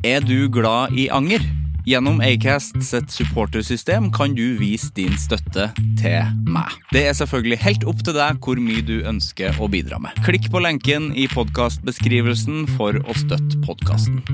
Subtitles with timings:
[0.00, 1.42] Er du glad i anger?
[1.84, 5.66] Gjennom Acast sitt supportersystem kan du vise din støtte
[6.00, 6.72] til meg.
[6.88, 10.16] Det er selvfølgelig helt opp til deg hvor mye du ønsker å bidra med.
[10.24, 14.24] Klikk på lenken i podkastbeskrivelsen for å støtte podkasten.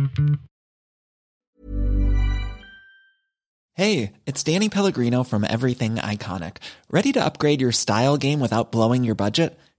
[3.75, 6.63] Hey, it's Danny Pellegrino from Everything Iconic.
[6.93, 9.59] Ready to upgrade your style game without blowing your budget?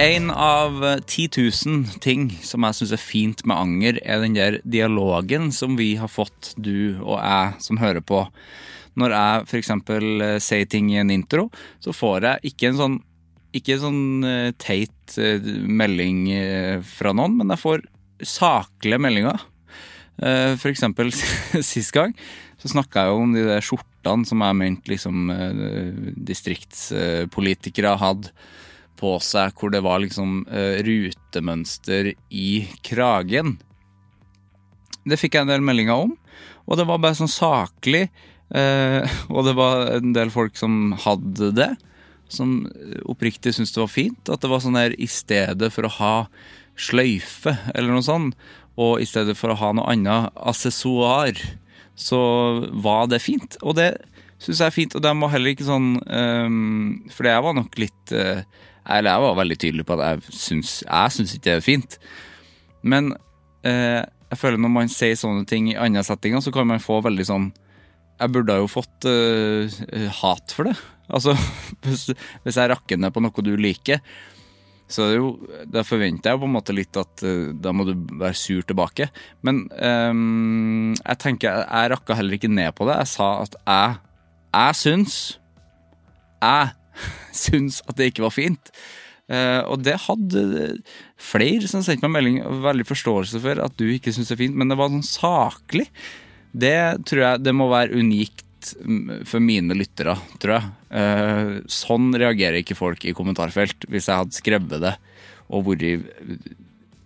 [0.00, 1.28] En av 10
[1.66, 5.90] 000 ting som jeg syns er fint med anger, er den der dialogen som vi
[6.00, 8.22] har fått, du og jeg som hører på.
[8.96, 9.72] Når jeg f.eks.
[10.40, 11.50] sier ting i en intro,
[11.84, 12.96] så får jeg ikke en sånn
[13.50, 17.82] ikke sånn eh, teit eh, melding eh, fra noen, men jeg får
[18.22, 19.42] saklige meldinger.
[20.22, 21.10] Eh, For eksempel
[21.72, 22.14] sist gang
[22.62, 25.92] så snakka jeg jo om de der skjortene som jeg mente liksom eh,
[26.30, 28.30] distriktspolitikere hadde
[29.00, 32.50] på seg, hvor det var liksom eh, rutemønster i
[32.86, 33.56] kragen.
[35.08, 36.16] Det fikk jeg en del meldinger om,
[36.68, 38.08] og det var bare sånn saklig.
[38.54, 39.00] eh,
[39.34, 41.72] og det var en del folk som hadde det,
[42.30, 42.68] som
[43.10, 44.30] oppriktig syntes det var fint.
[44.30, 46.14] At det var sånn der i stedet for å ha
[46.80, 48.36] sløyfe eller noe sånt,
[48.80, 51.36] og i stedet for å ha noe annet assessoar,
[51.98, 52.20] så
[52.72, 53.58] var det fint.
[53.60, 53.90] Og det
[54.40, 57.76] syns jeg er fint, og det må heller ikke sånn um, For jeg var nok
[57.80, 58.40] litt eh,
[58.88, 61.98] Eller jeg var veldig tydelig på at jeg syns, jeg syns ikke det er fint.
[62.82, 63.12] Men
[63.66, 64.00] eh,
[64.30, 67.26] jeg føler når man sier sånne ting i andre settinger, så kan man få veldig
[67.28, 67.50] sånn
[68.20, 69.78] Jeg burde jo fått eh,
[70.20, 70.76] hat for det.
[71.10, 71.34] Altså,
[71.86, 72.10] hvis,
[72.44, 74.02] hvis jeg rakker ned på noe du liker,
[74.90, 75.30] så er det jo,
[75.70, 79.06] da forventer jeg på en måte litt at eh, da må du være sur tilbake.
[79.46, 82.98] Men ehm, jeg tenker, jeg rakka heller ikke ned på det.
[83.04, 84.00] Jeg sa at jeg,
[84.50, 85.16] jeg syns
[86.42, 86.72] Jeg
[87.44, 88.72] syns at det ikke var fint.
[89.30, 90.44] Eh, og det hadde
[91.20, 94.44] flere som sendte meg melding og veldig forståelse for at du ikke syns det er
[94.44, 95.86] fint, men det var sånn saklig.
[96.50, 100.72] Det tror jeg det må være unikt mm, for mine lyttere, tror jeg.
[100.98, 103.86] Eh, sånn reagerer ikke folk i kommentarfelt.
[103.86, 104.96] Hvis jeg hadde skrevet det
[105.50, 105.86] og vært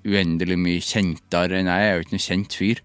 [0.04, 2.80] uendelig mye kjentere enn jeg jeg er jo ikke noen kjent fyr.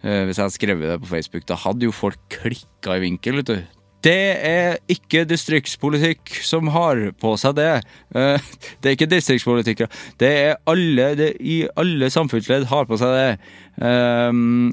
[0.00, 3.40] Eh, hvis jeg hadde skrevet det på Facebook, da hadde jo folk klikka i vinkel,
[3.40, 3.79] vet du.
[4.00, 4.16] Det
[4.48, 7.72] er ikke distriktspolitikk som har på seg det.
[8.16, 8.46] Eh,
[8.80, 9.82] Det er ikke distriktspolitikk.
[10.20, 13.56] Det er alle det, i alle samfunnsledd har på seg det.
[13.80, 14.72] Um,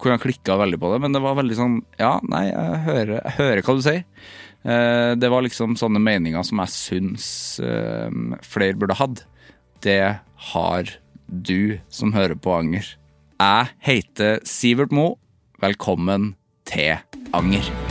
[0.00, 3.10] hvor jeg klikka veldig på det, men det var veldig sånn Ja, nei, jeg hører,
[3.18, 4.04] jeg hører hva du sier.
[4.66, 7.26] Eh, det var liksom sånne meninger som jeg syns
[7.62, 8.08] eh,
[8.44, 9.24] flere burde hatt.
[9.84, 10.00] Det
[10.52, 10.94] har
[11.26, 12.96] du som hører på Anger.
[13.40, 15.14] Jeg heter Sivert Mo.
[15.62, 16.34] Velkommen
[16.68, 16.96] til
[17.36, 17.85] Anger.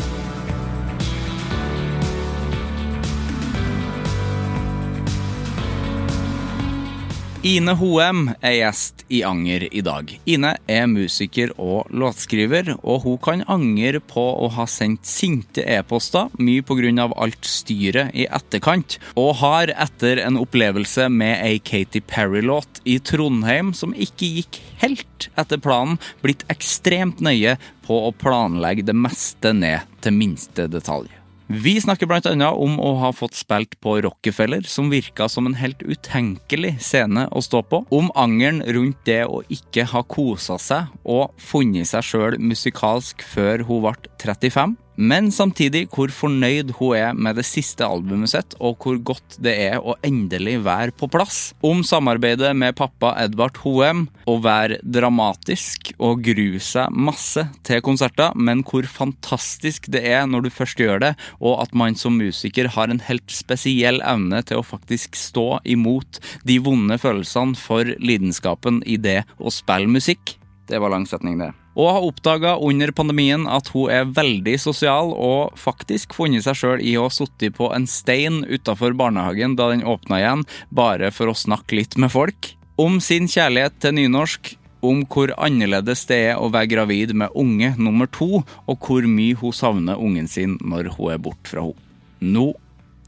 [7.46, 10.10] Ine Hoem er gjest i Anger i dag.
[10.26, 16.32] Ine er musiker og låtskriver, og hun kan angre på å ha sendt sinte e-poster,
[16.42, 17.06] mye pga.
[17.06, 23.76] alt styret i etterkant, og har etter en opplevelse med ei Katy Perry-låt i Trondheim
[23.78, 29.86] som ikke gikk helt etter planen, blitt ekstremt nøye på å planlegge det meste ned
[30.02, 31.14] til minste detalj.
[31.48, 35.58] Vi snakker blant annet om å ha fått spilt på Rockefeller, som virka som en
[35.60, 37.84] helt utenkelig scene å stå på.
[37.94, 43.68] Om angeren rundt det å ikke ha kosa seg og funnet seg sjøl musikalsk før
[43.70, 44.74] hun ble 35.
[44.96, 49.56] Men samtidig hvor fornøyd hun er med det siste albumet sitt, og hvor godt det
[49.68, 51.54] er å endelig være på plass.
[51.66, 58.32] Om samarbeidet med pappa Edvard Hoem, å være dramatisk og grue seg masse til konserter,
[58.36, 61.14] men hvor fantastisk det er når du først gjør det,
[61.44, 66.22] og at man som musiker har en helt spesiell evne til å faktisk stå imot
[66.48, 70.38] de vonde følelsene for lidenskapen i det å spille musikk.
[70.66, 71.52] Det var lang setning, det.
[71.76, 76.84] Og har oppdaga under pandemien at hun er veldig sosial, og faktisk funnet seg sjøl
[76.84, 81.32] i å ha sittet på en stein utafor barnehagen da den åpna igjen, bare for
[81.32, 82.54] å snakke litt med folk.
[82.80, 84.56] Om sin kjærlighet til nynorsk,
[84.86, 89.38] om hvor annerledes det er å være gravid med unge nummer to, og hvor mye
[89.40, 91.82] hun savner ungen sin når hun er borte fra henne.
[92.26, 92.54] Nå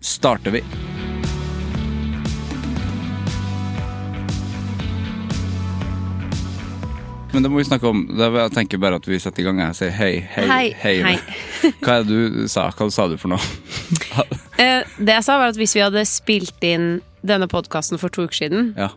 [0.04, 0.63] starter vi.
[7.38, 8.00] Men det må vi snakke om.
[8.18, 9.60] Jeg tenker bare at vi setter i gang.
[9.62, 10.94] Jeg sier hei, hei, Hei, hei.
[11.06, 11.69] hei.
[11.86, 12.63] Hva er det du sa?
[12.74, 13.42] Hva sa du for noe?
[14.57, 16.86] Eh, det jeg sa, var at hvis vi hadde spilt inn
[17.22, 18.88] denne podkasten for to uker siden, Ja,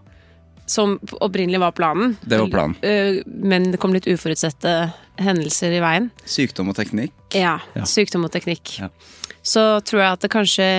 [0.64, 2.78] som opprinnelig var planen Det var planen.
[2.81, 4.72] eh, Men det kom litt uforutsette
[5.20, 6.08] hendelser i veien.
[6.25, 7.12] Sykdom og teknikk.
[7.37, 7.58] Ja.
[7.76, 7.84] Ja.
[7.84, 8.72] Sykdom og teknikk.
[8.81, 8.88] Ja.
[9.44, 10.70] Så tror jeg at det kanskje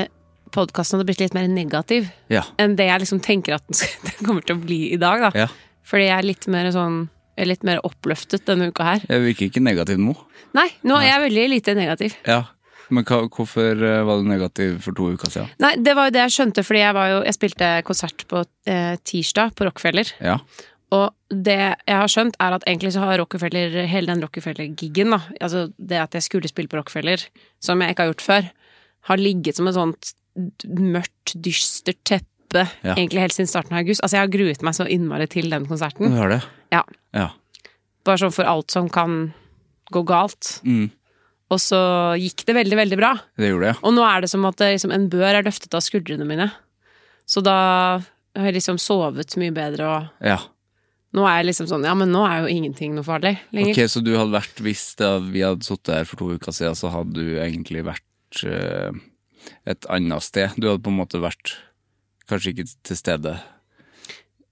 [0.49, 2.41] podkasten hadde blitt litt mer negativ Ja.
[2.57, 5.27] enn det jeg liksom tenker at den, skal, den kommer til å bli i dag.
[5.29, 5.49] da ja.
[5.85, 7.03] Fordi jeg er litt mer sånn
[7.37, 9.05] litt mer oppløftet denne uka her.
[9.09, 10.15] Jeg virker ikke negativ nå.
[10.53, 12.15] Nei, nå er jeg veldig lite negativ.
[12.27, 12.43] Ja.
[12.91, 15.47] Men hva, hvorfor eh, var du negativ for to uker siden?
[15.63, 18.41] Nei, det var jo det jeg skjønte, fordi jeg var jo Jeg spilte konsert på
[18.67, 20.11] eh, tirsdag på Rockefeller.
[20.19, 20.37] Ja.
[20.91, 25.21] Og det jeg har skjønt, er at egentlig så har Rockefeller, hele den Rockefeller-giggen, da,
[25.39, 27.23] altså det at jeg skulle spille på Rockefeller,
[27.63, 28.49] som jeg ikke har gjort før,
[29.07, 30.11] har ligget som et sånt
[30.67, 32.95] mørkt, dystert teppe Ja.
[32.97, 34.01] egentlig helt siden starten av august.
[34.03, 36.11] Altså, jeg har gruet meg så innmari til den Du konserten.
[36.17, 36.41] har det?
[36.71, 36.81] Ja.
[37.15, 37.29] Ja.
[38.07, 39.33] Bare sånn for alt som kan
[39.91, 40.57] gå galt.
[40.65, 40.89] Mm.
[41.51, 41.79] Og så
[42.19, 43.11] gikk det veldig, veldig bra.
[43.39, 43.79] Det gjorde det, ja.
[43.83, 46.47] Og nå er det som at det, liksom, en bør er løftet av skuldrene mine.
[47.27, 47.57] Så da
[47.99, 50.37] har jeg liksom sovet mye bedre, og ja.
[51.17, 53.75] nå er jeg liksom sånn Ja, men nå er jo ingenting noe farlig lenger.
[53.75, 56.79] Ok, Så du hadde vært, hvis da vi hadde sittet her for to uker siden,
[56.79, 58.95] så hadde du egentlig vært uh,
[59.67, 60.55] et annet sted?
[60.55, 61.57] Du hadde på en måte vært
[62.31, 63.35] kanskje ikke til stede,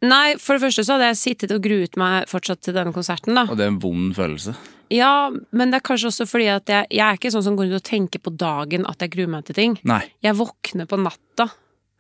[0.06, 3.36] Nei, for det første så hadde jeg sittet og gruet meg fortsatt til denne konserten,
[3.36, 3.44] da.
[3.50, 4.54] og det er en vond følelse.
[4.90, 7.70] Ja, men det er kanskje også fordi at jeg, jeg er ikke sånn som går
[7.70, 9.76] ut og tenker på dagen at jeg gruer meg til ting.
[9.86, 10.02] Nei.
[10.26, 11.50] Jeg våkner på natta.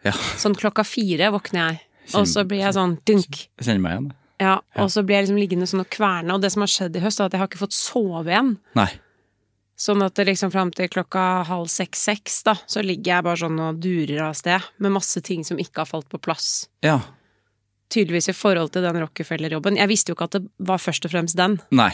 [0.07, 0.15] Ja.
[0.39, 1.83] Sånn klokka fire våkner jeg.
[2.17, 3.43] Og så blir jeg sånn dunk.
[3.61, 4.07] Kjenner meg igjen.
[4.09, 4.15] det.
[4.39, 6.33] Ja, og så blir jeg liksom liggende sånn og kverne.
[6.33, 8.55] Og det som har skjedd i høst, er at jeg har ikke fått sove igjen.
[8.79, 8.87] Nei.
[9.79, 13.61] Sånn at det liksom fram til klokka halv seks-seks, da, så ligger jeg bare sånn
[13.63, 16.49] og durer av sted med masse ting som ikke har falt på plass.
[16.83, 16.97] Ja.
[17.89, 19.79] Tydeligvis i forhold til den Rockefeller-jobben.
[19.79, 21.91] Jeg visste jo ikke at det var først og fremst den, Nei.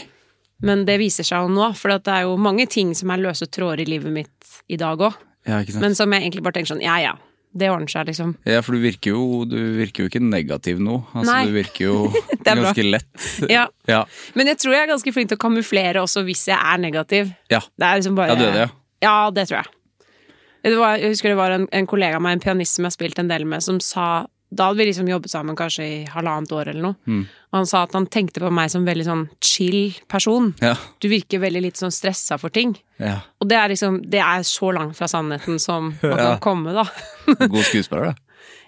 [0.60, 1.70] men det viser seg jo nå.
[1.78, 5.00] For det er jo mange ting som er løse tråder i livet mitt i dag
[5.00, 5.16] òg.
[5.46, 5.62] Ja.
[5.80, 7.14] Men som jeg egentlig bare tenker sånn, ja ja,
[7.56, 8.34] det ordner seg, liksom.
[8.44, 10.98] Ja, for du virker jo, du virker jo ikke negativ nå.
[11.14, 11.44] Altså, Nei.
[11.48, 11.96] du virker jo
[12.46, 13.30] Det ganske lett.
[13.50, 13.64] Ja.
[13.88, 14.02] Ja.
[14.36, 17.32] Men jeg tror jeg er ganske flink til å kamuflere også hvis jeg er negativ.
[17.52, 17.62] Ja.
[17.78, 18.74] Det er liksom bare ja, du er det, ja.
[19.06, 19.72] Ja, det tror jeg.
[20.66, 22.90] Det var, jeg husker det var en, en kollega av meg, en pianist som jeg
[22.90, 25.96] har spilt en del med, som sa Da hadde vi liksom jobbet sammen kanskje i
[26.12, 26.96] halvannet år eller noe.
[27.06, 27.22] Mm.
[27.50, 30.52] Og han sa at han tenkte på meg som veldig sånn chill person.
[30.62, 30.76] Ja.
[31.02, 32.76] Du virker veldig litt sånn stressa for ting.
[33.02, 33.18] ja.
[33.40, 36.86] Og det er liksom Det er så langt fra sannheten som man kan komme, da.
[37.26, 38.14] God skuespiller, da.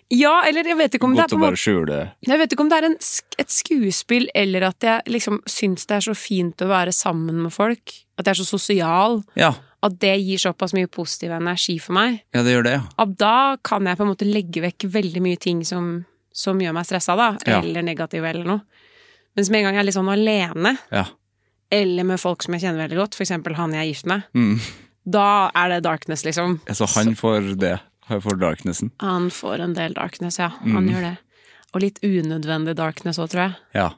[0.08, 2.64] Ja, eller jeg vet ikke om det er på en måte skjule Jeg vet ikke
[2.64, 2.94] om det er en,
[3.42, 7.52] et skuespill, eller at jeg liksom syns det er så fint å være sammen med
[7.52, 7.92] folk.
[8.16, 9.18] At jeg er så sosial.
[9.36, 9.52] Ja.
[9.82, 12.22] At det gir såpass mye positiv energi for meg.
[12.34, 12.82] ja, det gjør det, ja.
[12.98, 16.04] At da kan jeg på en måte legge vekk veldig mye ting som,
[16.34, 17.28] som gjør meg stressa, da.
[17.46, 17.60] Ja.
[17.62, 18.60] Eller negative, eller noe.
[19.36, 21.04] Mens med en gang jeg er litt sånn alene, Ja.
[21.70, 24.22] eller med folk som jeg kjenner veldig godt, for eksempel han jeg er gift med,
[24.34, 24.58] Mm.
[25.08, 26.60] da er det darkness, liksom.
[26.74, 27.78] Så han får det.
[28.08, 28.90] Han får darknessen.
[29.00, 30.48] Han får en del darkness, ja.
[30.48, 30.90] Han Mm.
[30.90, 31.18] gjør det.
[31.74, 33.54] Og litt unødvendig darkness òg, tror jeg.
[33.74, 33.90] Ja.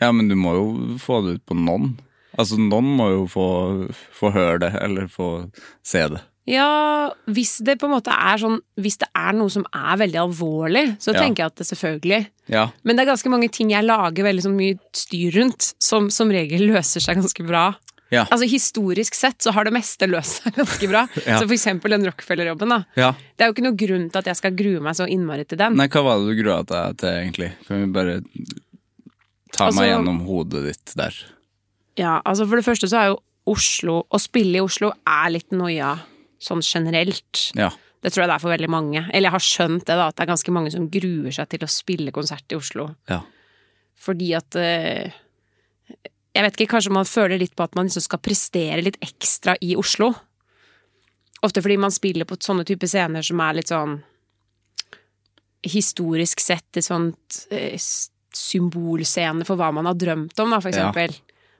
[0.00, 1.98] ja, men du må jo få det ut på noen.
[2.38, 3.46] Altså, noen må jo få,
[4.14, 5.50] få høre det, eller få
[5.82, 6.20] se det.
[6.48, 10.16] Ja, hvis det på en måte er sånn Hvis det er noe som er veldig
[10.22, 11.20] alvorlig, så Ja.
[11.20, 12.62] tenker jeg at det selvfølgelig Ja.
[12.84, 16.30] Men det er ganske mange ting jeg lager veldig så mye styr rundt, som som
[16.32, 17.74] regel løser seg ganske bra.
[18.10, 18.24] Ja.
[18.32, 21.02] Altså Historisk sett så har det meste løst seg ganske bra.
[21.26, 21.36] Ja.
[21.36, 22.68] Så for eksempel den Rockefeller-jobben.
[22.70, 23.12] da ja.
[23.36, 25.58] Det er jo ikke noe grunn til at jeg skal grue meg så innmari til
[25.58, 25.76] den.
[25.76, 27.52] Nei, hva var det du grua deg til, egentlig?
[27.68, 28.22] Kan vi bare
[29.52, 31.12] ta Altså- meg gjennom hodet ditt der?
[31.98, 35.54] Ja, altså For det første så er jo Oslo Å spille i Oslo er litt
[35.56, 35.96] noia
[36.38, 37.48] sånn generelt.
[37.58, 37.72] Ja.
[37.98, 39.00] Det tror jeg det er for veldig mange.
[39.08, 41.64] Eller jeg har skjønt det, da, at det er ganske mange som gruer seg til
[41.66, 42.84] å spille konsert i Oslo.
[43.10, 43.22] Ja.
[43.98, 45.16] Fordi at eh,
[46.36, 49.56] Jeg vet ikke, kanskje man føler litt på at man liksom skal prestere litt ekstra
[49.64, 50.12] i Oslo.
[51.42, 53.98] Ofte fordi man spiller på sånne typer scener som er litt sånn
[55.66, 57.74] Historisk sett et sånt eh,
[58.38, 60.92] symbolscene for hva man har drømt om, da, for Ja.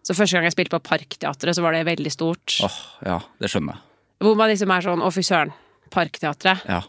[0.08, 2.54] Så første gang jeg spilte på Parkteatret, så var det veldig stort.
[2.64, 3.82] Åh, ja, det skjønner jeg.
[4.24, 5.52] Hvor man liksom er sånn Å, fy søren.
[5.92, 6.64] Parkteatret.
[6.68, 6.80] Ja.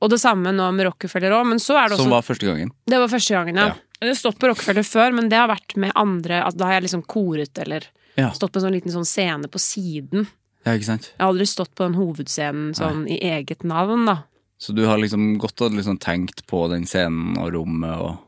[0.00, 2.48] Og det samme nå med Rockefeller òg, men så er det også Som var første
[2.48, 2.70] gangen.
[2.88, 3.66] Det var første gangen, ja.
[3.72, 3.74] Ja.
[4.00, 6.78] Jeg har stått på Rockefeller før, men det har vært med andre altså, Da har
[6.78, 7.84] jeg liksom koret eller
[8.16, 8.30] Ja.
[8.36, 10.26] stått på en sånn liten sånn scene på siden.
[10.66, 11.12] ja, ikke sant?
[11.16, 14.16] Jeg har aldri stått på den hovedscenen sånn i eget navn, da.
[14.58, 18.18] Så du har liksom gått og liksom tenkt på den scenen og rommet og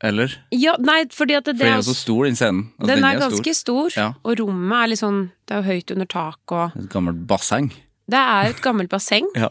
[0.00, 0.30] Eller?
[0.54, 2.68] Ja, nei, fordi at det, For det er er så stor, den scenen.
[2.78, 3.22] Altså, Den er stor.
[3.30, 4.12] ganske stor, Ja.
[4.24, 7.70] og rommet er litt sånn Det er jo høyt under tak og Et gammelt basseng.
[8.08, 9.26] Det er et gammelt basseng.
[9.36, 9.48] Ja.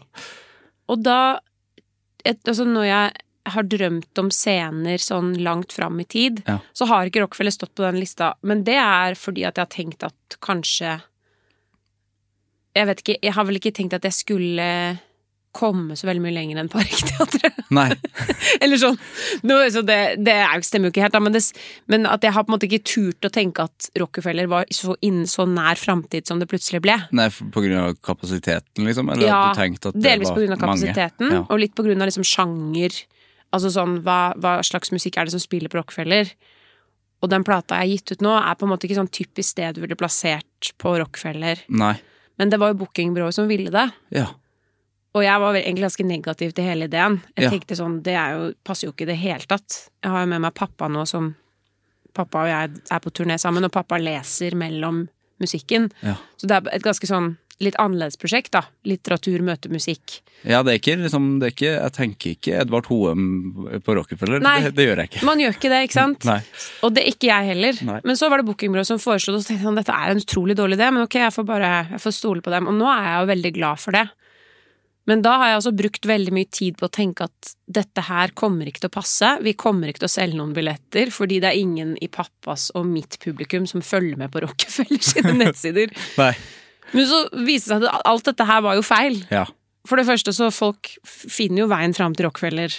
[0.88, 1.38] Og da
[2.24, 3.12] et, Altså, når jeg
[3.48, 6.58] har drømt om scener sånn langt fram i tid, Ja.
[6.74, 8.34] så har ikke Rockefeller stått på den lista.
[8.42, 11.00] Men det er fordi at jeg har tenkt at kanskje
[12.76, 14.98] Jeg vet ikke, jeg har vel ikke tenkt at jeg skulle
[15.56, 17.56] komme så veldig mye lenger enn Parkteatret.
[17.78, 17.88] Nei.
[18.62, 18.98] Eller sånn.
[19.48, 21.42] Nå, så det, det er stemmer jo ikke helt, da, men, det,
[21.90, 24.94] men at jeg har på en måte ikke turt å tenke at Rockefeller var så
[25.04, 26.98] inn, så nær framtid som det plutselig ble.
[27.16, 29.12] Nei, på grunn av kapasiteten, liksom?
[29.14, 31.42] Eller Ja, at du tenkte at det delvis var på grunn av kapasiteten, Ja.
[31.48, 33.00] og litt på grunn av liksom sjanger.
[33.56, 36.30] Altså sånn, hva, hva slags musikk er det som spiller på Rockefeller?
[37.24, 39.56] Og den plata jeg har gitt ut nå, er på en måte ikke sånn typisk
[39.56, 41.64] sted du ville plassert på Rockefeller.
[41.72, 41.96] Nei.
[42.38, 43.88] Men det var jo bookingbyrået som ville det.
[44.14, 44.28] Ja.
[45.16, 47.20] Og jeg var egentlig ganske negativ til hele ideen.
[47.36, 47.50] Jeg Ja.
[47.50, 49.88] tenkte sånn, det er jo, passer jo ikke i det hele tatt.
[50.04, 51.34] Jeg har jo med meg pappa nå som
[52.14, 55.08] Pappa og jeg er på turné sammen, og pappa leser mellom
[55.40, 55.92] musikken.
[56.02, 56.16] Ja.
[56.40, 58.62] Så det er et ganske sånn litt annerledes prosjekt, da.
[58.86, 60.20] Litteratur møter musikk.
[60.44, 63.22] ja, det er ikke liksom det er ikke, Jeg tenker ikke Edvard Hoem
[63.84, 64.40] på Rockefeller.
[64.40, 64.62] Nei.
[64.62, 65.24] Det, det gjør jeg ikke.
[65.26, 66.24] Man gjør ikke det, ikke sant?
[66.32, 66.40] Nei.
[66.82, 67.84] Og det er ikke jeg heller.
[67.84, 68.00] Nei.
[68.04, 70.10] Men så var det bookingbyrået som foreslo det, og så tenkte jeg sånn, dette er
[70.10, 72.66] en utrolig dårlig idé, men ok, jeg får bare jeg får stole på dem.
[72.66, 74.08] Og nå er jeg jo veldig glad for det.
[75.08, 78.34] Men da har jeg også brukt veldig mye tid på å tenke at dette her
[78.36, 79.30] kommer ikke til å passe.
[79.44, 82.84] Vi kommer ikke til å selge noen billetter, fordi det er ingen i pappas og
[82.90, 85.94] mitt publikum som følger med på Rockefeller sine nettsider.
[86.20, 86.34] Nei.
[86.92, 89.16] Men så viste det seg at alt dette her var jo feil.
[89.32, 89.46] Ja.
[89.88, 92.76] For det første så folk finner jo veien fram til Rockefeller,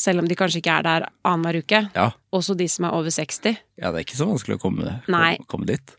[0.00, 1.82] selv om de kanskje ikke er der annenhver uke.
[1.92, 2.08] Ja.
[2.32, 3.60] Også de som er over 60.
[3.76, 5.34] ja, det er ikke så vanskelig å komme, Nei.
[5.50, 5.96] komme, dit.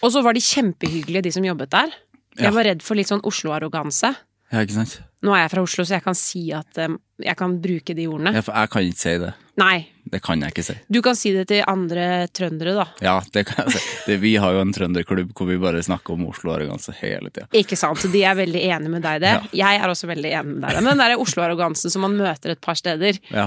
[0.00, 1.92] Og så var de kjempehyggelige, de som jobbet der.
[2.38, 2.46] Ja.
[2.46, 4.14] Jeg var redd for litt sånn Oslo-arroganse.
[4.52, 4.98] Ja, ikke sant?
[5.22, 6.90] Nå er jeg fra Oslo, så jeg kan si at eh,
[7.22, 8.32] Jeg kan bruke de ordene.
[8.34, 9.30] Ja, for jeg kan ikke si det.
[9.60, 9.76] Nei.
[10.12, 10.74] Det kan jeg ikke si.
[10.92, 12.86] Du kan si det til andre trøndere, da.
[13.04, 13.82] Ja, det kan jeg si.
[14.08, 17.46] Det, vi har jo en trønderklubb hvor vi bare snakker om Oslo-arroganse hele tida.
[17.56, 18.02] Ikke sant?
[18.12, 19.32] De er veldig enig med deg i det.
[19.62, 20.82] Jeg er også veldig enig med deg i det.
[20.88, 23.46] Men den der Oslo-arrogansen som man møter et par steder, Ja.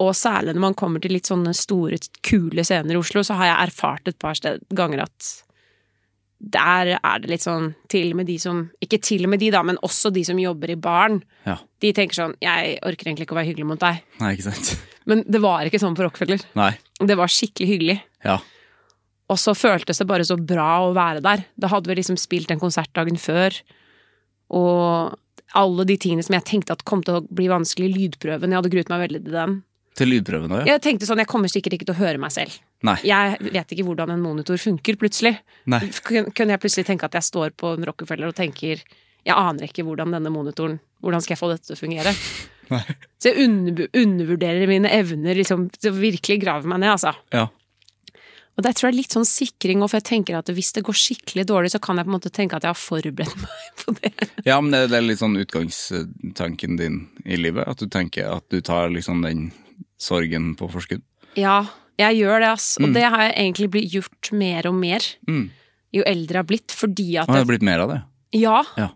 [0.00, 3.50] og særlig når man kommer til litt sånne store, kule scener i Oslo, så har
[3.52, 5.32] jeg erfart et par steder ganger at
[6.42, 9.52] der er det litt sånn Til og med de som Ikke til og med de,
[9.54, 11.20] da, men også de som jobber i baren.
[11.46, 11.54] ja.
[11.82, 14.00] De tenker sånn Jeg orker egentlig ikke å være hyggelig mot deg.
[14.20, 14.72] Nei, ikke sant?
[15.10, 16.42] Men det var ikke sånn på Rockefeller.
[16.54, 16.72] Nei.
[17.02, 17.96] Det var skikkelig hyggelig.
[18.22, 18.36] Ja.
[19.32, 21.42] Og så føltes det bare så bra å være der.
[21.58, 23.56] Da hadde vi liksom spilt en konsert dagen før.
[24.54, 25.16] Og
[25.58, 28.52] alle de tingene som jeg tenkte at kom til å bli vanskelig lydprøven.
[28.54, 29.56] Jeg hadde gruet meg veldig til den.
[29.98, 30.74] Til lydprøven òg, ja?
[30.74, 32.54] Jeg tenkte sånn, jeg kommer sikkert ikke til å høre meg selv.
[32.86, 32.96] Nei.
[33.04, 35.34] Jeg vet ikke hvordan en monitor funker, plutselig.
[35.68, 35.82] Nei.
[36.08, 38.80] Kunne jeg plutselig tenke at jeg står på en Rockefeller og tenker
[39.22, 42.12] jeg aner ikke hvordan denne monitoren Hvordan skal jeg få dette til å fungere?
[42.72, 42.82] Nei.
[43.18, 43.48] Så jeg
[43.98, 47.10] undervurderer mine evner liksom, til å virkelig grave meg ned, altså.
[47.34, 47.48] Ja.
[48.52, 50.84] Og det tror jeg er litt sånn sikring, og for jeg tenker at hvis det
[50.86, 53.82] går skikkelig dårlig, så kan jeg på en måte tenke at jeg har forberedt meg
[53.82, 54.12] på det.
[54.46, 57.66] ja, men det, det er litt sånn utgangstanken din i livet.
[57.66, 59.48] At du tenker at du tar liksom den
[60.02, 61.02] sorgen på forskudd.
[61.38, 61.60] Ja,
[62.00, 62.70] jeg gjør det, ass.
[62.82, 65.50] Og det har jeg egentlig blitt gjort mer og mer Mm.
[65.94, 68.02] jo eldre jeg har blitt, fordi at Og det blitt mer av det.
[68.32, 68.88] Ja, Ja.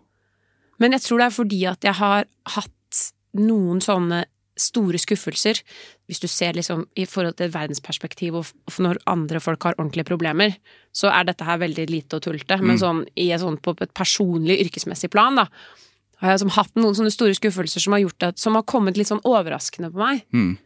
[0.79, 4.25] men jeg tror det er fordi at jeg har hatt noen sånne
[4.57, 5.61] store skuffelser.
[6.09, 8.45] Hvis du ser liksom i forhold til et verdensperspektiv, og
[8.81, 10.55] når andre folk har ordentlige problemer,
[10.91, 12.57] så er dette her veldig lite og tullete.
[12.63, 15.45] Men sånn, i et sånn, på et personlig, yrkesmessig plan, da,
[16.17, 18.97] har jeg liksom hatt noen sånne store skuffelser som har gjort det, som har kommet
[18.97, 20.23] litt sånn overraskende på meg.
[20.33, 20.57] Mm.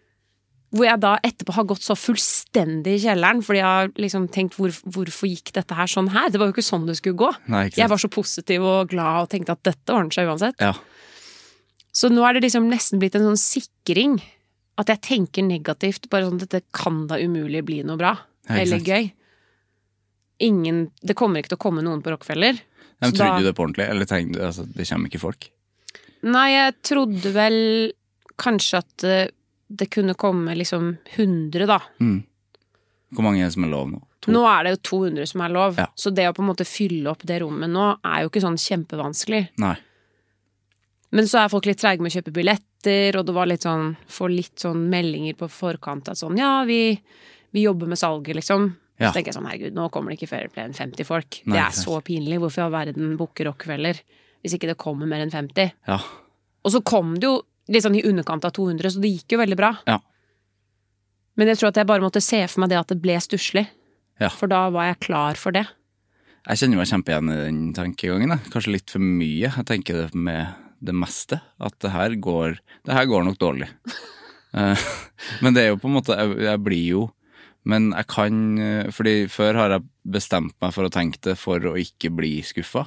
[0.72, 4.56] Hvor jeg da etterpå har gått så fullstendig i kjelleren, fordi jeg har liksom tenkt
[4.56, 6.30] hvor, hvorfor gikk dette her sånn her?
[6.32, 7.32] Det var jo ikke sånn det skulle gå.
[7.52, 7.66] Nei?
[7.76, 10.64] Jeg var så positiv og glad og tenkte at dette ordner seg uansett.
[10.64, 10.72] Ja.
[11.92, 14.22] Så nå er det liksom nesten blitt en sånn sikring.
[14.80, 16.08] At jeg tenker negativt.
[16.10, 18.14] Bare sånn dette kan da umulig bli noe bra.
[18.48, 19.12] Ja, eller gøy.
[20.42, 22.56] Ingen Det kommer ikke til å komme noen på Rockefeller.
[23.02, 25.50] Så trodde da- du det på ordentlig, eller tenkte du altså, det kommer ikke folk?
[26.24, 27.94] Nei, jeg trodde vel
[28.38, 29.28] kanskje at eh,
[29.78, 31.80] det kunne komme liksom 100, da.
[32.04, 32.20] Mm.
[33.16, 34.00] Hvor mange er det som er lov nå?
[34.22, 34.32] To?
[34.32, 35.88] Nå er det jo 200 som er lov, Ja.
[35.98, 38.60] så det å på en måte fylle opp det rommet nå er jo ikke sånn
[38.62, 39.48] kjempevanskelig.
[39.64, 39.76] Nei.
[41.12, 43.96] Men så er folk litt treige med å kjøpe billetter, og det var litt sånn
[44.08, 46.96] Får litt sånn meldinger på forkant at sånn Ja, vi,
[47.52, 48.70] vi jobber med salget, liksom.
[49.02, 49.10] Ja.
[49.10, 51.42] Så tenker jeg sånn Herregud, nå kommer det ikke flere enn 50 folk.
[51.46, 52.40] Nei, det er så pinlig.
[52.40, 54.00] Hvorfor i all verden booker Rockefeller
[54.42, 55.74] hvis ikke det kommer mer enn 50?
[55.90, 55.98] Ja.
[56.64, 59.42] Og så kom det jo litt sånn i underkant av 200, så det gikk jo
[59.42, 59.74] veldig bra.
[59.90, 60.00] Ja.
[61.40, 63.68] Men jeg tror at jeg bare måtte se for meg det at det ble stusslig.
[64.22, 64.30] Ja.
[64.30, 65.66] For da var jeg klar for det.
[66.42, 68.36] Jeg kjenner meg kjempeigjen i den tankegangen.
[68.54, 69.50] Kanskje litt for mye.
[69.50, 70.52] Jeg tenker det med
[70.82, 71.40] det meste.
[71.62, 73.70] At det her går, det her går nok dårlig.
[74.52, 74.82] Eh,
[75.40, 77.04] men det er jo på en måte Jeg, jeg blir jo
[77.72, 81.70] Men jeg kan eh, Fordi før har jeg bestemt meg for å tenke det for
[81.70, 82.84] å ikke bli skuffa.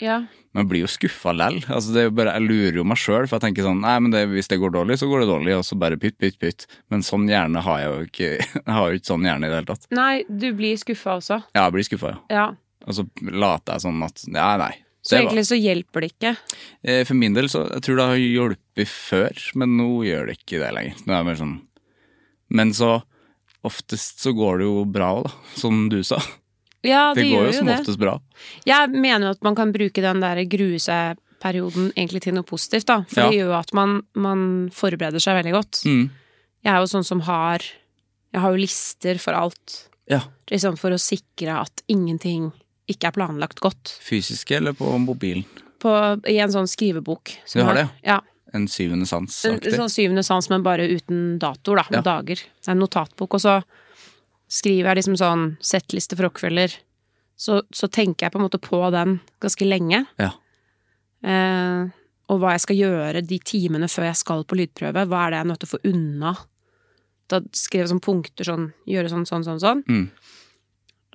[0.00, 0.18] Ja.
[0.54, 1.58] Men jeg blir jo skuffa lell.
[1.66, 3.96] Altså, det er jo bare, jeg lurer jo meg sjøl, for jeg tenker sånn Nei,
[4.04, 6.38] men det, hvis det går dårlig, så går det dårlig, og så bare pytt, pytt,
[6.42, 6.66] pytt.
[6.90, 8.30] Men sånn hjerne har jeg jo ikke.
[8.68, 9.86] Jeg har jo ikke sånn hjerne i det hele tatt.
[9.94, 11.40] Nei, du blir skuffa også.
[11.56, 12.20] Ja, jeg blir skuffa, ja.
[12.38, 12.46] Ja.
[12.88, 14.72] Og så later jeg sånn at Ja, nei.
[15.04, 16.32] Så egentlig så hjelper det ikke.
[16.84, 20.38] Eh, For min del så jeg tror det har hjulpet før, men nå gjør det
[20.40, 20.98] ikke det lenger.
[21.06, 21.54] Nå er det mer sånn
[22.58, 22.90] Men så
[23.66, 25.32] oftest så går det jo bra òg, da.
[25.58, 26.18] Som du sa.
[26.84, 27.78] Ja, Det det, går jo som det.
[27.80, 28.20] oftest bra.
[28.66, 32.86] Jeg mener jo at man kan bruke den der grue seg-perioden egentlig til noe positivt,
[32.86, 33.00] da.
[33.08, 33.30] For Ja.
[33.30, 35.82] det gjør jo at man, man forbereder seg veldig godt.
[35.84, 36.10] Mm.
[36.64, 37.58] Jeg er jo sånn som har
[38.30, 39.88] Jeg har jo lister for alt.
[40.06, 40.20] Ja.
[40.50, 42.52] Liksom for å sikre at ingenting
[42.86, 43.98] ikke er planlagt godt.
[44.04, 45.46] Fysiske eller på mobilen?
[45.80, 47.32] På, I en sånn skrivebok.
[47.46, 48.20] som Du har det, Ja.
[48.52, 49.72] En syvende sans-aktig?
[49.76, 51.84] sånn syvende sans, men bare uten datoer, da.
[51.90, 52.00] Ja.
[52.02, 52.36] Dager.
[52.36, 53.34] Det er en notatbok.
[53.34, 53.62] Og så
[54.48, 56.74] skriver jeg liksom sånn settliste for Rockefeller.
[57.38, 60.02] Så, så tenker jeg på en måte på den ganske lenge.
[60.18, 60.32] Ja.
[61.22, 61.90] Eh,
[62.28, 65.06] og hva jeg skal gjøre de timene før jeg skal på lydprøve.
[65.08, 66.34] Hva er det jeg er nødt til å få unna?
[67.28, 69.82] Da skrev jeg sånn punkter sånn Gjøre sånn, sånn, sånn, sånn.
[69.88, 70.06] Mm.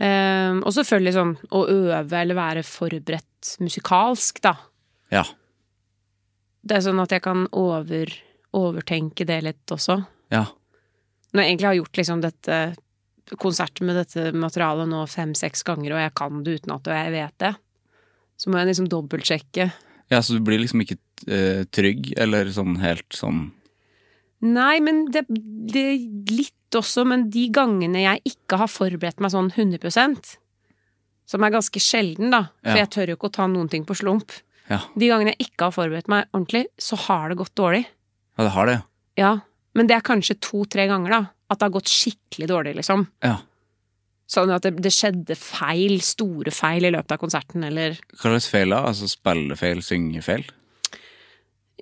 [0.03, 4.55] Eh, og selvfølgelig sånn å øve eller være forberedt musikalsk, da.
[5.13, 5.25] Ja.
[6.63, 8.09] Det er sånn at jeg kan over,
[8.55, 9.99] overtenke det litt også.
[10.33, 10.47] Ja.
[11.33, 12.57] Når jeg egentlig har gjort liksom dette
[13.39, 17.35] konsert med dette materialet nå fem-seks ganger, og jeg kan det uten at jeg vet
[17.39, 17.53] det,
[18.37, 19.71] så må jeg liksom dobbeltsjekke.
[20.11, 20.97] ja, så du blir liksom ikke
[21.29, 23.51] uh, trygg, eller sånn helt sånn
[24.43, 25.21] Nei, men det,
[25.71, 25.85] det
[26.33, 30.33] litt også, men de gangene jeg ikke har forberedt meg sånn 100%
[31.31, 32.81] som er ganske sjelden, da, for Ja.
[32.83, 34.33] jeg tør jo ikke å ta noen ting på slump.
[34.69, 37.85] Ja, De gangene jeg ikke har forberedt meg ordentlig, så har det gått dårlig.
[38.37, 38.83] ja det har det,
[39.17, 39.31] Ja,
[39.73, 41.21] men det er kanskje to-tre ganger, da.
[41.53, 43.07] At det har gått skikkelig dårlig, liksom.
[43.23, 43.37] ja.
[44.33, 48.47] Sånn at det, det skjedde feil, store feil i løpet av konserten, eller Hva slags
[48.49, 48.79] feil da?
[48.89, 50.47] Altså spillefeil, syngefeil?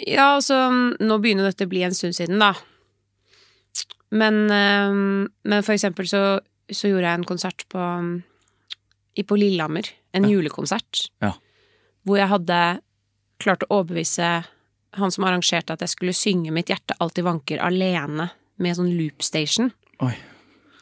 [0.02, 2.56] Ja, altså, nå begynner dette å bli en stund siden, da.
[4.12, 4.98] Men, eh,
[5.48, 7.86] men for eksempel så, så gjorde jeg en konsert på,
[9.16, 9.88] i, på Lillehammer.
[10.18, 11.06] En julekonsert.
[11.24, 11.36] Ja.
[12.04, 12.58] Hvor jeg hadde
[13.40, 14.42] klart å overbevise
[15.00, 18.28] han som arrangerte at jeg skulle synge Mitt hjerte alltid vanker alene
[18.62, 19.72] med sånn loopstation.
[20.06, 20.14] Oi.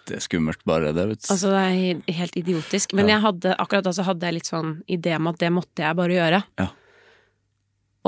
[0.09, 1.27] Det er skummelt bare, det, vet.
[1.29, 1.63] Altså, det
[2.09, 2.93] er helt idiotisk.
[2.97, 3.19] Men Ja.
[3.21, 6.15] hadde, akkurat da så hadde jeg litt sånn idé om at det måtte jeg bare
[6.17, 6.43] gjøre.
[6.57, 6.67] Ja.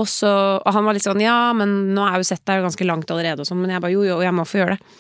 [0.02, 0.32] Og så,
[0.66, 3.44] og han var litt sånn, ja, men nå er jo sett deg ganske langt allerede
[3.44, 5.00] og sånn, men jeg bare, jo, jo, jeg må få gjøre det.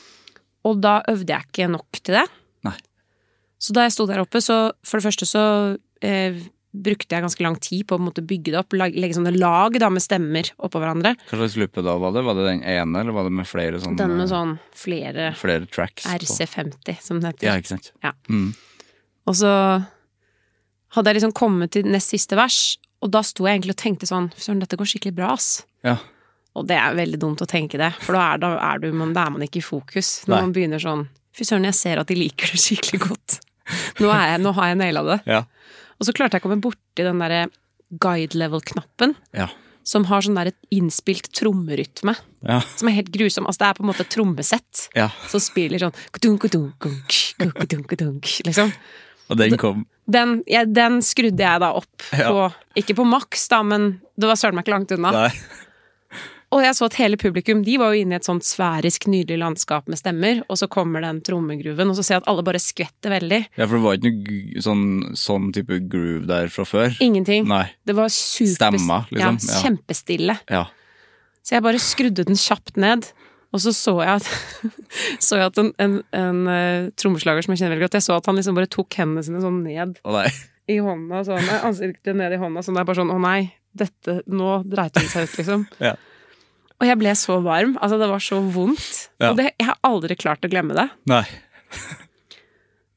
[0.68, 2.26] Og da øvde jeg ikke nok til det.
[2.68, 2.76] Nei.
[3.58, 5.44] Så da jeg sto der oppe, så for det første så
[6.06, 6.38] eh,
[6.72, 10.04] brukte jeg ganske lang tid på å bygge det opp, legge sånne lag da med
[10.04, 11.14] stemmer oppå hverandre.
[11.28, 12.24] Hva slags lupe da var det?
[12.24, 15.68] Var det den ene, eller var det med flere sånne Den med sånn flere Flere
[15.68, 16.08] tracks?
[16.08, 17.50] RC50, som det heter.
[17.50, 17.92] Ja, ikke sant.
[18.06, 18.14] Ja.
[18.32, 18.54] Mm.
[19.28, 19.52] Og så
[20.96, 22.62] hadde jeg liksom kommet til nest siste vers,
[23.04, 25.66] og da sto jeg egentlig og tenkte sånn søren, dette går skikkelig bra, ass.
[25.88, 25.98] Ja.
[26.56, 29.14] Og det er veldig dumt å tenke det, for da er, da er, du, man,
[29.16, 30.22] da er man ikke i fokus.
[30.28, 30.44] Når Nei.
[30.46, 33.38] man begynner sånn Fy søren, jeg ser at de liker det skikkelig godt.
[34.02, 35.16] Nå, er jeg, nå har jeg naila det.
[35.32, 35.38] Ja.
[36.02, 37.44] Og så klarte jeg å komme borti den derre
[38.02, 39.50] guide level-knappen, Ja.
[39.84, 42.62] som har sånn derre innspilt trommerytme, Ja.
[42.76, 43.46] som er helt grusom.
[43.46, 45.10] Altså, det er på en måte et trommesett ja.
[45.28, 48.74] som spiller sånn kudunk, kudunk, kudunk, kudunk, kudunk, liksom.
[49.30, 53.62] Og den kom Den, ja, den skrudde jeg da opp på Ikke på maks, da,
[53.64, 55.12] men det var søren meg ikke langt unna.
[55.12, 55.30] Nei.
[56.52, 59.38] Og jeg så at hele publikum de var jo inne i et sånt sfærisk nydelig
[59.40, 62.60] landskap med stemmer, og så kommer den trommegruven, og så ser jeg at alle bare
[62.60, 63.40] skvetter veldig.
[63.56, 64.84] Ja, for det var ikke noe sånn,
[65.16, 66.92] sånn type groove der fra før?
[67.00, 67.48] Ingenting.
[67.48, 67.64] Nei.
[67.88, 68.52] Det var super...
[68.58, 69.40] Stemma, liksom.
[69.40, 69.62] Ja, Ja.
[69.64, 70.38] kjempestille.
[70.52, 70.66] Ja.
[71.42, 73.08] Så jeg bare skrudde den kjapt ned,
[73.52, 74.28] og så så jeg at,
[75.26, 78.20] så jeg at en, en, en eh, trommeslager som jeg kjenner veldig godt, jeg så
[78.20, 80.22] at han liksom bare tok hendene sine sånn ned Å
[80.72, 84.20] i hånda, sånn, ansiktet ned i hånda, sånn, det er bare sånn, å nei, dette,
[84.30, 85.66] nå dreit det seg ut, liksom.
[85.84, 85.96] Ja.
[86.82, 89.30] Og jeg ble så varm, altså det var så vondt, Ja.
[89.32, 90.90] og det, jeg har aldri klart å glemme det.
[91.12, 91.26] Nei.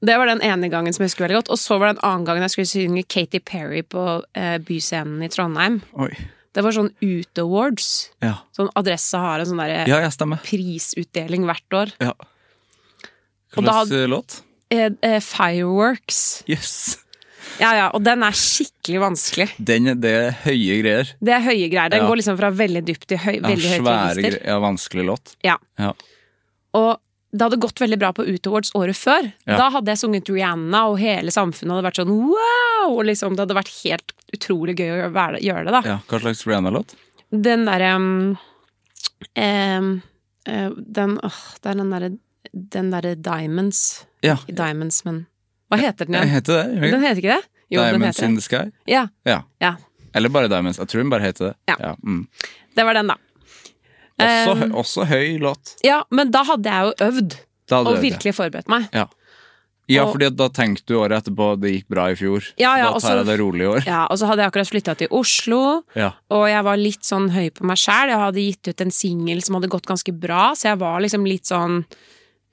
[0.04, 2.04] Det var den ene gangen som jeg husker veldig godt, og så var det en
[2.04, 4.02] annen gang jeg skulle synge Katy Perry på
[4.36, 5.78] eh, Byscenen i Trondheim.
[5.96, 6.10] Oi.
[6.54, 7.88] Det var sånn Ute-awards.
[8.20, 8.34] Ja.
[8.52, 10.10] sånn Adressa har en sånn der, Ja, ja,
[10.44, 11.94] prisutdeling hvert år.
[12.04, 12.12] Ja.
[13.56, 14.36] Hva slags eh, låt?
[14.74, 16.20] Eh, eh, Fireworks.
[16.52, 16.98] Yes.
[17.60, 19.48] Ja, ja, og den er skikkelig vanskelig.
[19.58, 21.10] Den, det er høye greier.
[21.22, 21.90] Det er høye greier.
[21.92, 22.08] Den Ja.
[22.10, 24.38] går liksom fra veldig dypt til høy, Ja, veldig høyt svære register.
[24.46, 25.34] Ja, vanskelig låt.
[25.46, 25.56] Ja.
[25.78, 25.92] Ja.
[26.74, 26.98] Og
[27.34, 29.26] det hadde gått veldig bra på Ut Awards året før.
[29.46, 29.56] Ja.
[29.58, 32.92] Da hadde jeg sunget Rihanna, og hele samfunnet hadde vært sånn wow!
[32.98, 35.82] Og liksom, det hadde vært helt utrolig gøy å gjøre, gjøre det, da.
[35.86, 35.98] ja.
[36.10, 36.94] Hva slags Rihanna-låt?
[37.34, 38.36] Den derre um,
[39.34, 39.88] um,
[40.46, 42.10] den åh, Det er den derre
[42.54, 44.04] den derre Diamonds.
[44.22, 44.36] Ja.
[44.46, 45.24] Diamonds, men
[45.72, 46.28] Hva heter den igjen?
[46.34, 46.90] heter det.
[46.90, 47.48] den heter ikke det?
[47.72, 48.64] Jo, Diamonds heter in the Sky?
[48.86, 49.42] Ja, Ja.
[49.60, 49.74] ja.
[50.14, 50.78] Eller bare Diamonds.
[50.78, 51.54] Jeg tror den bare heter det.
[51.80, 51.94] Ja.
[52.04, 52.26] mm.
[52.76, 53.16] Det var den, da.
[54.20, 55.74] også, Um, hø- også høy låt.
[55.84, 57.36] Ja, men da hadde jeg jo øvd.
[57.72, 58.84] Og øvd, virkelig forberedt meg.
[58.94, 59.06] Ja,
[59.90, 62.46] ja fordi da tenkte du året etterpå det gikk bra i fjor.
[62.60, 63.82] Ja, ja, da tar jeg det rolig i år.
[63.88, 66.12] Ja, Og så hadde jeg akkurat flytta til Oslo, Ja.
[66.30, 68.08] og jeg var litt sånn høy på meg sjæl.
[68.14, 71.26] Jeg hadde gitt ut en singel som hadde gått ganske bra, så jeg var liksom
[71.26, 71.84] litt sånn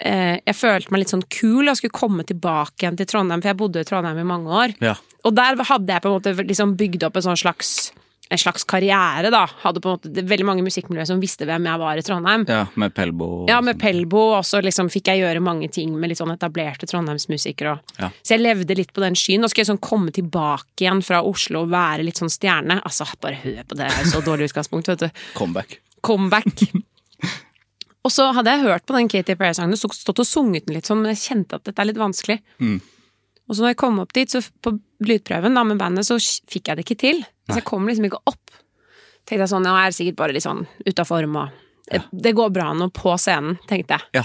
[0.02, 3.60] Jeg følte meg litt sånn kul og skulle komme tilbake igjen til Trondheim, for jeg
[3.60, 4.76] bodde i Trondheim i mange år.
[4.82, 4.96] Ja.
[5.22, 7.92] Og der hadde jeg på en måte liksom bygd opp en sånn slags
[8.32, 9.44] en slags karriere, da.
[9.60, 12.46] Hadde på en måte veldig mange musikkmiljøer som visste hvem jeg var i Trondheim.
[12.48, 13.26] ja, med Pelbo.
[13.42, 13.82] og Ja, med sånn.
[13.82, 17.74] Pelbo, og så liksom fikk jeg gjøre mange ting med litt sånn etablerte trondheimsmusikere.
[18.00, 18.12] Ja.
[18.24, 19.44] Så jeg levde litt på den skyen.
[19.44, 22.80] Nå skal jeg sånn komme tilbake igjen fra Oslo og være litt sånn stjerne.
[22.88, 25.22] Altså, bare hør på det, det er så dårlig utgangspunkt, vet du.
[25.36, 25.82] Comeback.
[26.02, 26.72] Comeback.
[28.04, 30.76] Og så hadde jeg hørt på den Katy Perry-sangen og så- stått og sunget den
[30.76, 32.40] litt sånn, men jeg kjente at dette er litt vanskelig.
[32.60, 32.82] Mm.
[33.50, 36.16] Og så når jeg kom opp dit, så på lydprøven da med bandet, så
[36.48, 37.22] fikk jeg det ikke til.
[37.50, 38.52] Så jeg kom liksom ikke opp.
[39.28, 41.50] Tenkte jeg sånn, ja, jeg er sikkert bare litt sånn ute av form og
[42.16, 44.02] Det går bra nå på scenen, tenkte jeg.
[44.14, 44.24] Ja.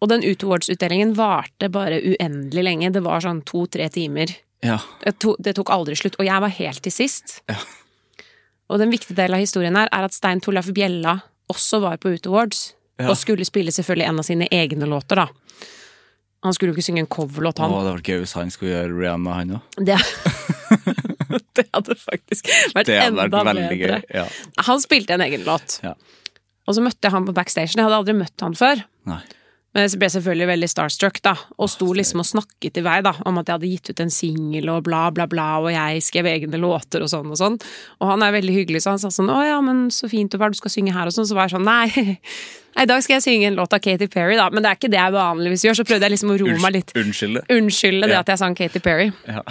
[0.00, 2.92] Og den Utowards-utdelingen varte bare uendelig lenge.
[2.92, 4.34] Det var sånn to-tre timer.
[4.62, 4.78] ja.
[5.04, 6.16] Det tok, det tok aldri slutt.
[6.18, 7.42] Og jeg var helt til sist.
[7.48, 7.56] Ja.
[8.70, 12.14] Og den viktige delen av historien her er at Stein Torleif Bjella også var på
[12.16, 12.74] Utowards.
[12.98, 13.08] Ja.
[13.12, 15.28] Og skulle spille selvfølgelig en av sine egne låter, da.
[16.46, 18.74] Han skulle jo ikke synge en coverlåt, Å, det det var gøy hvis han skulle
[18.74, 19.78] gjøre Rihanna, han òg.
[19.88, 19.96] Det,
[21.58, 23.98] det hadde faktisk vært hadde enda vært bedre.
[24.02, 24.04] gøy.
[24.20, 24.26] Ja.
[24.68, 25.80] Han spilte en egen låt.
[25.82, 25.96] Ja.
[26.68, 27.74] Og så møtte jeg han på backstage.
[27.74, 28.84] Jeg hadde aldri møtt han før.
[29.08, 29.22] Nei.
[29.76, 33.12] Men jeg ble selvfølgelig veldig starstruck, da, og sto liksom og snakket i vei da,
[33.28, 36.26] om at jeg hadde gitt ut en singel og bla, bla, bla, og jeg skrev
[36.30, 37.58] egne låter og sånn og sånn.
[38.00, 40.40] Og han er veldig hyggelig, så han sa sånn 'Å ja, men så fint, du
[40.42, 41.28] er du skal synge her?' og sånn.
[41.28, 42.18] Så var jeg sånn nei,
[42.80, 44.90] i dag skal jeg synge en låt av Katy Perry', da, men det er ikke
[44.90, 45.76] det jeg vanligvis gjør.
[45.76, 46.92] Så prøvde jeg liksom å roe meg litt.
[46.96, 47.44] Unnskylde.
[47.50, 48.20] Unnskylde det Ja.
[48.20, 49.12] at jeg sang Katy Perry.
[49.28, 49.42] Ja.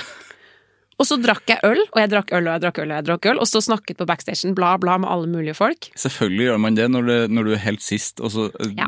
[0.98, 3.06] Og så drakk jeg øl, og jeg drakk øl, og jeg drakk øl, og jeg
[3.06, 5.92] drakk øl, og så snakket på backstagen, bla, bla, med alle mulige folk.
[5.94, 8.88] Selvfølgelig gjør man det når, det, når du er helt sist, og så Ja.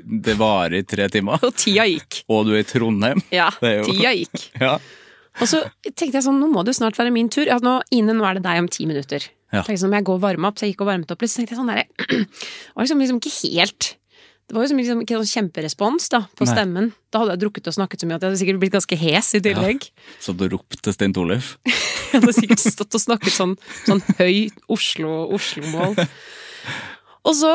[0.00, 2.22] Det varer i tre timer, Og tida gikk.
[2.32, 3.20] og du er i Trondheim.
[3.34, 4.46] Ja, jo- tida gikk.
[4.64, 4.78] Ja.
[5.40, 5.60] Og så
[5.94, 7.44] tenkte jeg sånn, nå må det snart være min tur.
[7.46, 9.22] Ja, nå, Ine, nå er det deg om ti minutter.
[9.52, 9.60] Ja.
[9.62, 11.30] Tenkte sånn, jeg går og varmer opp, så jeg gikk og varmet opp litt.
[11.32, 11.86] Så tenkte jeg sånn derre
[12.74, 13.92] var liksom, liksom ikke helt
[14.50, 16.50] Det var jo liksom ikke sånn kjemperespons da, på Nei.
[16.50, 16.86] stemmen.
[17.14, 19.28] Da hadde jeg drukket og snakket så mye at jeg hadde sikkert blitt ganske hes
[19.38, 19.84] i tillegg.
[20.18, 21.52] Så du ropte Stein Torleif.
[22.10, 23.52] Jeg hadde sikkert stått og snakket sånn,
[23.86, 25.94] sånn høy Oslo, Oslo-mål.
[27.22, 27.52] Og så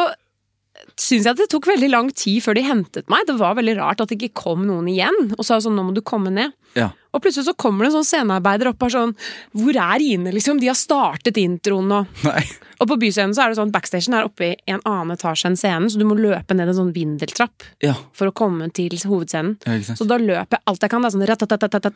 [0.95, 3.25] syns jeg at det tok veldig lang tid før de hentet meg.
[3.27, 5.95] Det var veldig rart at det ikke kom noen igjen og sa sånn 'nå må
[5.95, 6.55] du komme ned'.
[6.79, 6.93] Ja.
[7.15, 9.13] Og plutselig så kommer det en sånn scenearbeider opp og er sånn
[9.55, 10.59] Hvor er Ine, liksom?
[10.59, 12.01] De har startet introen nå.
[12.27, 12.43] Nei.
[12.83, 15.55] Og på Byscenen så er det sånn backstagen er oppe i en annen etasje enn
[15.59, 17.93] scenen, så du må løpe ned en sånn vindeltrapp ja.
[18.15, 19.55] for å komme til hovedscenen.
[19.63, 21.23] Ja, så da løper jeg alt jeg kan, da, sånn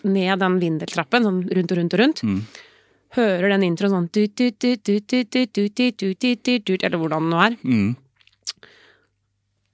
[0.07, 2.23] ned den vindeltrappen, sånn rundt og rundt og rundt.
[2.23, 2.39] Mm.
[3.17, 4.09] Hører den introen sånn
[6.85, 7.59] Eller hvordan den nå er.
[7.65, 8.69] Mm.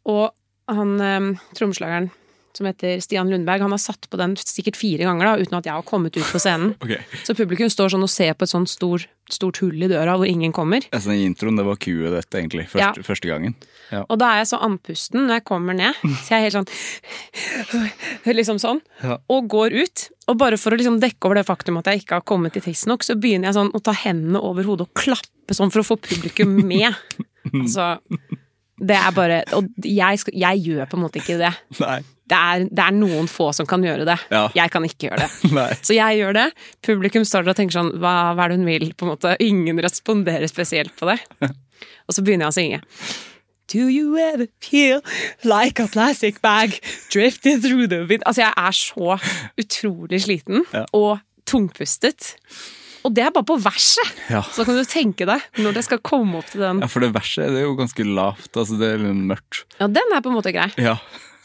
[0.09, 0.25] Og
[0.71, 2.09] han eh, trommeslageren
[2.57, 5.67] som heter Stian Lundberg, han har satt på den sikkert fire ganger da, uten at
[5.67, 6.73] jeg har kommet ut på scenen.
[6.83, 7.01] okay.
[7.27, 10.29] Så publikum står sånn og ser på et sånt stor, stort hull i døra hvor
[10.29, 10.85] ingen kommer.
[10.91, 12.67] Altså, den introen, det var kuet dette, egentlig.
[12.71, 13.57] Første, første gangen.
[13.91, 14.03] Ja.
[14.05, 18.33] Og da er jeg så andpusten når jeg kommer ned, så jeg er helt sånn
[18.39, 18.81] Liksom sånn.
[19.03, 19.19] Ja.
[19.31, 20.07] Og går ut.
[20.31, 22.65] Og bare for å liksom dekke over det faktum at jeg ikke har kommet til
[22.65, 25.87] tidsnok, så begynner jeg sånn å ta hendene over hodet og klappe sånn for å
[25.87, 26.97] få publikum med.
[27.61, 27.95] altså
[28.75, 31.53] Det er bare Og jeg, skal, jeg gjør på en måte ikke det.
[31.85, 32.01] Nei.
[32.25, 34.15] Det er, det er noen få som kan gjøre det.
[34.33, 34.47] Ja.
[34.57, 35.77] Jeg kan ikke gjøre det.
[35.87, 36.47] Så jeg gjør det.
[36.83, 38.87] Publikum står der og tenker sånn hva, hva er det hun vil?
[38.97, 39.35] på en måte.
[39.45, 41.19] Ingen responderer spesielt på det.
[42.09, 42.81] Og så begynner jeg å synge.
[43.71, 44.99] Do you ever feel
[45.45, 46.75] like a plastic bag
[47.13, 48.25] drifting through the wind?
[48.25, 49.15] Altså, jeg er så
[49.61, 50.83] utrolig sliten Ja.
[50.93, 52.35] og tungpustet.
[53.05, 54.15] Og det er bare på verset!
[54.33, 54.41] Ja.
[54.55, 56.79] Så kan du tenke deg når det skal komme opp til den.
[56.81, 58.49] ja, for det verset det er jo ganske lavt.
[58.57, 59.61] Altså, det er litt mørkt.
[59.77, 60.71] Ja, den er på en måte grei.
[60.81, 60.95] Ja.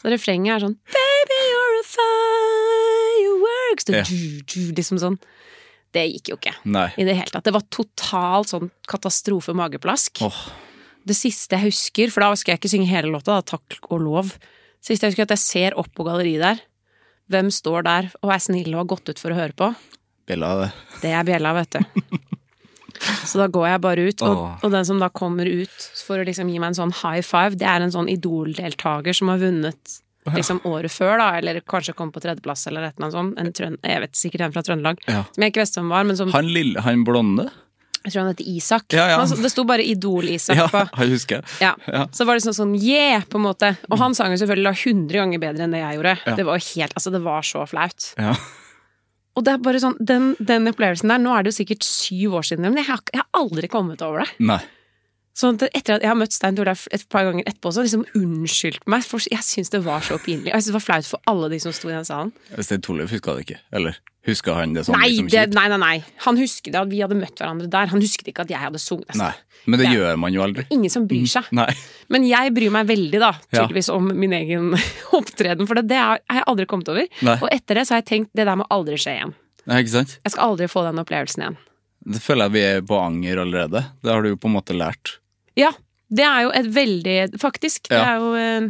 [0.01, 4.03] Så refrenget er sånn Baby, you're a fireworks Det Ja.
[4.09, 5.19] du, du, Liksom sånn.
[5.93, 6.87] Det gikk jo ikke Nei.
[6.97, 7.43] i det hele tatt.
[7.45, 10.21] Det var totalt sånn katastrofe mageplask.
[10.23, 10.37] Oh.
[11.05, 13.99] Det siste jeg husker, for da skal jeg ikke synge hele låta, da, takk og
[14.05, 14.33] lov.
[14.37, 16.61] Det Siste jeg husker, er at jeg ser opp på galleriet der.
[17.29, 19.67] Hvem står der og er snill og har gått ut for å høre på?
[20.29, 20.69] Bjella, det.
[21.01, 21.81] Det er bjella, vet du.
[23.25, 26.25] Så da går jeg bare ut, og, og den som da kommer ut for å
[26.27, 29.95] liksom gi meg en sånn high five, det er en sånn Idol-deltaker som har vunnet
[30.35, 33.39] liksom året før, da, eller kanskje kom på tredjeplass eller et eller annet sånt.
[33.41, 35.23] En trøn, jeg vet sikkert en fra Trøndelag, Ja.
[35.33, 37.47] som jeg ikke visste hvem var, men som Han lille, han blonde?
[38.03, 38.85] Jeg tror han heter Isak.
[38.93, 39.17] Ja, ja.
[39.17, 40.83] Han- Det sto bare Idol-Isak Ja, på.
[41.01, 41.43] jeg husker.
[41.61, 41.73] Ja.
[41.87, 42.05] Ja.
[42.13, 43.73] Så var det sånn sånn yeah, på en måte.
[43.89, 46.15] Og han sang jo selvfølgelig 100 ganger bedre enn det jeg gjorde.
[46.37, 48.13] Det var helt, altså det var så flaut.
[48.17, 48.35] Ja.
[49.37, 52.37] Og det er bare sånn, den, den opplevelsen der, nå er det jo sikkert syv
[52.41, 54.33] år siden, men jeg har, jeg har aldri kommet over det.
[54.51, 54.59] Nei.
[55.41, 58.03] Sånn at etter at jeg har møtt Stein Torleif et par ganger etterpå, så liksom
[58.19, 60.51] unnskyldt meg, for jeg syns det var så pinlig.
[60.51, 62.31] Jeg syns det var flaut for alle de som sto i den salen.
[62.61, 63.59] Stein Torleif huska det ikke.
[63.79, 64.99] Eller huska han det sånn?
[64.99, 65.95] Nei, liksom, det, nei, nei, nei.
[66.27, 67.89] Han husket at vi hadde møtt hverandre der.
[67.93, 69.15] Han husket ikke at jeg hadde sunget.
[69.17, 69.31] Nei.
[69.65, 70.65] Men det det, gjør man jo aldri.
[70.73, 71.49] Ingen som bryr seg.
[71.57, 71.69] Nei.
[72.13, 73.63] Men jeg bryr meg veldig, da, Ja.
[73.63, 74.71] tydeligvis om min egen
[75.17, 77.09] opptreden, for det, det har jeg aldri kommet over.
[77.25, 77.37] Nei.
[77.41, 79.35] Og etter det så har jeg tenkt det der må aldri skje igjen.
[79.69, 80.15] Nei, ikke sant?
[80.25, 81.59] Jeg skal aldri få den opplevelsen igjen.
[82.11, 83.83] Det føler jeg vi er på anger allerede.
[84.01, 85.19] Det har du jo på en måte lært.
[85.59, 85.71] Ja,
[86.11, 88.69] det er jo et veldig Faktisk, det er jo eh,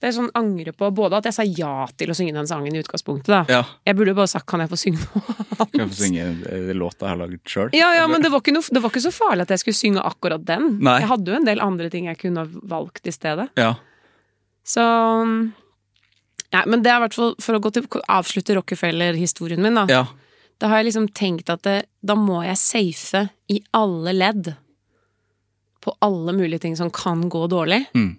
[0.00, 2.74] Det er sånn angre på både at jeg sa ja til å synge den sangen
[2.74, 3.42] i utgangspunktet, da.
[3.48, 3.62] Ja.
[3.86, 5.36] Jeg burde jo bare sagt 'kan jeg få synge noe
[5.72, 7.70] Kan jeg få synge låta låt jeg har laget sjøl?
[7.76, 9.78] Ja, ja, men det var, ikke noe, det var ikke så farlig at jeg skulle
[9.78, 10.78] synge akkurat den.
[10.82, 10.98] Nei.
[11.00, 13.46] Jeg hadde jo en del andre ting jeg kunne ha valgt i stedet.
[13.56, 13.76] Ja.
[14.66, 14.82] Så
[16.52, 19.86] ja, men det er i hvert fall For å gå til, avslutte Rockefeller-historien min, da.
[19.90, 20.02] ja.
[20.62, 24.52] Da har jeg liksom tenkt at det, da må jeg safe i alle ledd.
[25.82, 27.84] På alle mulige ting som kan gå dårlig.
[27.98, 28.16] Mm.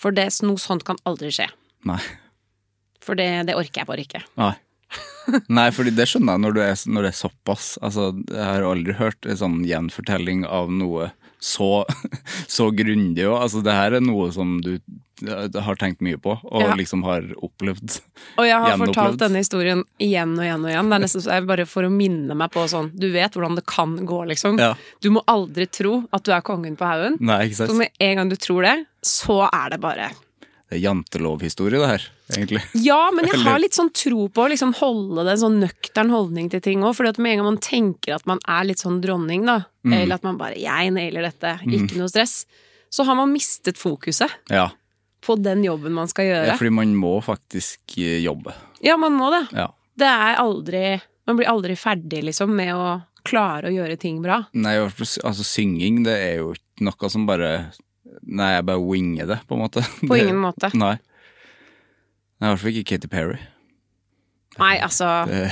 [0.00, 1.48] For det, noe sånt kan aldri skje.
[1.88, 2.00] Nei.
[3.02, 4.22] For det, det orker jeg bare ikke.
[4.40, 4.54] Nei.
[5.52, 7.68] Nei, fordi det skjønner jeg når, du er, når det er såpass.
[7.84, 11.10] Altså, jeg har aldri hørt en sånn gjenfortelling av noe
[11.42, 11.84] så,
[12.56, 13.26] så grundig.
[13.28, 14.76] Altså, det her er noe som du
[15.28, 16.74] har tenkt mye på, og Ja.
[16.74, 18.00] liksom har opplevd.
[18.38, 20.88] Og jeg har fortalt denne historien igjen og igjen og igjen.
[20.90, 23.56] Det er nesten så jeg bare for å minne meg på sånn Du vet hvordan
[23.56, 24.58] det kan gå, liksom.
[24.58, 24.74] Ja.
[25.00, 27.18] Du må aldri tro at du er kongen på haugen.
[27.54, 30.10] Så med en gang du tror det, så er det bare
[30.70, 32.62] Det er jantelovhistorie, det her, egentlig.
[32.80, 36.08] Ja, men jeg har litt sånn tro på å liksom holde det en sånn nøktern
[36.10, 36.94] holdning til ting òg.
[36.96, 39.92] For med en gang man tenker at man er litt sånn dronning, da, Mm.
[39.98, 42.46] eller at man bare 'jeg nailer dette', ikke noe stress,
[42.90, 44.70] så har man mistet fokuset Ja.
[45.22, 46.56] På den jobben man skal ja, gjøre.
[46.58, 48.54] fordi man må faktisk eh, jobbe.
[48.82, 49.44] Ja, man må det.
[49.54, 49.68] Ja.
[49.98, 50.84] Det er aldri
[51.26, 52.86] Man blir aldri ferdig, liksom, med å
[53.22, 54.40] klare å gjøre ting bra.
[54.58, 57.52] Nei, altså synging, det er jo ikke noe som bare
[58.26, 59.84] Nei, jeg bare winger det, på en måte.
[60.02, 60.68] På det, ingen måte.
[60.74, 60.96] Nei.
[62.42, 63.38] Nei, I hvert fall ikke Katy Perry.
[64.58, 65.46] Nei, altså Det,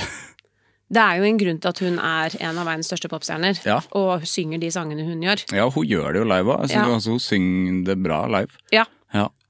[0.91, 3.79] Det er jo en grunn til at hun er en av verdens største popstjerner, Ja.
[3.95, 5.45] og synger de sangene hun gjør.
[5.55, 6.67] ja, hun gjør det jo live òg.
[6.69, 6.83] Ja.
[6.83, 8.51] Altså, hun synger det bra live.
[8.75, 8.85] Ja, Ja.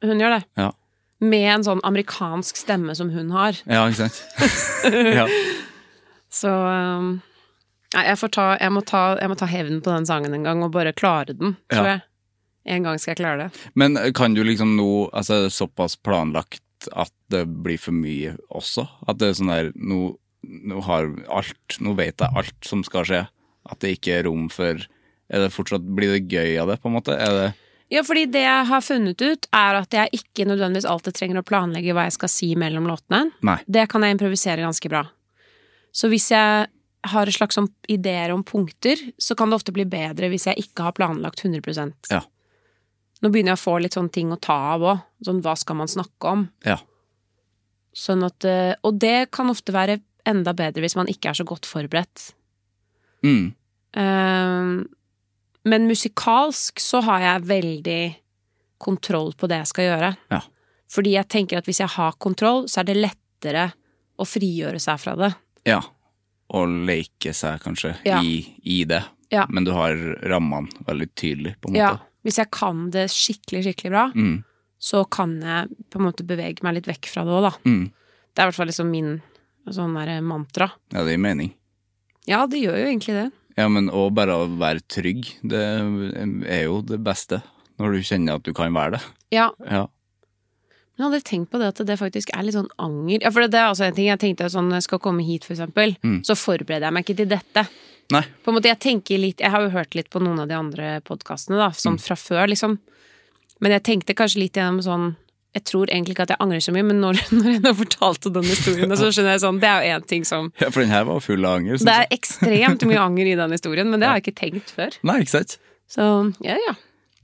[0.03, 0.43] Hun gjør det.
[0.57, 0.71] Ja,
[1.21, 3.57] Med en sånn amerikansk stemme som hun har.
[3.69, 4.21] ja ikke sant?
[5.19, 5.27] ja.
[6.31, 7.19] Så um,
[7.93, 10.45] Nei, jeg, får ta, jeg, må ta, jeg må ta hevn på den sangen en
[10.47, 11.93] gang, og bare klare den, tror Ja.
[11.97, 12.01] jeg.
[12.71, 13.61] En gang skal jeg klare det.
[13.75, 16.61] Men kan du liksom nå Altså, er det såpass planlagt
[16.93, 18.85] at det blir for mye også?
[19.09, 20.13] At det er sånn der Nå,
[20.45, 23.23] nå har alt Nå vet jeg alt som skal skje.
[23.69, 26.89] At det ikke er rom for Er det fortsatt Blir det gøy av det, på
[26.91, 27.17] en måte?
[27.17, 27.49] Er det
[27.91, 31.47] Ja, fordi det jeg har funnet ut, er at jeg ikke nødvendigvis alltid trenger å
[31.47, 33.33] planlegge hva jeg skal si mellom låtene.
[33.43, 33.57] Nei.
[33.67, 35.01] Det kan jeg improvisere ganske bra.
[35.91, 36.69] Så hvis jeg
[37.11, 40.63] har en slags sånn ideer om punkter, så kan det ofte bli bedre hvis jeg
[40.63, 42.21] ikke har planlagt 100% Ja.
[43.21, 45.01] Nå begynner jeg å få litt sånne ting å ta av òg.
[45.25, 46.47] Sånn hva skal man snakke om?
[46.65, 46.79] Ja.
[47.93, 51.45] Sånn at eh, Og det kan ofte være enda bedre hvis man ikke er så
[51.45, 52.31] godt forberedt.
[53.25, 53.51] Mm.
[53.99, 54.73] Ehm,
[55.65, 58.01] men musikalsk så har jeg veldig
[58.81, 60.11] kontroll på det jeg skal gjøre.
[60.33, 60.41] Ja.
[60.91, 63.67] Fordi jeg tenker at hvis jeg har kontroll, så er det lettere
[64.19, 65.31] å frigjøre seg fra det.
[65.69, 65.79] Ja.
[66.51, 68.19] Og leke seg kanskje Ja.
[68.21, 69.03] i, i det.
[69.31, 69.45] Ja.
[69.49, 69.93] Men du har
[70.27, 71.79] rammene veldig tydelig, på en måte.
[71.79, 71.97] Ja.
[72.25, 74.43] Hvis jeg kan det skikkelig, skikkelig bra, Mm.
[74.81, 77.53] så kan jeg på en måte bevege meg litt vekk fra det òg, da.
[77.69, 77.85] Mm.
[78.33, 79.21] Det er i hvert fall liksom min
[79.69, 80.71] sånn der mantra.
[80.91, 81.53] Ja, det gir mening.
[82.27, 83.31] Ja, det gjør jo egentlig det.
[83.57, 85.59] Ja, men òg bare å være trygg, det
[86.47, 87.41] er jo det beste.
[87.81, 89.01] Når du kjenner at du kan være det.
[89.31, 89.87] Ja, Ja.
[90.97, 93.21] Men jeg hadde tenkt på det at det faktisk er litt sånn anger.
[93.23, 94.05] Ja, for det er også en ting.
[94.11, 96.19] Jeg tenkte sånn, når jeg skal komme hit, for eksempel, Mm.
[96.23, 97.63] så forbereder jeg meg ikke til dette.
[98.11, 98.21] Nei.
[98.43, 100.53] På en måte, jeg tenker litt Jeg har jo hørt litt på noen av de
[100.53, 102.77] andre podkastene, da, sånn fra før, liksom.
[103.61, 105.15] Men jeg tenkte kanskje litt gjennom sånn
[105.51, 108.31] Jeg tror egentlig ikke at jeg angrer så mye, men når, når jeg nå fortalte
[108.33, 110.93] den historien, så skjønner jeg sånn Det er jo én ting som Ja, for den
[110.93, 111.81] her var full av anger.
[111.81, 114.95] Det er ekstremt mye anger i den historien, men det har jeg ikke tenkt før.
[115.07, 115.57] Nei, ikke sant?
[115.91, 116.07] Så
[116.45, 116.77] ja, ja.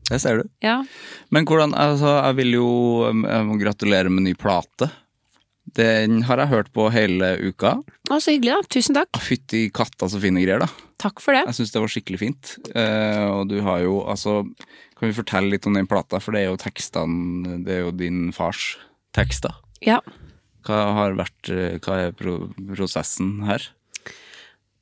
[0.07, 0.47] Det ser du.
[0.63, 0.77] Ja.
[1.35, 2.69] Men hvordan Altså, jeg vil jo
[3.11, 4.89] jeg gratulere med ny plate.
[5.75, 7.73] Den har jeg hørt på hele uka.
[8.09, 8.67] Å, så hyggelig, da.
[8.71, 9.19] Tusen takk.
[9.21, 10.69] Fytti katta, så fine greier, da.
[10.97, 11.43] Takk for det.
[11.49, 12.53] Jeg syns det var skikkelig fint.
[12.73, 14.39] Eh, og du har jo altså
[14.97, 17.91] Kan vi fortelle litt om den plata, for det er jo tekstene Det er jo
[17.91, 18.77] din fars
[19.13, 19.53] tekster.
[19.85, 19.99] Ja.
[20.65, 23.67] Hva har vært eh, Hva er pro prosessen her?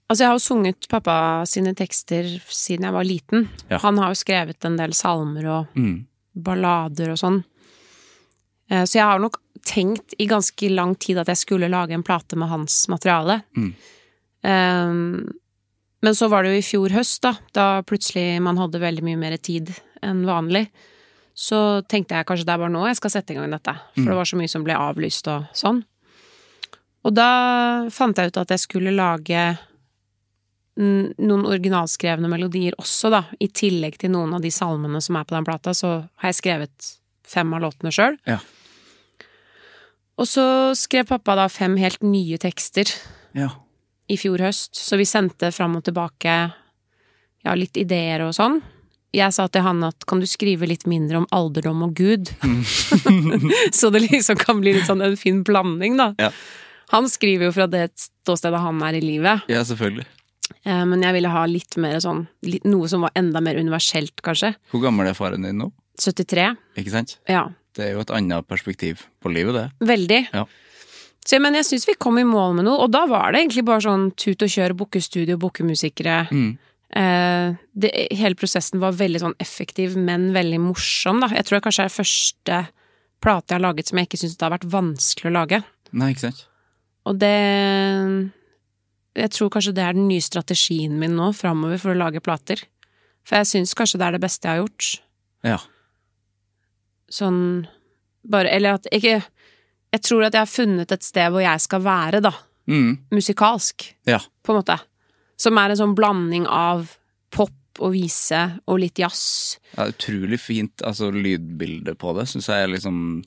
[0.07, 1.17] Altså, jeg har jo sunget pappa
[1.49, 3.47] sine tekster siden jeg var liten.
[3.71, 3.79] Ja.
[3.81, 6.05] Han har jo skrevet en del salmer og Mm.
[6.35, 7.43] ballader og sånn.
[8.69, 12.03] Eh, Så jeg har nok tenkt i ganske lang tid at jeg skulle lage en
[12.05, 13.41] plate med hans materiale.
[13.57, 13.71] Mm.
[14.45, 15.33] Um,
[16.05, 19.17] Men så var det jo i fjor høst, da, da plutselig man hadde veldig mye
[19.17, 19.71] mer tid
[20.05, 20.67] enn vanlig.
[21.33, 24.03] Så tenkte jeg kanskje det er bare nå jeg skal sette i gang dette, for
[24.03, 24.09] Mm.
[24.11, 25.81] det var så mye som ble avlyst og sånn.
[27.05, 29.41] Og da fant jeg ut at jeg skulle lage
[30.77, 33.21] noen originalskrevne melodier også, da.
[33.39, 36.39] I tillegg til noen av de salmene som er på den plata, så har jeg
[36.41, 36.89] skrevet
[37.25, 38.17] fem av låtene sjøl.
[38.27, 38.39] Ja.
[40.17, 40.45] Og så
[40.79, 42.87] skrev pappa da fem helt nye tekster
[43.35, 43.49] Ja.
[44.07, 46.35] i fjor høst, så vi sendte fram og tilbake
[47.45, 48.61] ja, litt ideer og sånn.
[49.15, 52.31] Jeg sa til han at kan du skrive litt mindre om alderdom og Gud?
[53.79, 56.13] så det liksom kan bli litt sånn en fin blanding, da.
[56.19, 56.31] Ja.
[56.93, 60.05] Han skriver jo fra det ståstedet han er i livet, ja, selvfølgelig.
[60.63, 62.27] eh, men jeg ville ha litt mer sånn
[62.69, 64.53] Noe som var enda mer universelt, kanskje.
[64.71, 65.71] Hvor gammel er faren din nå?
[65.99, 66.51] 73.
[66.77, 67.15] Ikke sant?
[67.31, 67.47] Ja.
[67.75, 69.65] Det er jo et annet perspektiv på livet, det.
[69.87, 70.21] Veldig.
[70.33, 70.45] Ja.
[71.25, 73.65] Så, men jeg syns vi kom i mål med noe, og da var det egentlig
[73.65, 76.19] bare sånn tut og kjør, bookestudio, bookemusikere.
[76.29, 76.51] Mm.
[76.95, 81.31] Eh, det, hele prosessen var veldig sånn effektiv, men veldig morsom, da.
[81.33, 82.59] Jeg tror det kanskje er første
[83.25, 85.61] plate jeg har laget som jeg ikke syns det har vært vanskelig å lage.
[85.95, 86.45] Nei, ikke sant?
[87.05, 87.35] Og det
[89.15, 92.59] Jeg tror kanskje det er den nye strategien min nå framover for å lage plater.
[93.25, 94.89] For jeg syns kanskje det er det beste jeg har gjort.
[95.45, 95.59] Ja.
[97.11, 97.67] Sånn
[98.25, 99.19] bare Eller at ikke
[99.93, 102.31] Jeg tror at jeg har funnet et sted hvor jeg skal være, da.
[102.67, 102.97] Mm.
[103.13, 104.19] Musikalsk, Ja.
[104.43, 104.79] på en måte.
[105.37, 106.97] Som er en sånn blanding av
[107.31, 109.57] pop og vise og litt jazz.
[109.77, 113.23] ja utrolig fint altså, lydbilde på det, syns jeg er liksom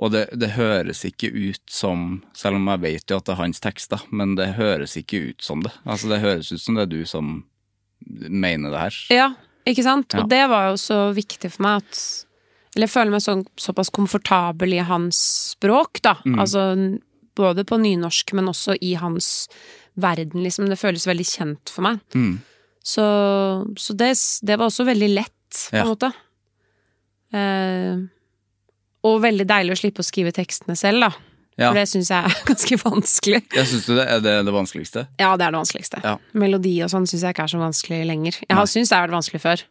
[0.00, 3.42] Og det, det høres ikke ut som Selv om jeg vet jo at det er
[3.42, 5.72] hans tekster, men det høres ikke ut som det.
[5.84, 7.44] Altså, det høres ut som det er du som
[8.08, 8.94] mener det her.
[9.12, 9.28] Ja,
[9.68, 10.12] ikke sant?
[10.14, 10.22] Ja.
[10.22, 12.00] Og det var jo så viktig for meg at
[12.76, 15.18] Eller jeg føler meg så, såpass komfortabel i hans
[15.56, 16.16] språk, da.
[16.24, 16.38] Mm.
[16.42, 16.64] Altså
[17.40, 19.48] både på nynorsk, men også i hans
[20.00, 20.68] verden, liksom.
[20.70, 21.98] Det føles veldig kjent for meg.
[22.14, 22.36] Mm.
[22.86, 23.04] Så,
[23.76, 24.12] så det,
[24.46, 25.36] det var også veldig lett,
[25.70, 25.88] på en Ja.
[25.88, 26.12] måte.
[27.34, 27.98] Eh,
[29.06, 31.10] og veldig deilig å slippe å skrive tekstene selv, da.
[31.60, 31.68] Ja.
[31.70, 33.42] For det syns jeg er ganske vanskelig.
[33.56, 35.06] Jeg synes det er det, det vanskeligste?
[35.20, 36.00] Ja, det er det vanskeligste.
[36.06, 36.14] Ja.
[36.38, 38.38] Melodi og sånn syns jeg ikke er så vanskelig lenger.
[38.46, 39.64] Jeg har syntes det har vært vanskelig før.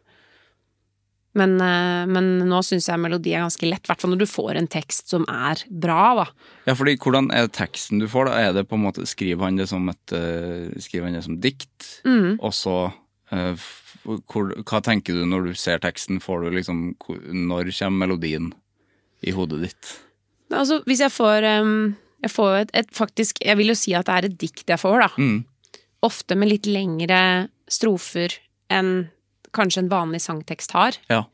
[1.38, 4.30] Men, eh, men nå syns jeg melodi er ganske lett, i hvert fall når du
[4.30, 6.24] får en tekst som er bra, da.
[6.66, 8.40] Ja, fordi hvordan er teksten du får, da?
[8.48, 11.38] Er det på en måte Skriver han det som et eh, Skriver han det som
[11.42, 11.86] dikt?
[12.02, 12.40] Mm.
[12.42, 13.68] Og så uh,
[14.02, 16.18] hvor, Hva tenker du når du ser teksten?
[16.22, 18.50] Får du liksom Når kommer melodien
[19.22, 19.94] i hodet ditt?
[20.50, 24.10] Altså, hvis jeg får um, Jeg får et, et faktisk Jeg vil jo si at
[24.10, 25.10] det er et dikt jeg får, da.
[25.20, 25.78] Mm.
[26.06, 27.22] Ofte med litt lengre
[27.70, 28.34] strofer
[28.72, 29.10] enn
[29.56, 30.98] kanskje en vanlig sangtekst har.
[31.10, 31.24] Ja.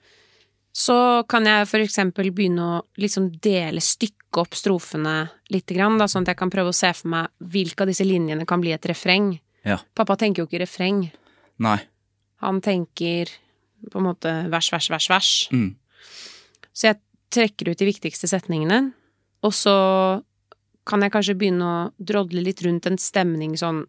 [0.76, 0.96] Så
[1.30, 5.14] kan jeg for eksempel begynne å liksom dele, stykke opp strofene
[5.48, 8.04] litt, grann, da, sånn at jeg kan prøve å se for meg hvilke av disse
[8.04, 9.32] linjene kan bli et refreng.
[9.64, 9.78] Ja.
[9.96, 11.06] Pappa tenker jo ikke refreng.
[11.64, 11.78] Nei.
[12.44, 13.32] Han tenker
[13.90, 15.30] på en måte vers, vers, vers, vers.
[15.54, 15.70] Mm.
[16.76, 17.00] Så jeg
[17.32, 18.90] trekker ut de viktigste setningene,
[19.44, 19.76] og så
[20.86, 23.86] kan jeg kanskje begynne å drodle litt rundt en stemning sånn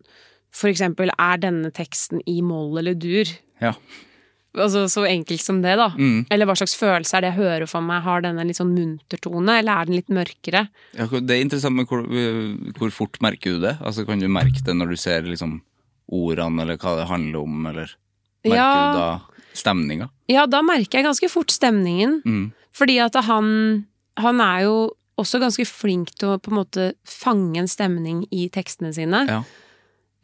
[0.56, 3.28] For eksempel, er denne teksten i moll eller dur?
[3.60, 3.74] Ja.
[4.56, 5.90] Altså så enkelt som det, da.
[5.98, 6.26] Mm.
[6.34, 8.02] Eller hva slags følelse er det jeg hører for meg?
[8.06, 10.64] Har den en litt sånn munter tone, eller er den litt mørkere?
[10.98, 12.02] Ja, det er interessant, men hvor,
[12.80, 13.76] hvor fort merker du det?
[13.86, 15.60] Altså, Kan du merke det når du ser liksom
[16.10, 17.92] ordene, eller hva det handler om, eller
[18.48, 18.72] merker Ja.
[18.94, 19.10] du da
[19.58, 20.10] stemninga?
[20.32, 22.22] Ja, da merker jeg ganske fort stemningen.
[22.26, 22.52] Mm.
[22.74, 23.86] Fordi at han,
[24.18, 24.76] han er jo
[25.18, 29.24] også ganske flink til å på en måte fange en stemning i tekstene sine.
[29.28, 29.44] Ja.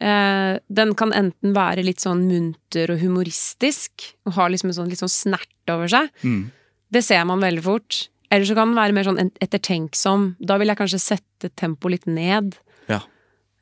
[0.02, 4.90] Eh, den kan enten være litt sånn munter og humoristisk, og ha liksom en sånn
[4.90, 6.10] litt sånn snert over seg.
[6.24, 6.48] Mm.
[6.94, 8.08] Det ser man veldig fort.
[8.34, 10.32] Eller så kan den være mer sånn ettertenksom.
[10.42, 12.56] Da vil jeg kanskje sette tempoet litt ned.
[12.90, 13.00] Ja.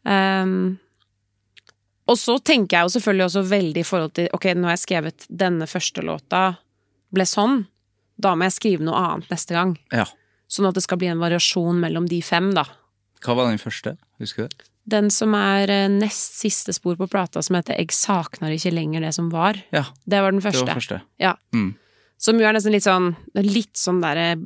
[0.09, 0.79] Um,
[2.11, 4.83] og så tenker jeg jo selvfølgelig også veldig i forhold til Ok, nå har jeg
[4.83, 6.43] skrevet denne første låta,
[7.15, 7.63] ble sånn.
[8.19, 9.77] Da må jeg skrive noe annet neste gang.
[9.95, 10.09] ja.
[10.53, 12.67] Sånn at det skal bli en variasjon mellom de fem, da.
[13.25, 13.95] Hva var den første?
[14.21, 14.67] Husker du det?
[14.89, 19.01] Den som er eh, nest siste spor på plata, som heter 'Eg saknar ikke lenger
[19.01, 19.63] det som var'.
[19.73, 20.67] Ja, Det var den det første.
[20.67, 21.01] var første.
[21.21, 21.35] Ja.
[21.55, 21.75] Mm.
[22.19, 24.37] Som jo er nesten litt sånn Litt sånn derre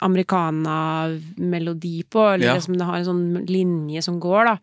[0.00, 2.54] americana-melodi på, eller Ja.
[2.54, 4.58] liksom det har en sånn linje som går, da.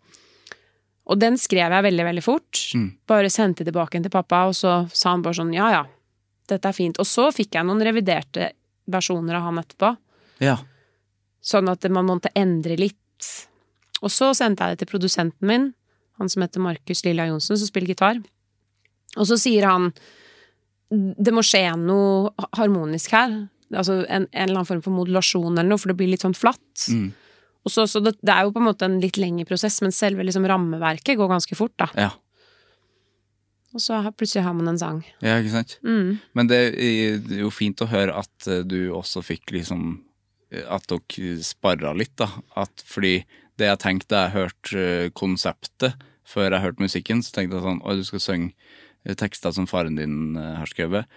[1.08, 2.52] Og den skrev jeg veldig, veldig fort.
[2.74, 2.92] Mm.
[3.06, 5.86] Bare sendte tilbake til pappa, og så sa han bare sånn ja ja,
[6.48, 6.98] dette er fint.
[7.00, 8.52] Og så fikk jeg noen reviderte
[8.90, 9.98] versjoner av han etterpå.
[10.40, 10.58] Ja.
[11.44, 13.48] Sånn at man måtte endre litt.
[14.04, 15.74] Og så sendte jeg det til produsenten min,
[16.16, 18.22] Han som heter Markus Lilla Johnsen, som spiller gitar.
[19.20, 19.90] Og så sier han
[20.96, 23.34] det må skje noe harmonisk her.
[23.74, 26.38] Altså en, en eller annen form for modulasjon eller noe, for det blir litt sånn
[26.38, 26.86] flatt.
[26.88, 27.10] Mm.
[27.66, 29.96] Og så, så det, det er jo på en måte en litt lengre prosess, men
[29.96, 31.90] selve liksom rammeverket går ganske fort, da.
[31.98, 32.12] Ja.
[33.76, 35.02] Og så plutselig har man en sang.
[35.20, 35.80] ja, ikke sant?
[35.84, 36.20] Mm.
[36.38, 39.98] Men det er jo fint å høre at eh, du også fikk liksom
[40.54, 42.30] eh, At dere sparra litt, da.
[42.56, 43.18] At, fordi
[43.60, 45.96] det jeg tenkte da jeg hørte eh, konseptet
[46.26, 48.52] før jeg hørte musikken, så tenkte jeg sånn Oi, du skal synge
[49.06, 51.12] eh, tekster som faren din eh, har skrevet.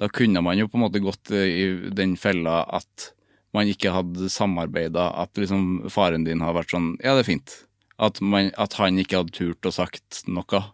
[0.00, 3.12] Da kunne man jo på en måte gått i den fella at
[3.54, 7.60] man ikke hadde samarbeida, at liksom faren din har vært sånn Ja, det er fint.
[8.02, 10.64] At, man, at han ikke hadde turt å sagt noe.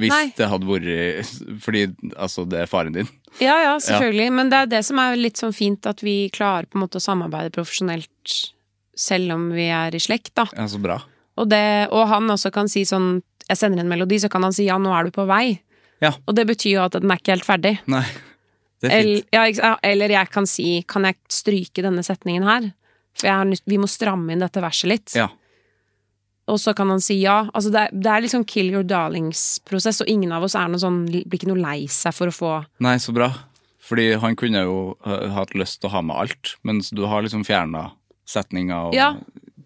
[0.00, 0.32] Hvis Nei.
[0.36, 1.28] det hadde vært
[1.64, 1.84] Fordi
[2.16, 3.12] altså, det er faren din.
[3.40, 4.32] Ja, ja, selvfølgelig.
[4.38, 7.00] Men det er det som er litt sånn fint, at vi klarer på en måte
[7.00, 8.40] å samarbeide profesjonelt
[8.98, 10.46] selv om vi er i slekt, da.
[10.56, 10.98] Ja, så bra.
[11.40, 11.62] Og, det,
[11.94, 14.76] og han også kan si sånn Jeg sender en melodi, så kan han si ja,
[14.78, 15.58] nå er du på vei.
[16.04, 16.12] Ja.
[16.28, 17.72] Og det betyr jo at den er ikke helt ferdig.
[17.90, 18.04] Nei,
[18.82, 19.28] det er Eller, fint.
[19.34, 22.68] ja, ikke eller jeg kan si kan jeg stryke denne setningen her?
[23.18, 25.14] For har, vi må stramme inn dette verset litt.
[25.18, 25.28] Ja.
[26.50, 27.44] Og så kan han si ja.
[27.52, 30.82] Altså det, er, det er sånn kill your darlings-prosess, og ingen av oss er noe
[30.82, 33.30] sånn, blir ikke noe lei seg for å få Nei, så bra.
[33.82, 34.78] Fordi han kunne jo
[35.34, 37.88] hatt lyst til å ha med alt, mens du har liksom fjerna
[38.26, 39.14] setninger og Ja.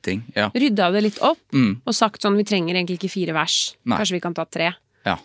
[0.02, 0.22] ting.
[0.36, 0.50] Ja.
[0.54, 1.80] rydda det litt opp Mm.
[1.86, 3.74] og sagt sånn vi trenger egentlig ikke fire vers.
[3.84, 3.96] Nei.
[3.98, 4.74] Kanskje vi kan ta tre.
[5.04, 5.16] ja.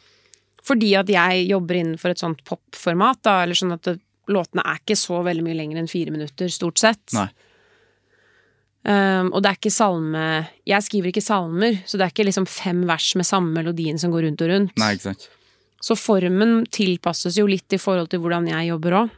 [0.63, 4.77] Fordi at jeg jobber innenfor et sånt popformat, da, eller sånn at det, låtene er
[4.77, 7.01] ikke så veldig mye lenger enn fire minutter, stort sett.
[7.13, 7.27] Nei.
[8.83, 10.21] Um, og det er ikke salme
[10.65, 14.09] Jeg skriver ikke salmer, så det er ikke liksom fem vers med samme melodien som
[14.11, 14.71] går rundt og rundt.
[14.81, 15.27] Nei, ikke sant.
[15.81, 19.11] Så formen tilpasses jo litt i forhold til hvordan jeg jobber òg.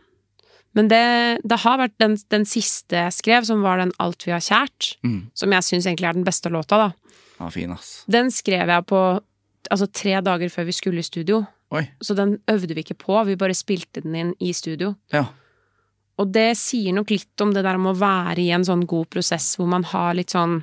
[0.73, 1.01] Men det,
[1.45, 4.95] det har vært den, den siste jeg skrev, som var den Alt vi har kjært,
[5.05, 5.27] Mm.
[5.37, 7.17] som jeg syns egentlig er den beste låta, da.
[7.39, 8.03] Ja, fin, ass.
[8.09, 9.01] Den skrev jeg på
[9.69, 11.43] altså, tre dager før vi skulle i studio.
[11.73, 11.85] Oi.
[12.01, 14.95] Så den øvde vi ikke på, vi bare spilte den inn i studio.
[15.13, 15.25] Ja.
[16.21, 19.09] Og det sier nok litt om det der om å være i en sånn god
[19.13, 20.61] prosess hvor man har litt sånn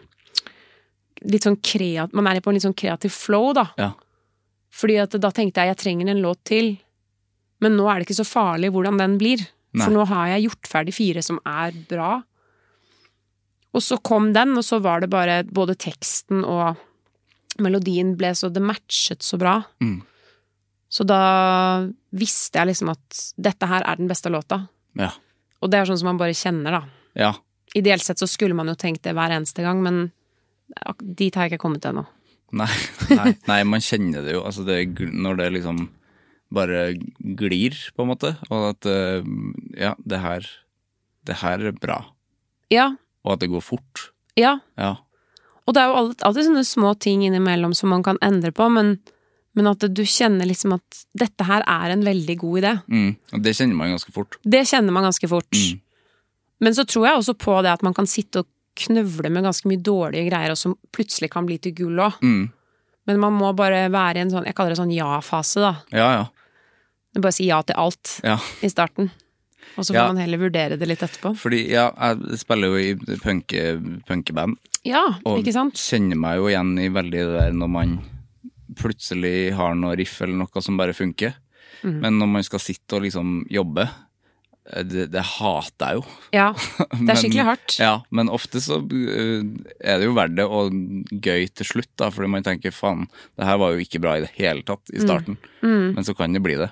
[1.20, 2.14] Litt sånn kreat...
[2.16, 3.66] Man er på en litt sånn kreativ flow, da.
[3.76, 3.90] Ja.
[4.72, 6.70] Fordi at da tenkte jeg jeg trenger en låt til.
[7.60, 9.42] Men nå er det ikke så farlig hvordan den blir.
[9.70, 9.84] Nei.
[9.84, 12.12] For nå har jeg gjort ferdig fire som er bra.
[13.70, 16.80] Og så kom den, og så var det bare både teksten og
[17.60, 19.60] melodien ble så Det matchet så bra.
[19.82, 20.00] Mm.
[20.90, 21.20] Så da
[22.10, 24.64] visste jeg liksom at dette her er den beste låta.
[24.98, 25.12] Ja.
[25.62, 26.82] Og det er sånn som man bare kjenner, da.
[27.14, 27.30] Ja.
[27.78, 30.08] Ideelt sett så skulle man jo tenkt det hver eneste gang, men
[30.98, 32.02] dit har jeg ikke kommet ennå.
[32.58, 32.70] Nei,
[33.20, 34.42] nei, nei, man kjenner det jo.
[34.46, 35.84] Altså det, når det liksom
[36.52, 36.94] bare
[37.38, 38.32] glir, på en måte.
[38.50, 39.22] Og at eh,
[39.78, 40.48] ja, det her
[41.26, 41.98] Det her er bra.
[42.72, 42.94] Ja,
[43.24, 44.10] Og at det går fort.
[44.36, 44.58] ja.
[44.78, 44.96] Ja.
[45.68, 48.64] Og det er jo alltid, alltid sånne små ting innimellom som man kan endre på,
[48.72, 48.96] men,
[49.54, 52.72] men at du kjenner liksom at dette her er en veldig god idé.
[52.90, 53.12] Mm.
[53.36, 54.38] Og det kjenner man ganske fort.
[54.42, 55.52] Det kjenner man ganske fort.
[55.54, 55.78] Mm.
[56.64, 58.48] Men så tror jeg også på det at man kan sitte og
[58.80, 62.18] knøvle med ganske mye dårlige greier, og som plutselig kan bli til gull òg.
[62.24, 62.48] Mm.
[63.06, 65.74] Men man må bare være i en sånn, jeg kaller det sånn ja-fase, da.
[65.94, 66.26] Ja, ja.
[67.18, 68.36] Bare si ja til alt Ja.
[68.62, 69.10] i starten.
[69.76, 70.06] Og så får Ja.
[70.12, 71.36] man heller vurdere det litt etterpå.
[71.36, 75.74] Fordi ja, jeg spiller jo i punke, punkeband, Ja, og ikke sant?
[75.74, 78.00] kjenner meg jo igjen i veldig det der når man
[78.76, 81.34] plutselig har noe riff eller noe som bare funker.
[81.82, 82.00] Mm.
[82.00, 83.88] Men når man skal sitte og liksom jobbe,
[84.86, 86.04] det, det hater jeg jo.
[86.36, 86.46] Ja,
[87.04, 87.76] det er skikkelig hardt.
[87.82, 89.44] Ja, men ofte så øh,
[89.82, 90.72] er det jo verdt det, og
[91.22, 93.06] gøy til slutt, da, fordi man tenker faen,
[93.38, 95.90] det her var jo ikke bra i det hele tatt i starten, Mm.
[95.96, 96.70] men så kan det bli det.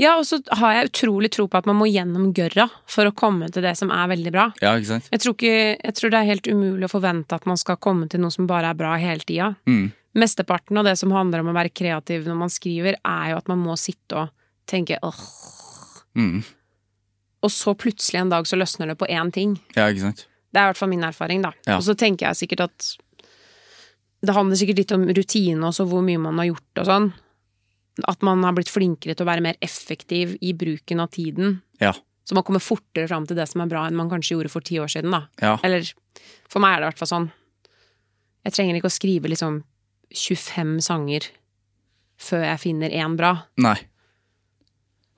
[0.00, 3.12] Ja, og så har jeg utrolig tro på at man må gjennom gørra for å
[3.14, 4.48] komme til det som er veldig bra.
[4.58, 5.06] Ja, ikke sant?
[5.12, 8.08] Jeg tror, ikke, jeg tror det er helt umulig å forvente at man skal komme
[8.10, 9.52] til noe som bare er bra hele tida.
[9.70, 9.92] Mm.
[10.18, 13.48] Mesteparten av det som handler om å være kreativ når man skriver, er jo at
[13.52, 14.34] man må sitte og
[14.66, 15.22] tenke åh.
[16.18, 16.42] Mm.
[17.44, 19.58] Og så plutselig en dag så løsner det på én ting.
[19.76, 20.24] Ja, ikke sant?
[20.54, 21.50] Det er i hvert fall min erfaring, da.
[21.66, 21.76] Ja.
[21.76, 22.90] Og så tenker jeg sikkert at
[24.24, 27.08] det handler sikkert litt om rutine også, hvor mye man har gjort og sånn.
[28.10, 31.58] At man har blitt flinkere til å være mer effektiv i bruken av tiden.
[31.82, 31.92] Ja.
[32.24, 34.64] Så man kommer fortere fram til det som er bra, enn man kanskje gjorde for
[34.64, 35.26] ti år siden, da.
[35.44, 35.58] Ja.
[35.66, 35.84] Eller
[36.48, 37.28] for meg er det i hvert fall sånn.
[38.44, 39.60] Jeg trenger ikke å skrive liksom
[40.14, 41.28] 25 sanger
[42.20, 43.34] før jeg finner én bra.
[43.60, 43.76] Nei.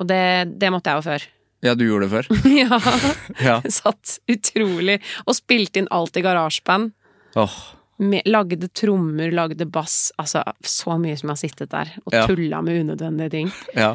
[0.01, 1.31] Og det, det måtte jeg jo før.
[1.65, 2.27] Ja, du gjorde det før?
[2.63, 2.81] ja.
[3.47, 3.57] Ja.
[3.73, 6.93] Satt utrolig og spilte inn alt i garasjeband.
[7.37, 7.57] Oh.
[7.99, 10.11] Med, lagde trommer, lagde bass.
[10.21, 12.27] Altså, så mye som jeg har sittet der og Ja.
[12.29, 13.53] tulla med unødvendige ting.
[13.75, 13.95] ja.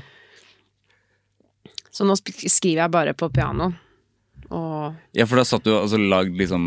[1.92, 3.72] Så nå skriver jeg bare på piano.
[4.52, 6.64] Og Ja, for da satt du og altså, lagd liksom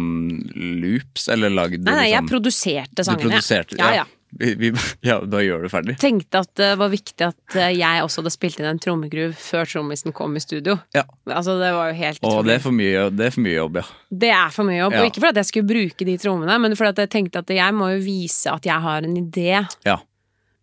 [0.80, 3.30] loops, eller lagd Nei, nei, jeg produserte produserte Du sangene.
[3.32, 3.90] produserte, ja.
[4.02, 4.04] ja.
[4.40, 4.70] Vi, vi,
[5.08, 5.96] ja, da gjør du ferdig.
[6.02, 9.68] Tenkte at det var viktig at eh, jeg også hadde spilt inn en trommegruv før
[9.70, 10.78] trommisen kom i studio.
[10.96, 11.04] Ja.
[11.28, 13.78] Altså, det var jo helt Og det er for mye, det er for mye jobb,
[13.82, 13.84] ja.
[14.24, 14.96] Det er for mye jobb.
[14.96, 15.04] Ja.
[15.04, 17.92] Og ikke fordi jeg skulle bruke de trommene, men fordi jeg tenkte at jeg må
[17.94, 19.62] jo vise at jeg har en idé.
[19.86, 20.00] Ja.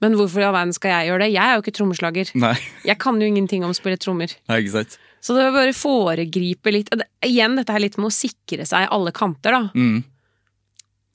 [0.02, 1.34] Men hvorfor i all verden skal jeg gjøre det?
[1.36, 2.32] Jeg er jo ikke trommeslager.
[2.42, 2.56] Nei,
[2.88, 4.34] Jeg kan jo ingenting om å spille trommer.
[4.50, 4.98] Nei ikke sant.
[5.22, 6.90] Så det var bare foregripe litt
[7.22, 9.68] Igjen dette her litt med å sikre seg alle kanter, da.
[9.78, 10.00] Mm.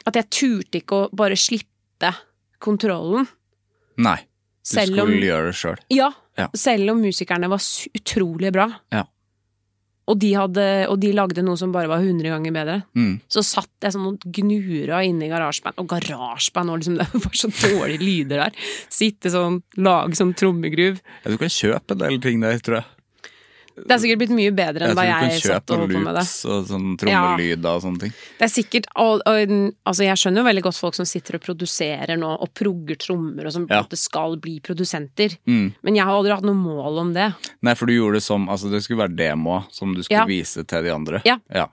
[0.06, 2.12] At jeg turte ikke å bare slippe
[2.66, 3.26] kontrollen.
[4.02, 4.18] Nei.
[4.66, 5.82] Du Selv om, skulle gjøre det sjøl.
[5.94, 6.48] ja, Ja.
[6.58, 7.62] selv om musikerne var
[7.96, 8.66] utrolig bra.
[8.92, 9.04] Ja.
[10.06, 12.74] Og de, hadde, og de lagde noe som bare var 100 ganger bedre.
[12.94, 13.16] Mm.
[13.26, 15.80] Så satt jeg sånn og gnura inne i garasjeband.
[15.82, 18.60] Og garasjeband, og liksom, det var så dårlige lyder der.
[18.92, 21.00] Sitte sånn, lage sånn trommegruv.
[21.24, 22.86] Ja, du kan kjøpe en del ting der, tror jeg.
[23.76, 26.14] Det er sikkert blitt mye bedre enn hva Jeg jeg satt og holdt på med
[26.16, 26.24] det.
[26.48, 28.12] og sånn trommelyder og sånne ting.
[28.38, 29.52] Det er sikkert og, og,
[29.84, 33.44] altså Jeg skjønner jo veldig godt folk som sitter og produserer nå, og progger trommer,
[33.46, 33.82] og som Ja.
[33.82, 35.36] måte skal bli produsenter.
[35.46, 35.74] Mm.
[35.84, 37.34] Men jeg har aldri hatt noe mål om det.
[37.60, 40.24] Nei, for du gjorde det som Altså, det skulle være demo som du skulle Ja.
[40.24, 41.20] vise til de andre.
[41.28, 41.36] Ja.
[41.52, 41.66] ja.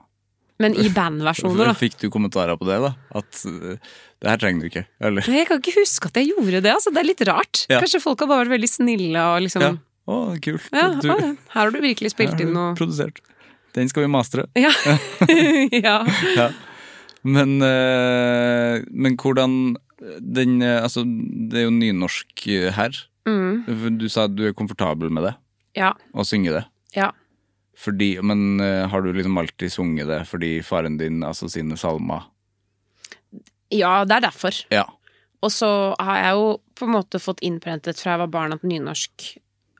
[0.60, 1.72] Men i bandversjoner, da.
[1.84, 2.92] Fikk du kommentarer på det, da?
[3.16, 3.74] At uh,
[4.20, 4.84] det her trenger du ikke?
[5.00, 5.22] Eller?
[5.26, 6.70] Jeg kan ikke huske at jeg gjorde det.
[6.76, 7.64] altså Det er litt rart.
[7.68, 7.80] Ja.
[7.80, 9.72] Kanskje folk har bare vært veldig snille og liksom Ja.
[9.72, 10.66] Ja, Å, kult.
[10.70, 13.22] Du, å, her har du virkelig spilt inn noe produsert.
[13.74, 14.46] Den skal vi mastre.
[14.64, 14.72] Ja.
[15.72, 15.98] ja.
[16.38, 16.52] Ja.
[17.24, 19.76] Men, eh, men hvordan
[20.20, 22.98] den eh, Altså, det er jo nynorsk eh, her.
[23.24, 23.96] Mm.
[23.96, 25.32] Du sa at du er komfortabel med det,
[25.80, 25.94] ja.
[26.12, 26.66] å synge det.
[26.92, 27.08] Ja.
[27.80, 32.28] Fordi, men har du liksom alltid sunget det fordi faren din, altså sine salmer
[33.72, 34.60] Ja, det er derfor.
[34.70, 34.84] Ja.
[35.42, 36.44] Og så har jeg jo
[36.76, 39.26] på en måte fått innprentet fra jeg var barn at nynorsk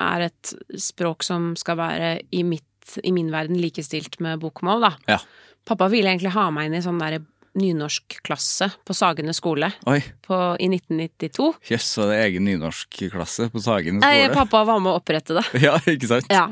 [0.03, 4.93] er et språk som skal være i, mitt, i min verden likestilt med bokmål, da.
[5.17, 5.21] Ja.
[5.65, 7.23] Pappa ville egentlig ha meg inn i sånn derre
[7.55, 11.47] nynorskklasse på Sagene skole på, i 1992.
[11.71, 14.25] jøss, og det er egen nynorskklasse på Sagene skole?
[14.27, 15.45] Nei, pappa var med å opprette det.
[15.65, 16.27] Ja, ikke sant?
[16.33, 16.49] Ja.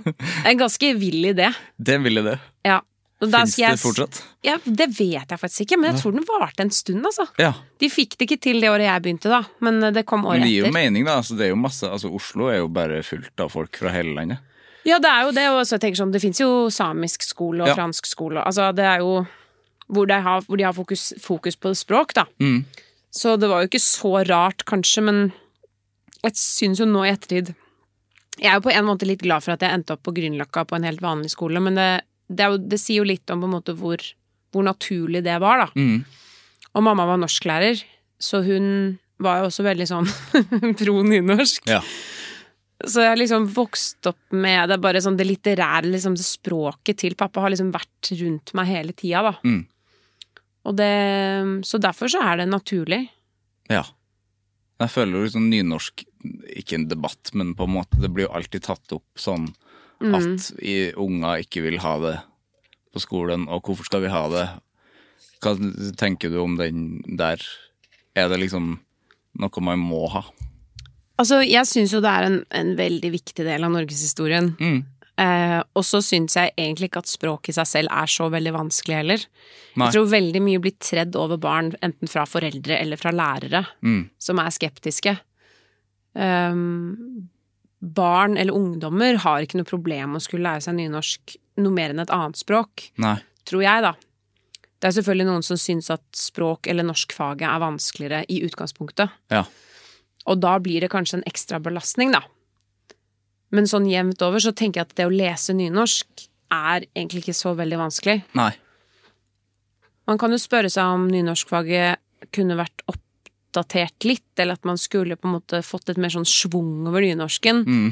[0.47, 1.51] En ganske vill idé.
[1.77, 2.39] Det ville det.
[2.67, 2.79] Ja.
[2.79, 2.92] Og da
[3.23, 4.19] Fins det fortsatt?
[4.43, 7.27] Ja, det vet jeg faktisk ikke, men jeg tror den varte en stund, altså.
[7.39, 7.53] Ja.
[7.79, 10.43] De fikk det ikke til det året jeg begynte, da, men det kom Men året
[10.43, 11.19] det gir jo mening, da.
[11.23, 14.17] Altså, det er jo masse, altså, Oslo er jo bare fullt av folk fra hele
[14.17, 14.43] landet.
[14.85, 17.63] Ja, det er jo det, og så jeg tenker sånn, det fins jo samisk skole
[17.63, 17.77] og Ja.
[17.79, 19.27] fransk skole, altså det er jo
[19.93, 22.25] hvor de har, hvor de har fokus, fokus på språk, da.
[22.41, 22.65] Mm.
[23.13, 25.33] Så det var jo ikke så rart, kanskje, men
[26.25, 27.55] jeg syns jo nå i ettertid
[28.41, 30.65] Jeg er jo på en måte litt glad for at jeg endte opp på Grünerløkka
[30.67, 31.89] på en helt vanlig skole, men det,
[32.33, 34.03] det, jo, det sier jo litt om på en måte hvor,
[34.53, 35.69] hvor naturlig det var, da.
[35.77, 36.03] Mm.
[36.73, 37.83] Og mamma var norsklærer,
[38.23, 38.67] så hun
[39.23, 40.09] var jo også veldig sånn
[40.81, 41.69] pro nynorsk.
[41.71, 41.83] Ja.
[42.83, 46.99] Så jeg har liksom vokst opp med det bare sånn det litterære, liksom det språket
[47.05, 49.35] til pappa har liksom vært rundt meg hele tida, da.
[49.47, 49.61] Mm.
[50.67, 50.93] Og det
[51.67, 53.05] Så derfor så er det naturlig.
[53.71, 53.85] ja.
[54.83, 56.03] Jeg føler jo liksom nynorsk
[56.59, 59.45] Ikke en debatt, men på en måte det blir jo alltid tatt opp sånn
[60.03, 60.15] Mm.
[60.19, 62.17] at unga ikke vil ha det
[62.93, 64.47] på skolen, og hvorfor skal vi ha det?
[65.43, 65.57] Hva
[65.99, 67.41] tenker du om den der?
[68.15, 68.75] Er det liksom
[69.41, 70.25] noe man må ha?
[71.19, 74.53] Altså, jeg syns jo det er en, en veldig viktig del av norgeshistorien.
[74.61, 74.81] Mm.
[75.23, 78.53] Eh, og så syns jeg egentlig ikke at språk i seg selv er så veldig
[78.57, 79.25] vanskelig heller.
[79.77, 79.87] Nei.
[79.89, 84.09] Jeg tror veldig mye blir tredd over barn, enten fra foreldre eller fra lærere, Mm.
[84.19, 85.17] som er skeptiske.
[86.15, 87.29] Um,
[87.83, 91.93] barn eller ungdommer har ikke noe problem med å skulle lære seg nynorsk noe mer
[91.93, 93.17] enn et annet språk, Nei.
[93.49, 93.93] tror jeg, da.
[94.83, 99.13] Det er selvfølgelig noen som syns at språk eller norskfaget er vanskeligere i utgangspunktet.
[99.35, 99.45] Ja.
[100.31, 102.23] Og da blir det kanskje en ekstra belastning, da.
[103.53, 107.37] Men sånn jevnt over så tenker jeg at det å lese nynorsk er egentlig ikke
[107.37, 108.23] så veldig vanskelig.
[108.39, 108.53] Nei.
[110.09, 112.83] Man kan jo spørre seg om nynorskfaget kunne vært
[113.53, 117.05] oppdatert litt, eller at man skulle på en måte fått et mer sånn schwung over
[117.05, 117.65] nynorsken.
[117.69, 117.91] Mm.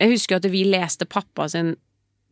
[0.00, 1.76] Jeg husker jo at vi leste pappa sin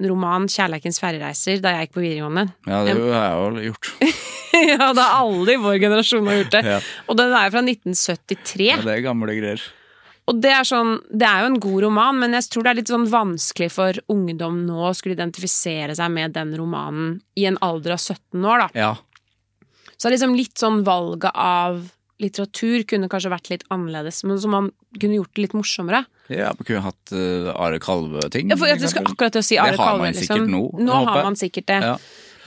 [0.02, 2.48] roman 'Kjærleikens ferjereiser' da jeg gikk på videregående.
[2.66, 3.92] Ja, det har jeg jo gjort.
[4.72, 6.64] ja, det har alle i vår generasjon har gjort det.
[6.66, 6.80] Ja.
[7.06, 8.68] Og den er fra 1973.
[8.72, 9.62] Ja, det er gamle greier.
[10.24, 12.78] Og det er sånn, det er jo en god roman, men jeg tror det er
[12.80, 17.60] litt sånn vanskelig for ungdom nå å skulle identifisere seg med den romanen i en
[17.64, 18.68] alder av 17 år, da.
[18.72, 18.94] Ja.
[20.00, 21.84] Så liksom litt sånn valget av
[22.24, 26.04] litteratur kunne kanskje vært litt annerledes, men som man kunne gjort det litt morsommere.
[26.32, 28.52] Ja, man kunne hatt uh, Are Kalve-ting.
[28.52, 30.24] Ja, for jeg skulle akkurat til å si Are Det har man liksom.
[30.24, 31.80] sikkert nå, Nå håper har man sikkert det.
[31.92, 31.98] Ja.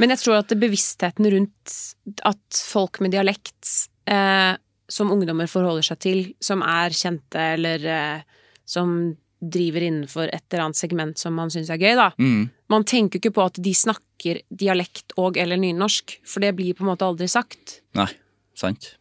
[0.01, 1.77] Men jeg tror at bevisstheten rundt
[2.25, 3.71] at folk med dialekt
[4.09, 4.53] eh,
[4.87, 8.93] som ungdommer forholder seg til, som er kjente eller eh, som
[9.37, 12.09] driver innenfor et eller annet segment som man syns er gøy, da.
[12.17, 12.47] Mm.
[12.73, 16.85] Man tenker ikke på at de snakker dialekt og eller nynorsk, for det blir på
[16.85, 17.81] en måte aldri sagt.
[17.97, 18.09] Nei,
[18.57, 18.95] sant.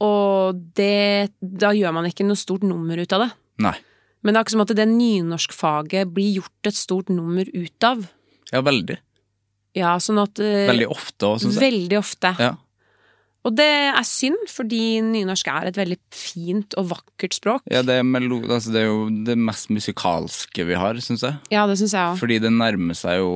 [0.00, 3.30] Og det Da gjør man ikke noe stort nummer ut av det.
[3.66, 3.76] Nei.
[4.20, 8.02] Men det er ikke som at det nynorskfaget blir gjort et stort nummer ut av.
[8.52, 8.98] Ja, veldig.
[9.78, 11.62] Ja, sånn at eh, Veldig ofte òg, syns jeg.
[11.68, 12.32] Veldig ofte.
[12.42, 12.50] Ja.
[13.48, 17.62] Og det er synd, fordi nynorsk er et veldig fint og vakkert språk.
[17.72, 21.38] Ja, det er, melo altså det er jo det mest musikalske vi har, syns jeg.
[21.54, 22.20] Ja, det synes jeg også.
[22.20, 23.30] Fordi det nærmer seg jo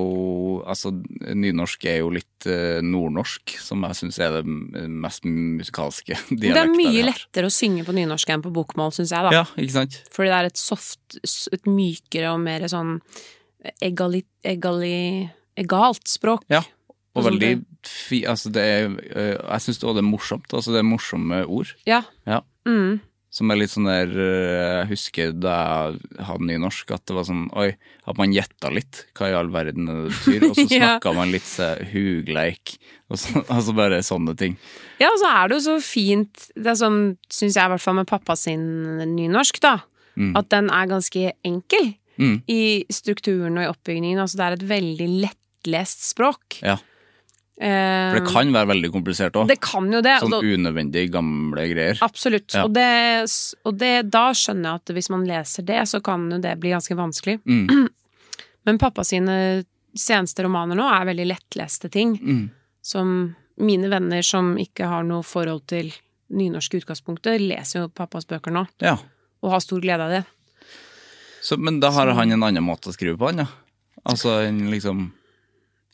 [0.64, 0.92] Altså,
[1.36, 6.62] nynorsk er jo litt eh, nordnorsk, som jeg syns er det mest musikalske dialekta Det
[6.62, 9.42] er mye lettere å synge på nynorsk enn på bokmål, syns jeg, da.
[9.42, 9.98] Ja, ikke sant?
[10.14, 11.18] Fordi det er et soft,
[11.52, 12.96] et mykere og mer sånn
[13.84, 14.94] egali, egali,
[15.60, 16.46] egalt språk.
[16.52, 16.62] Ja.
[17.14, 17.50] Og sånn veldig
[17.86, 18.24] fi...
[18.26, 20.54] Altså, det er eh, Jeg syns også det er morsomt.
[20.54, 21.74] Altså, det er morsomme ord.
[21.86, 22.02] Ja.
[22.26, 22.40] Ja.
[22.68, 23.00] Mm.
[23.34, 25.54] Som er litt sånn der eh, Jeg husker da
[25.98, 27.72] jeg hadde nynorsk, at det var sånn Oi,
[28.06, 30.92] at man gjetta litt hva i all verden det betyr, og så Ja.
[31.16, 32.76] man litt så, hugleik,
[33.10, 34.54] og så, altså bare sånne ting.
[35.02, 37.98] Ja, og så er det jo så fint Det sånn, syns jeg i hvert fall
[37.98, 38.64] med pappa sin
[39.16, 39.76] nynorsk, da.
[40.14, 40.32] Mm.
[40.38, 42.36] At den er ganske enkel Mm.
[42.46, 44.20] i strukturen og i oppbygningen.
[44.22, 46.60] Altså det er et veldig lettlest språk.
[46.62, 46.76] Ja.
[47.54, 49.46] For det kan være veldig komplisert òg.
[49.48, 50.16] det kan jo det.
[50.24, 52.00] Sånn unødvendig gamle greier.
[52.02, 52.50] Absolutt.
[52.54, 52.64] Ja.
[52.66, 52.88] Og, det,
[53.62, 56.72] og det, da skjønner jeg at hvis man leser det, så kan jo det bli
[56.74, 57.38] ganske vanskelig.
[57.46, 57.86] Mm.
[58.66, 59.36] Men pappa sine
[59.94, 62.16] seneste romaner nå er veldig lettleste ting.
[62.18, 62.44] Mm.
[62.82, 63.14] Som
[63.62, 65.92] mine venner som ikke har noe forhold til
[66.34, 68.96] nynorske utgangspunkter, leser jo pappas bøker nå, Ja.
[69.44, 70.24] og har stor glede av det.
[71.44, 73.50] Så, men da har han en annen måte å skrive på, han, ja?
[74.10, 75.12] Altså en liksom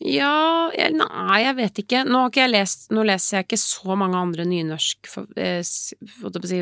[0.00, 2.04] Ja, jeg, nei, jeg vet ikke.
[2.08, 5.60] Nå, har ikke jeg lest, nå leser jeg ikke så mange andre nynorsk, for, eh,
[5.66, 5.98] si,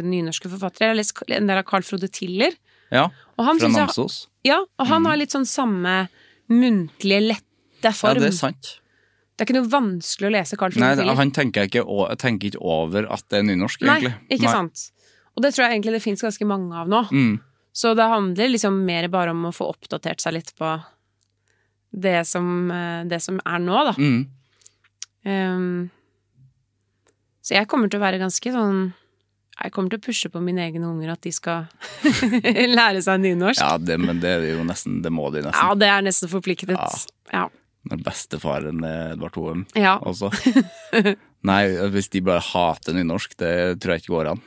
[0.03, 0.89] nynorske forfattere.
[0.89, 2.57] Jeg har lest en del av Carl Frode Tiller.
[2.91, 4.27] Ja, han, fra Namsos.
[4.49, 6.09] ja, og han har litt sånn samme
[6.49, 8.17] muntlige, lette form.
[8.17, 8.71] Ja, det er sant.
[9.37, 11.19] Det er ikke noe vanskelig å lese Carl Frode Nei, Tiller.
[11.21, 11.85] han tenker ikke,
[12.19, 14.17] tenker ikke over at det er nynorsk, egentlig.
[14.17, 14.89] Nei, ikke ikke sant.
[15.37, 17.05] Og det tror jeg egentlig det fins ganske mange av nå.
[17.15, 17.37] Mm.
[17.79, 20.73] Så det handler liksom mer bare om å få oppdatert seg litt på
[21.93, 23.95] det som, eh, det som er nå, da.
[23.99, 24.27] Mm.
[25.29, 25.91] Um,
[27.43, 28.93] så jeg kommer til å være ganske sånn
[29.59, 31.67] Jeg kommer til å pushe på mine egne unger at de skal
[32.79, 33.59] lære seg nynorsk.
[33.61, 35.59] Ja, det, men det er jo nesten Det må de nesten.
[35.59, 36.77] Ja, det er nesten forpliktet.
[36.79, 36.89] Ja.
[37.35, 37.49] Ja.
[37.91, 39.97] Når bestefaren er Edvard Hoem ja.
[40.07, 40.31] også.
[41.49, 41.63] Nei,
[41.95, 44.41] hvis de bare hater nynorsk, det tror jeg ikke går an.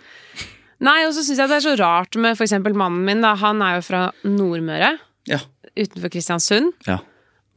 [0.81, 3.35] Nei, og så syns jeg det er så rart med eksempel mannen min, da.
[3.39, 4.95] Han er jo fra Nordmøre,
[5.29, 5.39] Ja.
[5.75, 6.73] utenfor Kristiansund.
[6.87, 6.99] Ja.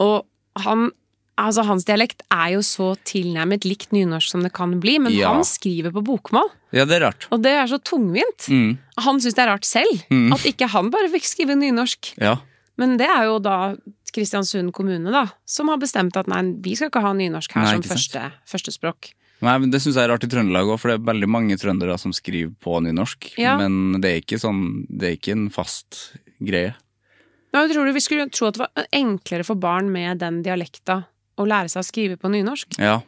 [0.00, 0.24] Og
[0.64, 0.90] han
[1.36, 5.32] Altså, hans dialekt er jo så tilnærmet likt nynorsk som det kan bli, men Ja.
[5.34, 7.26] han skriver på bokmål, ja, det er rart.
[7.32, 8.46] og det er så tungvint.
[8.46, 8.78] Mm.
[9.02, 10.32] Han syns det er rart selv, Mm.
[10.32, 12.14] at ikke han bare fikk skrive nynorsk.
[12.20, 12.36] Ja.
[12.78, 13.74] Men det er jo da
[14.14, 17.72] Kristiansund kommune, da, som har bestemt at nei, vi skal ikke ha nynorsk her Nei,
[17.72, 19.10] som første, førstespråk.
[19.42, 21.58] Nei, men Det syns jeg er rart i Trøndelag òg, for det er veldig mange
[21.58, 23.36] trøndere som skriver på nynorsk.
[23.38, 23.56] Ja.
[23.58, 26.76] Men det er ikke sånn, det er ikke en fast greie.
[27.54, 31.04] Jeg tror du vi skulle tro at det var enklere for barn med den dialekta
[31.38, 32.78] å lære seg å skrive på nynorsk.
[32.82, 32.98] Ja.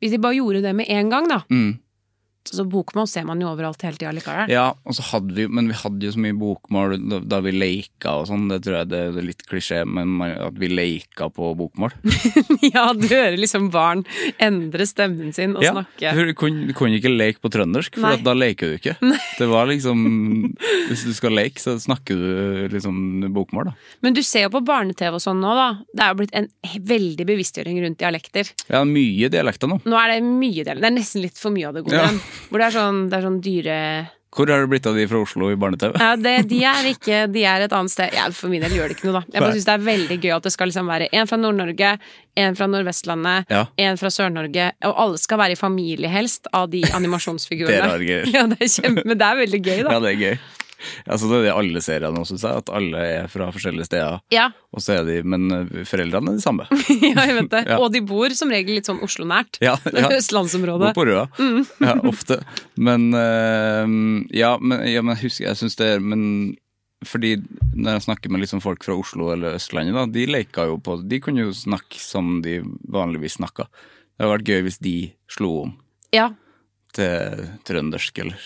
[0.00, 1.42] Hvis de bare gjorde det med en gang, da.
[1.52, 1.74] Mm.
[2.48, 4.48] Så bokmål ser man jo overalt hele tida likevel.
[4.50, 7.52] Ja, og så hadde vi, men vi hadde jo så mye bokmål da, da vi
[7.52, 8.46] leika og sånn.
[8.50, 11.92] Det tror jeg det er litt klisjé, men man, at vi leika på bokmål.
[12.74, 14.06] ja, du hører liksom barn
[14.40, 16.14] endre stemmen sin og Ja, snakke.
[16.16, 18.96] Du kunne, kunne ikke leke på trøndersk, for at da leker du ikke.
[19.38, 20.00] Det var liksom
[20.88, 23.76] Hvis du skal leke, så snakker du liksom bokmål, da.
[24.04, 25.68] Men du ser jo på barne-TV og sånn nå, da.
[25.92, 26.50] Det er jo blitt en
[26.90, 28.50] veldig bevisstgjøring rundt dialekter.
[28.72, 29.80] Ja, mye dialekter nå.
[29.84, 30.82] Nå er det mye dialekter.
[30.82, 32.00] Det er nesten litt for mye av det gode.
[32.00, 32.10] Ja.
[32.50, 33.76] Hvor det er sånn, det er sånn dyre
[34.30, 35.96] Hvor har det blitt av de fra Oslo i barne-TV?
[35.98, 38.12] Ja, de er ikke De er et annet sted.
[38.14, 39.24] Ja, for min del gjør det ikke noe, da.
[39.34, 41.90] Jeg bare syns det er veldig gøy at det skal liksom være en fra Nord-Norge,
[42.38, 43.64] en fra Nordvestlandet, Ja.
[43.76, 47.90] en fra Sør-Norge, og alle skal være i familie, helst, av de Det er animasjonsfigurene.
[48.30, 49.90] Ja, det er kjempe, men det er veldig gøy, da.
[49.96, 50.38] Ja, det er gøy.
[51.06, 52.62] Altså, det er det alle seriene syns jeg.
[52.64, 54.20] At alle er fra forskjellige steder.
[54.34, 56.66] Ja, Og så er de, Men eh, foreldrene er de samme.
[57.10, 57.62] ja jeg vet det.
[57.68, 57.78] Ja.
[57.82, 59.60] Og de bor som regel litt sånn Oslo-nært.
[59.64, 60.08] Ja, ja.
[60.16, 60.90] Østlandsområdet.
[60.94, 61.26] Bor på Røa.
[61.38, 61.62] Mm.
[61.90, 62.40] Ja, ofte.
[62.80, 63.86] Men eh,
[64.40, 66.24] Ja, men, ja, men husker Jeg syns det er Men
[67.06, 67.30] fordi
[67.72, 70.98] når jeg snakker med liksom folk fra Oslo eller Østlandet, da, de leka jo på
[71.08, 72.58] De kunne jo snakke som de
[72.92, 73.64] vanligvis snakka.
[73.72, 74.94] Det hadde vært gøy hvis de
[75.32, 75.70] slo om
[76.12, 76.26] Ja.
[76.92, 78.36] til trøndersk, eller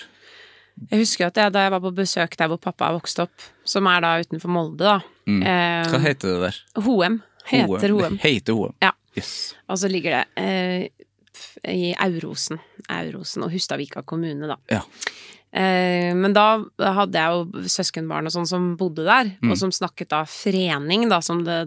[0.90, 3.46] Jeg husker at jeg, da jeg var på besøk der hvor pappa vokste vokst opp,
[3.64, 4.98] som er da utenfor Molde, da.
[5.30, 5.42] Mm.
[5.42, 6.58] Eh, Hva heter det der?
[6.84, 7.20] Hoem.
[7.48, 8.18] Heter Hoem.
[8.22, 8.74] Heter Hoem.
[8.82, 8.92] Ja.
[9.16, 9.54] Yes.
[9.70, 10.88] Og så ligger det eh,
[11.70, 12.58] i Aurosen.
[12.90, 14.56] Aurosen og Hustadvika kommune, da.
[14.72, 14.82] Ja.
[15.54, 19.52] Eh, men da hadde jeg jo søskenbarn og sånn som bodde der, Mm.
[19.52, 21.60] og som snakket da frening, da, som det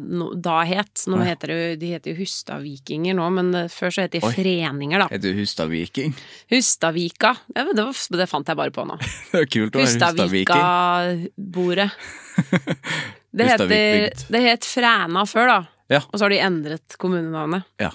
[0.43, 1.05] da het.
[1.07, 1.29] Nå ja.
[1.31, 4.33] heter det jo, de heter jo Hustadvikinger nå, men før så het de Oi.
[4.35, 5.07] freninger, da.
[5.07, 6.13] Heter du Hustadviking?
[6.51, 7.31] Hustadvika.
[7.55, 8.97] Ja, det, var, det fant jeg bare på nå.
[9.31, 10.51] Det er kult å være Hustadviking.
[10.57, 11.91] Hustadvika-bordet.
[13.37, 15.57] Det, heter, det het Fræna før, da.
[15.93, 15.99] Ja.
[16.09, 17.67] Og så har de endret kommunenavnet.
[17.79, 17.91] Ja.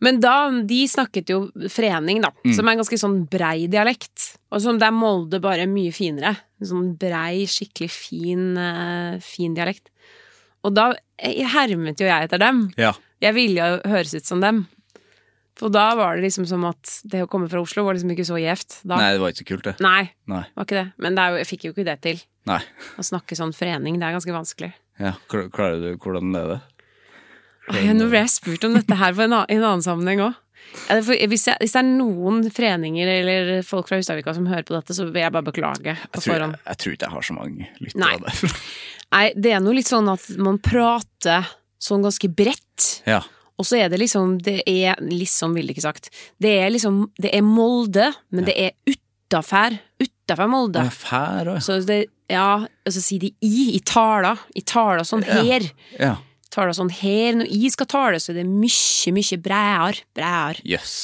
[0.00, 1.38] Men da, de snakket jo
[1.72, 2.54] frening, da, Mm.
[2.54, 4.36] som er en ganske sånn brei dialekt.
[4.52, 6.36] Og som der er Molde bare mye finere.
[6.62, 9.90] Sånn brei, skikkelig fin, uh, fin dialekt.
[10.64, 12.68] Og da eh, hermet jo jeg etter dem.
[12.78, 12.92] Ja.
[13.20, 14.66] Jeg ville jo høres ut som dem.
[15.58, 18.26] For da var det liksom som at det å komme fra Oslo var liksom ikke
[18.28, 18.76] så gjevt.
[18.86, 19.76] Nei, det var ikke så kult, det.
[19.82, 20.44] Nei, Nei.
[20.54, 20.92] var ikke det.
[21.02, 22.20] Men det er jo, jeg fikk jo ikke det til.
[22.46, 22.60] Nei.
[22.94, 24.70] Å snakke sånn frening, det er ganske vanskelig.
[25.02, 26.60] Ja, Klarer du hvordan det er det?
[27.68, 30.34] Nå ble jeg spurt om dette her i en annen sammenheng òg.
[30.88, 34.92] Hvis, jeg- hvis det er noen foreninger eller folk fra Hustadvika som hører på dette,
[34.96, 36.56] så vil jeg bare beklage på forhånd.
[36.58, 38.52] jeg, jeg tror ikke jeg har så mange lyttere det.
[39.12, 41.46] Nei, det er noe litt sånn at man prater
[41.80, 43.02] sånn ganske bredt.
[43.06, 43.22] ja.
[43.58, 46.10] Og så er det liksom Det er liksom, ville ikke sagt.
[46.38, 49.74] Det er liksom Det er Molde, men det er utafær.
[49.98, 50.78] Utafor Molde.
[50.78, 51.80] Det er fær også.
[51.82, 54.36] Så det Ja, og så sier de i i tala.
[54.54, 55.42] I tala sånn Ja.
[55.42, 55.60] her.
[55.98, 56.16] ja.
[56.50, 57.34] Tala sånn her.
[57.42, 60.02] Når jeg skal tale, så er det mye, mye bredere.
[60.16, 60.62] Bredere.
[60.64, 60.96] Jøss.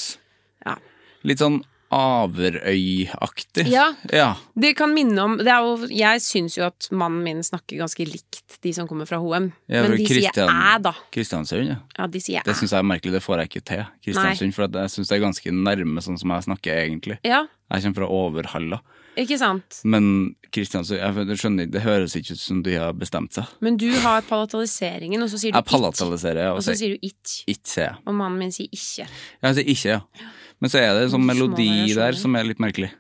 [0.65, 0.77] Ja.
[1.25, 1.63] Litt sånn
[1.95, 3.67] Averøy-aktig.
[3.71, 3.85] Ja.
[4.13, 4.33] ja.
[4.59, 8.07] Det kan minne om det er jo, Jeg syns jo at mannen min snakker ganske
[8.09, 9.51] likt de som kommer fra HM.
[9.71, 10.93] Ja, men de Christian- sier æ, da.
[11.15, 11.77] Kristiansund, ja.
[11.99, 13.85] Ja, de sier Det syns jeg er merkelig, det får jeg ikke til.
[14.05, 17.19] Kristiansund, For jeg syns det er ganske nærme sånn som jeg snakker egentlig.
[17.25, 18.81] Ja, Jeg kommer fra Overhalla.
[19.21, 19.81] Ikke sant?
[19.87, 23.51] Men Kristian, jeg skjønner ikke, det høres ikke ut som de har bestemt seg.
[23.65, 27.07] Men du har palataliseringen, og så sier du Jeg palataliserer Og og så sier du
[27.07, 27.37] it.
[27.51, 27.99] It, sier jeg.
[28.07, 29.09] Og mannen min sier ikke.
[29.09, 30.29] Jeg sier ikke, ja.
[30.63, 32.93] Men så er det sånn melodi der som er litt merkelig.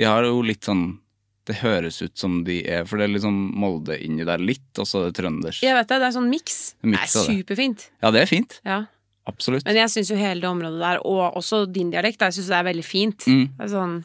[0.00, 0.98] De har jo litt sånn
[1.44, 4.70] Det høres ut som de er For det er litt sånn Molde inni der litt,
[4.78, 5.64] og så er det trøndersk.
[5.66, 6.58] Jeg vet det, det er sånn miks.
[6.80, 7.90] Det er superfint.
[8.00, 8.60] Ja, det er fint.
[8.64, 8.84] Ja.
[9.28, 9.66] Absolutt.
[9.66, 12.56] Men jeg syns jo hele det området der, og også din dialekt, jeg syns det
[12.58, 13.26] er veldig fint.
[13.30, 13.44] Mm.
[13.58, 14.00] Det er sånn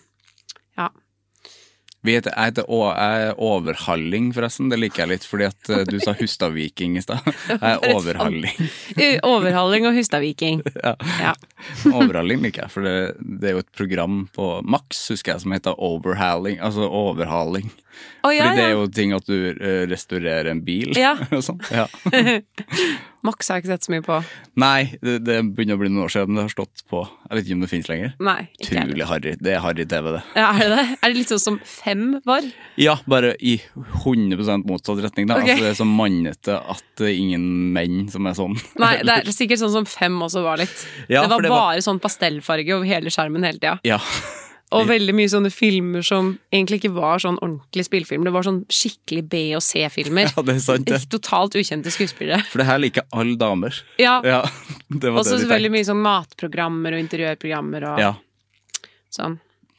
[2.06, 4.70] jeg heter er Overhalling, forresten.
[4.70, 7.26] Det liker jeg litt, fordi at eh, du sa Hustadviking i stad.
[7.50, 8.70] Jeg er Overhalling.
[9.34, 10.62] Overhaling og Hustadviking.
[10.88, 10.94] Ja.
[11.20, 11.34] Ja.
[11.90, 12.94] Overhalling liker jeg, for det,
[13.42, 16.60] det er jo et program på Max, husker jeg, som heter Overhaling.
[16.64, 17.72] Altså overhaling.
[18.24, 21.16] Oh, ja, Fordi det er jo ting at du eh, restaurerer en bil Ja.
[21.34, 21.60] og sånn.
[21.74, 21.88] Ja.
[23.28, 24.18] Max har jeg ikke sett så mye på.
[24.64, 27.04] Nei, det, det begynner å bli noen år siden det har stått på.
[27.28, 28.14] Jeg vet ikke om det finnes lenger.
[28.24, 28.38] Nei.
[28.58, 28.72] ikke.
[28.86, 29.34] Utrolig harry.
[29.44, 30.24] Det er harry TV, det.
[30.40, 30.86] Ja, er det det?
[30.98, 32.48] Er det litt sånn som Fem var?
[32.80, 33.58] Ja, bare i
[34.06, 35.28] 100% motsatt retning.
[35.30, 35.38] Da.
[35.42, 35.58] Okay.
[35.58, 38.58] Altså, det er så mannete at det er ingen menn som er sånn.
[38.82, 40.86] Nei, det er sikkert sånn som Fem også var litt.
[41.12, 43.78] Ja, det var det bare var- sånn pastellfarge over hele skjermen hele tida.
[43.88, 44.00] Ja.
[44.76, 48.26] Og veldig mye sånne filmer som egentlig ikke var sånn ordentlig spillefilm.
[48.28, 50.28] Det var sånn skikkelig B- og C-filmer.
[50.36, 50.98] ja, det er sant, det.
[51.14, 52.42] Totalt ukjente skuespillere.
[52.52, 53.78] For det her liker alle damer.
[54.02, 54.18] Ja.
[54.28, 54.42] Ja,
[54.90, 58.12] det var Og så selvfølgelig mye sånn matprogrammer og interiørprogrammer og Ja.
[59.16, 59.38] sånn.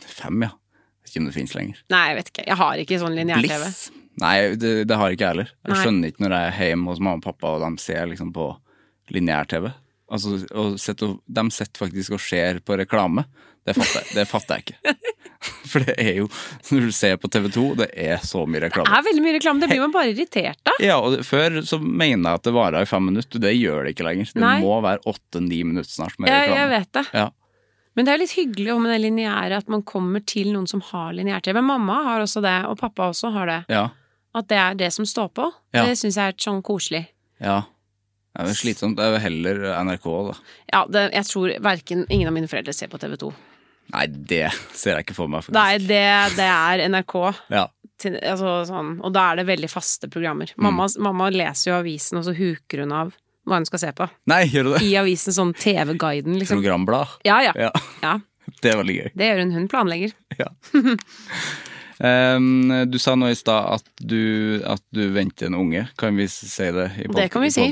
[0.09, 0.55] Fem, ja.
[1.05, 1.83] Vet ikke om det finnes lenger.
[1.93, 2.47] Nei, jeg vet ikke.
[2.49, 3.69] Jeg har ikke sånn lineær-TV.
[4.25, 5.53] Nei, det, det har ikke jeg heller.
[5.67, 5.83] Jeg Nei.
[5.85, 8.49] skjønner ikke når jeg er hjemme hos mamma og pappa og de ser liksom på
[9.15, 9.69] lineær-TV.
[10.09, 13.27] Altså, og sitter og- de sitter faktisk og ser på reklame.
[13.69, 14.97] Det fatter, jeg- det fatter jeg ikke.
[15.69, 16.27] For det er jo,
[16.73, 19.61] når du ser på TV 2, det er så mye Det er veldig mye reklame.
[19.63, 20.81] Det blir man bare irritert av.
[20.83, 23.39] Ja, og Før så mener jeg at det varer i fem minutter.
[23.45, 24.33] Det gjør det ikke lenger.
[24.35, 24.57] Det Nei.
[24.65, 27.05] må være åtte-ni minutter snart med Jeg, jeg vet det.
[27.15, 27.29] Ja.
[27.95, 31.13] Men det er litt hyggelig med det lineære, at man kommer til noen som har
[31.19, 31.61] lineær-TV.
[31.63, 33.61] Mamma har også det, og pappa også har det.
[33.75, 33.89] Ja.
[34.39, 35.49] At det er det som står på.
[35.75, 35.85] Ja.
[35.89, 37.07] Det syns jeg er sånn koselig.
[37.43, 37.63] ja.
[38.39, 38.95] Det er jo slitsomt.
[39.01, 40.35] Det er jo heller NRK, da.
[40.71, 43.33] Ja, det, jeg tror verken ingen av mine foreldre ser på TV 2.
[43.95, 45.57] Nei, det ser jeg ikke for meg, faktisk.
[45.57, 46.03] Nei, det,
[46.37, 47.15] det er NRK.
[47.59, 47.67] Ja.
[47.99, 50.53] Til, altså, sånn, og da er det veldig faste programmer.
[50.63, 53.09] Mamma, mamma leser jo avisen, og så huker hun av
[53.49, 54.07] hva hun skal se på.
[54.31, 54.83] Nei, gjør du det?
[54.87, 56.61] I avisen, sånn TV-guiden, liksom.
[56.61, 57.17] Programblad.
[57.27, 57.57] Ja, ja.
[57.59, 57.73] Ja,
[58.05, 58.13] ja.
[58.63, 59.09] det er veldig gøy.
[59.19, 59.55] Det gjør hun.
[59.57, 60.15] Hun planlegger.
[60.39, 60.47] Ja.
[62.39, 65.89] um, du sa nå i stad at, du- at du venter en unge.
[65.99, 67.17] Kan vi si det i, podkasten?
[67.19, 67.67] Det kan vi si.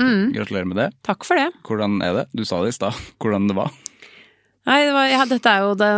[0.00, 0.32] Mm.
[0.38, 0.88] Gratulerer med det.
[1.04, 1.50] Takk for det.
[1.68, 2.24] Hvordan er det?
[2.32, 2.96] Du sa det i stad.
[3.20, 3.74] Hvordan det var?
[4.66, 5.90] Nei, det var, ja, dette er jo det,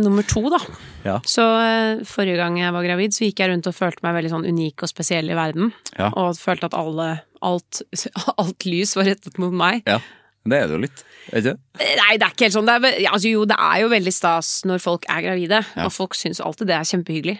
[0.00, 0.60] nummer to, da.
[1.06, 1.16] Ja.
[1.28, 4.32] Så eh, forrige gang jeg var gravid, så gikk jeg rundt og følte meg veldig
[4.32, 5.72] sånn unik og spesiell i verden.
[5.98, 6.08] Ja.
[6.16, 7.10] Og følte at alle,
[7.44, 7.82] alt,
[8.40, 9.84] alt lys var rettet mot meg.
[9.88, 10.00] Ja.
[10.46, 11.02] Det er det jo litt,
[11.34, 11.56] ikke?
[11.82, 12.68] Nei, det er ikke helt sånn.
[12.70, 16.14] Det er, altså, jo, det er jo veldig stas når folk er gravide, og folk
[16.14, 17.36] syns alltid det er kjempehyggelig.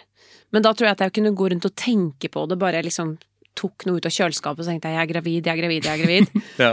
[0.55, 3.15] Men da tror jeg at jeg kunne gå rundt og tenke på det, bare liksom
[3.57, 5.95] tok noe ut av kjøleskapet og tenkte jeg, jeg er gravid, jeg er gravid, jeg
[5.95, 6.43] er gravid.
[6.67, 6.73] Ja.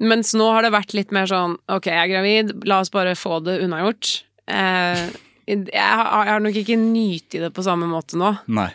[0.00, 3.14] Mens nå har det vært litt mer sånn ok, jeg er gravid, la oss bare
[3.16, 4.22] få det unnagjort.
[4.48, 5.06] Eh,
[5.46, 8.32] Jeg har, jeg har nok ikke nytt i det på samme måte nå.
[8.50, 8.68] Nei.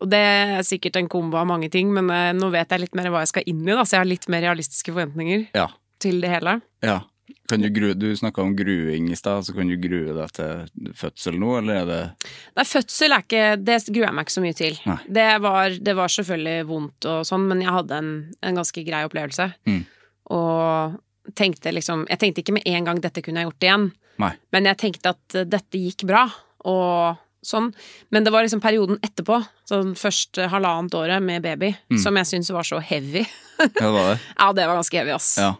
[0.00, 2.94] Og det er sikkert en kombo av mange ting, men eh, nå vet jeg litt
[2.98, 5.68] mer hva jeg skal inn i, da, så jeg har litt mer realistiske forventninger Ja.
[6.02, 6.60] til det hele.
[6.82, 7.00] ja.
[7.48, 10.92] Kan du grue, du snakka om gruing i stad, så kan du grue deg til
[10.96, 14.42] fødsel nå, eller er det Nei, fødsel er ikke Det gruer jeg meg ikke så
[14.44, 14.76] mye til.
[14.88, 14.96] Nei.
[15.18, 18.10] Det var, det var selvfølgelig vondt og sånn, men jeg hadde en,
[18.46, 19.48] en ganske grei opplevelse.
[19.68, 19.82] Mm.
[20.30, 21.00] Og
[21.38, 23.84] tenkte liksom Jeg tenkte ikke med en gang dette kunne jeg gjort igjen,
[24.22, 24.32] Nei.
[24.52, 26.24] men jeg tenkte at eh, dette gikk bra,
[26.66, 27.72] og sånn.
[28.14, 31.98] Men det var liksom perioden etterpå, sånn første halvannet året med baby, Mm.
[31.98, 33.24] som jeg syntes var så heavy.
[33.62, 34.20] Ja, det var det?
[34.38, 35.32] Ja, det var ganske heavy, ass.
[35.38, 35.52] Ja.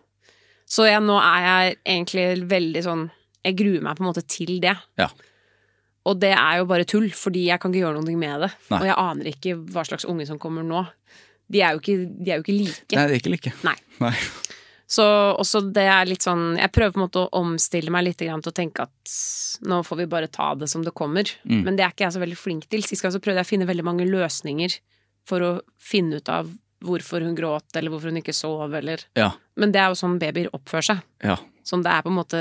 [0.66, 3.02] Så jeg, nå er jeg egentlig veldig sånn
[3.44, 4.72] Jeg gruer meg på en måte til det.
[4.98, 5.08] Ja.
[6.06, 8.50] Og det er jo bare tull, fordi jeg kan ikke gjøre noe med det.
[8.70, 8.78] Nei.
[8.80, 10.84] Og jeg aner ikke hva slags unge som kommer nå.
[11.52, 12.96] De er jo ikke, de er jo ikke like.
[12.96, 13.52] Nei, de er ikke like.
[13.66, 13.74] Nei.
[14.02, 14.12] Nei.
[14.91, 15.05] Så
[15.41, 18.33] også det er litt sånn Jeg prøver på en måte å omstille meg litt til
[18.35, 19.12] å tenke at
[19.68, 21.28] nå får vi bare ta det som det kommer.
[21.45, 21.62] Mm.
[21.66, 22.85] Men det er ikke jeg så veldig flink til.
[22.85, 24.76] Sist gang så prøvde jeg å finne veldig mange løsninger
[25.28, 26.51] for å finne ut av
[26.83, 29.33] hvorfor hun gråt, eller hvorfor hun ikke sov, eller Ja.
[29.57, 31.03] Men det er jo sånn babyer oppfører seg.
[31.22, 31.37] Ja.
[31.62, 32.39] Sånn det er på en måte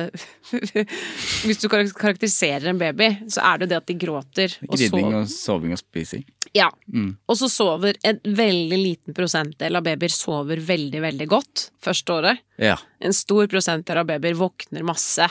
[1.46, 4.56] Hvis du karakteriserer en baby, så er det det at de gråter.
[4.66, 6.26] Og, Gridning så, og soving og spising.
[6.58, 6.68] Ja.
[6.92, 7.14] Mm.
[7.26, 12.42] og så sover en veldig liten prosentdel av babyer sover veldig, veldig godt første året.
[12.62, 12.78] Ja.
[13.00, 15.28] En stor prosentdel av babyer våkner masse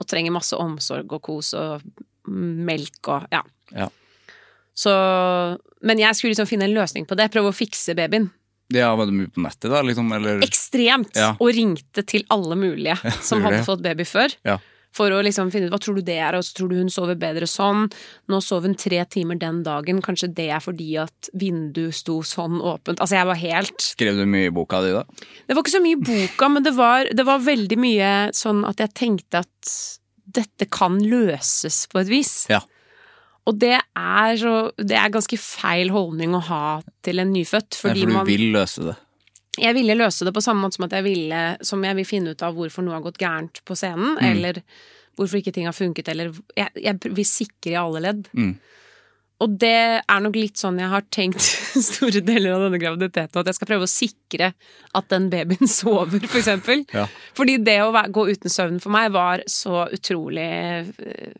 [0.00, 1.82] og trenger masse omsorg og kos og
[2.30, 3.42] melk og ja.
[3.74, 3.88] Ja.
[4.74, 4.92] Så
[5.82, 7.30] Men jeg skulle liksom finne en løsning på det.
[7.32, 8.30] Prøve å fikse babyen.
[8.72, 10.12] ja, var det mye på nettet, da, liksom?
[10.12, 11.16] Eller Ekstremt!
[11.16, 11.32] Ja.
[11.40, 12.96] Og ringte til alle mulige
[13.26, 14.32] som hadde fått baby før.
[14.46, 14.58] Ja.
[14.96, 16.90] For å liksom finne ut hva tror du det er, og så tror du hun
[16.90, 17.86] sover bedre sånn.
[18.30, 22.58] Nå sov hun tre timer den dagen, kanskje det er fordi at vinduet sto sånn
[22.58, 22.98] åpent.
[22.98, 25.04] Altså, jeg var helt Skrev du mye i boka di, da?
[25.46, 28.64] Det var ikke så mye i boka, men det var, det var veldig mye sånn
[28.68, 29.74] at jeg tenkte at
[30.30, 32.34] dette kan løses på et vis.
[32.50, 32.60] Ja.
[33.48, 36.64] Og det er, så, det er ganske feil holdning å ha
[37.06, 38.98] til en nyfødt, fordi for du man vil løse det.
[39.58, 42.30] Jeg ville løse det på samme måte som at jeg ville Som jeg vil finne
[42.36, 44.26] ut av hvorfor noe har gått gærent på scenen, Mm.
[44.30, 44.60] eller
[45.18, 48.28] hvorfor ikke ting har funket, eller Jeg, jeg vil sikre i alle ledd.
[48.32, 48.52] Mm.
[49.40, 51.40] Og det er nok litt sånn jeg har tenkt
[51.94, 54.52] store deler av denne graviditeten, at jeg skal prøve å sikre
[54.94, 56.84] at den babyen sover, for eksempel.
[56.92, 57.06] Ja.
[57.34, 61.32] Fordi det å gå uten søvn for meg var så utrolig eh,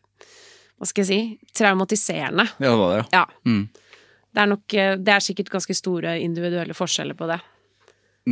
[0.80, 2.48] Hva skal jeg si traumatiserende.
[2.58, 3.24] Ja, det var det, ja.
[3.44, 3.68] Mm.
[4.32, 7.40] Det er nok eh, Det er sikkert ganske store individuelle forskjeller på det.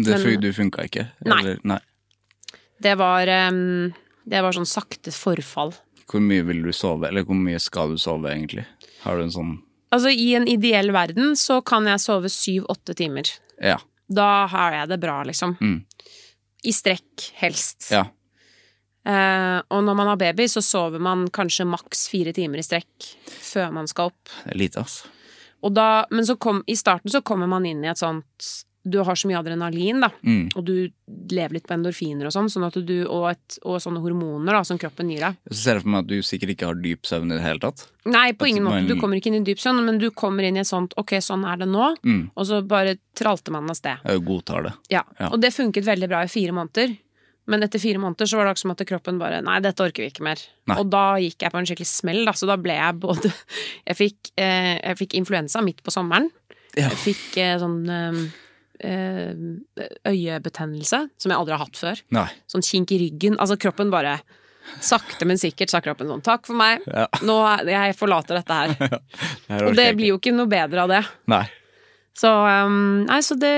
[0.05, 1.09] Det Men- du funka ikke?
[1.27, 1.41] Nei.
[1.41, 1.81] Eller, nei.
[2.81, 3.93] Det var um,
[4.29, 5.73] Det var sånn sakte forfall.
[6.09, 8.65] Hvor mye vil du sove, eller hvor mye skal du sove, egentlig?
[9.03, 9.57] Har du en sånn
[9.91, 13.31] Altså, i en ideell verden så kan jeg sove syv-åtte timer.
[13.57, 13.79] Ja.
[14.09, 15.55] Da har jeg det bra, liksom.
[15.65, 15.79] Mm.
[16.69, 17.89] I strekk, helst.
[17.91, 18.03] Ja.
[19.09, 23.07] Uh, og når man har baby, så sover man kanskje maks fire timer i strekk
[23.41, 24.35] før man skal opp.
[24.45, 25.09] Det er lite, altså.
[25.73, 28.51] Da, men så kom, i starten så kommer man inn i et sånt
[28.89, 30.49] Du har så mye adrenalin, da, Mm.
[30.57, 30.89] og du
[31.31, 34.63] lever litt på endorfiner og sånn, sånn at du, og, et, og sånne hormoner da,
[34.65, 35.37] som kroppen gir deg.
[35.51, 37.59] Så ser jeg for meg at du sikkert ikke har dyp søvn i det hele
[37.61, 37.87] tatt.
[38.07, 38.87] Nei, på At ingen måte.
[38.89, 41.19] Du kommer ikke inn i dyp søvn, men du kommer inn i et sånt ok,
[41.21, 42.31] sånn er det nå, Mm.
[42.37, 43.99] og så bare tralter man av sted.
[44.05, 44.73] Jeg godtar det.
[44.91, 45.03] Ja.
[45.21, 45.29] Ja.
[45.33, 46.97] Og det funket veldig bra i fire måneder.
[47.49, 50.03] Men etter fire måneder så var det akkurat som at kroppen bare Nei, dette orker
[50.05, 50.37] vi ikke mer.
[50.69, 50.77] Nei.
[50.77, 52.33] Og da gikk jeg på en skikkelig smell, da.
[52.37, 53.33] Så da ble jeg både
[53.89, 56.29] Jeg fikk, eh, jeg fikk influensa midt på sommeren.
[56.77, 56.91] Ja.
[56.91, 58.29] Jeg fikk eh, sånn eh,
[60.09, 62.03] øyebetennelse, som jeg aldri har hatt før.
[62.15, 62.27] Nei.
[62.51, 63.39] Sånn kink i ryggen.
[63.41, 64.19] Altså, kroppen bare
[64.85, 66.83] Sakte, men sikkert sa kroppen sånn Takk for meg.
[66.93, 67.07] Ja.
[67.25, 68.75] Nå Jeg forlater dette her.
[69.49, 71.03] Det Og det blir jo ikke noe bedre av det.
[71.33, 71.47] Nei.
[72.19, 73.55] Så, um, nei, så det,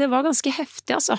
[0.00, 1.14] det var ganske heftig, altså.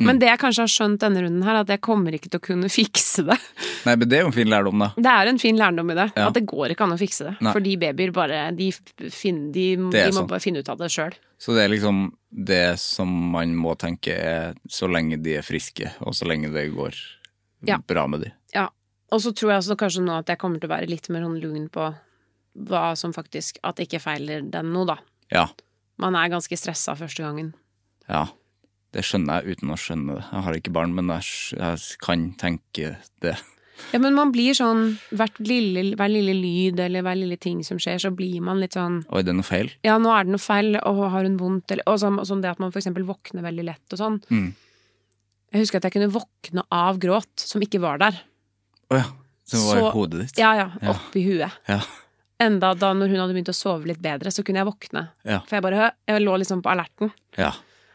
[0.00, 0.06] Mm.
[0.08, 2.44] Men det jeg kanskje har skjønt denne runden her, at jeg kommer ikke til å
[2.48, 3.36] kunne fikse det.
[3.84, 4.88] Nei, men det er jo en fin lærdom, da.
[4.96, 6.08] Det er en fin lærdom i det.
[6.16, 6.26] Ja.
[6.32, 7.36] At det går ikke an å fikse det.
[7.46, 7.52] Nei.
[7.54, 8.72] Fordi babyer bare De,
[9.12, 10.30] finner, de, de må sånn.
[10.34, 11.14] bare finne ut av det sjøl.
[11.38, 15.92] Så det er liksom det som man må tenke er så lenge de er friske,
[16.02, 16.96] og så lenge det går
[17.66, 17.78] Ja.
[17.78, 18.32] bra med de.
[18.54, 18.68] Ja.
[19.12, 21.22] Og så tror jeg også kanskje nå at jeg kommer til å være litt mer
[21.22, 21.94] sånn lugn på
[22.54, 24.96] hva som faktisk At det ikke feiler den nå, da.
[25.30, 25.48] Ja.
[25.98, 27.54] Man er ganske stressa første gangen.
[28.08, 28.26] Ja.
[28.92, 30.24] Det skjønner jeg uten å skjønne det.
[30.30, 31.24] Jeg har ikke barn, men jeg,
[31.58, 33.36] jeg kan tenke det.
[33.92, 34.98] Ja, men man blir sånn
[35.42, 39.00] lille, Hver lille lyd eller hver lille ting som skjer, så blir man litt sånn
[39.10, 39.70] Oi, det er noe feil?
[39.82, 42.40] Ja, nå er det noe feil, og har hun vondt, eller Og sånn, og sånn
[42.42, 44.20] det at man for eksempel våkner veldig lett og sånn.
[44.30, 44.54] Mm.
[45.54, 48.22] Jeg husker at jeg kunne våkne av gråt som ikke var der.
[48.90, 49.04] Å ja.
[49.44, 50.38] Som var Så- i hodet ditt?
[50.38, 50.92] Ja, ja, Ja.
[50.94, 51.52] oppi huet.
[51.68, 51.80] Ja.
[52.40, 55.08] Enda da når hun hadde begynt å sove litt bedre, så kunne jeg våkne.
[55.24, 55.40] Ja.
[55.40, 57.12] For jeg bare Jeg lå liksom på alerten.
[57.38, 57.52] ja.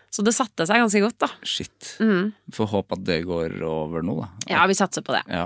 [0.10, 1.30] Så det satte seg ganske godt, da.
[1.46, 1.96] Shit.
[2.02, 2.32] Mm.
[2.56, 4.30] Får håpe at det går over nå, da.
[4.50, 5.24] Ja, vi satser på det.
[5.30, 5.46] Ja.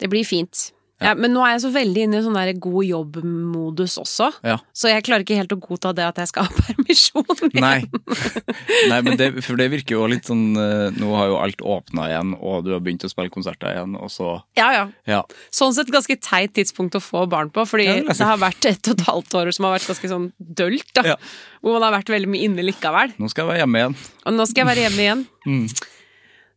[0.00, 0.70] Det blir fint.
[1.04, 4.56] Ja, men nå er jeg så veldig inne i sånn der god jobb-modus også, Ja.
[4.76, 7.24] så jeg klarer ikke helt å godta det at jeg skal ha permisjon.
[7.48, 7.60] igjen.
[7.62, 7.80] Nei.
[8.90, 12.08] Nei, men det, for det virker jo litt sånn eh, Nå har jo alt åpna
[12.10, 14.84] igjen, og du har begynt å spille konserter igjen, og så Ja, ja.
[15.08, 15.22] Ja.
[15.54, 18.88] Sånn sett ganske teit tidspunkt å få barn på, fordi Ja, det har vært ett
[18.92, 21.16] og et halvt år som har vært ganske sånn dølt, da.
[21.62, 23.12] Hvor man har vært veldig mye inne likevel.
[23.22, 23.96] Nå skal jeg være hjemme igjen.
[24.26, 25.26] Og nå skal jeg være hjemme igjen.
[25.46, 25.66] Mm.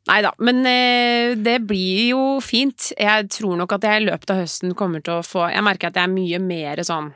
[0.05, 2.91] Nei da, men eh, det blir jo fint.
[2.99, 5.89] Jeg tror nok at jeg i løpet av høsten kommer til å få Jeg merker
[5.89, 7.07] at jeg er mye mer sånn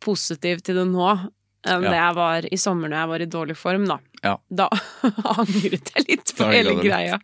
[0.00, 1.90] positiv til det nå enn Ja.
[1.90, 3.98] det jeg var i sommer når jeg var i dårlig form, da.
[4.24, 4.36] Ja.
[4.48, 4.68] Da
[5.36, 7.18] angret jeg litt på hele greia.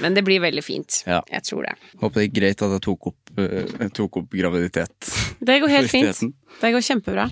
[0.00, 1.02] Men det blir veldig fint.
[1.06, 1.20] Ja.
[1.30, 1.76] Jeg tror det.
[2.00, 5.12] Håper det gikk greit at jeg tok opp, eh, tok opp graviditet.
[5.44, 6.24] Det går helt fint.
[6.62, 7.28] Det går kjempebra.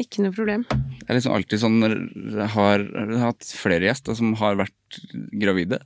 [0.00, 0.62] Ikke noe problem.
[0.70, 5.00] Det er liksom alltid sånn jeg har, jeg hatt flere gjester som har vært
[5.42, 5.82] gravide.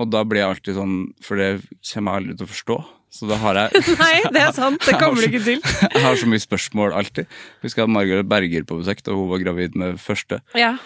[0.00, 1.50] Og da blir jeg alltid sånn, for det
[1.90, 2.76] kommer jeg aldri til å forstå.
[3.10, 4.80] Så da har jeg Nei, det er sant.
[4.86, 5.60] Det kommer du ikke til.
[5.96, 7.26] Jeg har så mye spørsmål alltid.
[7.64, 10.38] Husker jeg hadde Margaret Berger på besøk da hun var gravid med første.
[10.56, 10.76] Ja.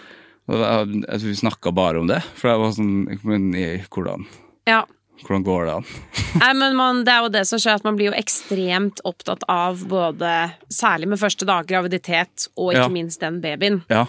[0.49, 2.18] Og da, jeg tror vi snakka bare om det.
[2.41, 4.25] For jeg var sånn Men i- hvordan,
[4.68, 4.83] ja.
[5.23, 5.85] Hvordan går det an?
[6.43, 9.45] Nei, men man, det er jo det som skjer, at man blir jo ekstremt opptatt
[9.49, 10.33] av både
[10.75, 12.89] Særlig med første dag, graviditet, og ikke Ja.
[12.93, 13.83] minst den babyen.
[13.89, 14.03] Ja.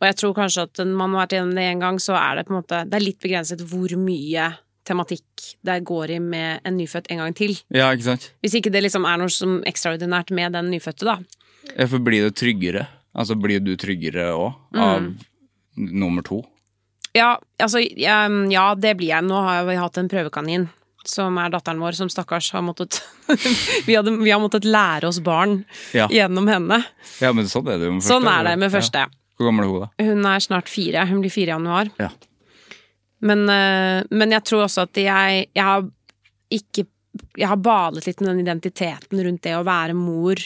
[0.00, 2.46] Og jeg tror kanskje at man har vært gjennom det en gang, så er det
[2.46, 4.50] på en måte Det er litt begrenset hvor mye
[4.84, 5.24] tematikk
[5.64, 7.52] det går i med en nyfødt en gang til.
[7.70, 8.30] ja, ikke sant?
[8.42, 11.18] Hvis ikke det liksom er noe som ekstraordinært med den nyfødte, da.
[11.76, 12.86] Ja, for blir det tryggere?
[13.14, 15.18] Altså blir du tryggere òg av Mm.
[15.76, 16.42] nummer to?
[17.16, 19.24] Ja, altså, ja, det blir jeg.
[19.26, 20.68] Nå har vi hatt en prøvekanin.
[21.08, 22.98] Som er datteren vår, som stakkars har måttet
[23.86, 25.62] vi, hadde, vi har måttet lære oss barn
[25.96, 26.04] Ja.
[26.12, 26.82] gjennom henne.
[27.22, 28.12] ja, men sånn er det jo med første.
[28.12, 29.06] Sånn er det med Ja.
[29.40, 30.04] Hvor gammel er hun, da?
[30.04, 31.06] Hun er snart fire.
[31.08, 31.88] Hun blir fire i januar.
[31.98, 32.10] Ja.
[33.24, 35.88] Men, eh, men jeg tror også at jeg, jeg har
[36.52, 36.86] ikke
[37.40, 40.38] Jeg har badet litt med den identiteten rundt det å være mor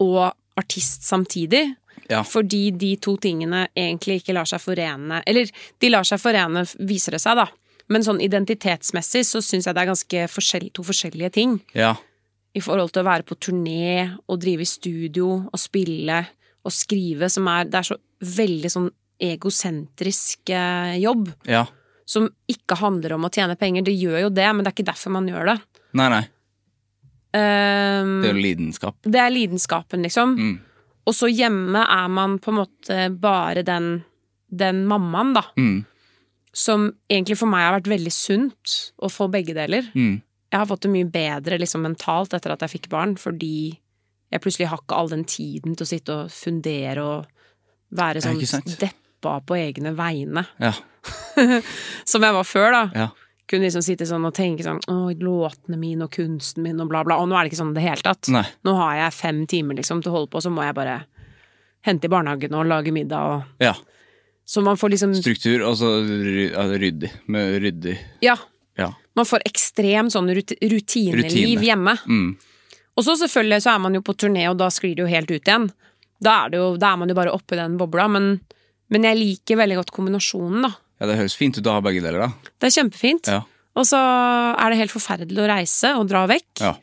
[0.00, 1.74] og artist samtidig.
[2.10, 2.22] Ja.
[2.24, 5.48] Fordi de to tingene egentlig ikke lar seg forene Eller
[5.80, 7.46] de lar seg forene, viser det seg, da.
[7.88, 11.58] Men sånn identitetsmessig så syns jeg det er ganske forskjell, to forskjellige ting.
[11.76, 11.94] Ja.
[12.54, 16.22] I forhold til å være på turné og drive i studio og spille
[16.64, 18.90] og skrive, som er Det er så veldig sånn
[19.20, 21.32] egosentrisk eh, jobb.
[21.46, 21.66] ja.
[22.06, 23.80] Som ikke handler om å tjene penger.
[23.86, 25.54] Det gjør jo det, men det er ikke derfor man gjør det.
[25.96, 26.24] Nei, nei.
[27.34, 28.96] Um, Det er jo lidenskap.
[29.02, 30.34] det er lidenskapen, liksom.
[30.36, 30.58] Mm.
[31.04, 33.98] Og så hjemme er man på en måte bare den,
[34.48, 35.44] den mammaen, da.
[35.60, 35.82] Mm.
[36.54, 39.88] Som egentlig for meg har vært veldig sunt å få begge deler.
[39.94, 40.22] Mm.
[40.54, 43.74] Jeg har fått det mye bedre liksom, mentalt etter at jeg fikk barn, fordi
[44.30, 47.26] jeg plutselig har ikke all den tiden til å sitte og fundere og
[47.94, 48.40] være sånn
[48.80, 50.46] deppa på egne vegne.
[50.62, 50.72] Ja.
[52.10, 52.84] Som jeg var før, da.
[52.94, 53.10] Ja.
[53.50, 57.02] Kunne liksom sitte sånn og tenke sånn Å, låtene mine og kunsten min og bla,
[57.04, 57.18] bla.
[57.20, 58.30] Og nå er det ikke sånn i det hele tatt.
[58.32, 58.44] Nei.
[58.64, 61.02] Nå har jeg fem timer liksom til å holde på, så må jeg bare
[61.84, 63.74] hente i barnehagen og lage middag og Ja.
[64.46, 67.10] Så man får liksom Struktur, og så ryddig.
[67.32, 67.98] Med ryddig.
[68.20, 68.36] Ja.
[68.76, 68.90] Ja.
[69.16, 71.62] Man får ekstremt sånn rut rutineliv Rutine.
[71.64, 71.94] hjemme.
[72.04, 72.36] Mm.
[72.96, 75.30] Og så selvfølgelig så er man jo på turné, og da sklir det jo helt
[75.30, 75.70] ut igjen.
[76.22, 78.40] Da er, det jo, da er man jo bare oppi den bobla, men,
[78.92, 80.72] men jeg liker veldig godt kombinasjonen, da.
[81.00, 82.52] Ja, det høres fint ut å ha begge deler, da.
[82.60, 83.30] Det er kjempefint.
[83.32, 83.42] Ja.
[83.74, 86.62] Og så er det helt forferdelig å reise og dra vekk.
[86.62, 86.76] Ja.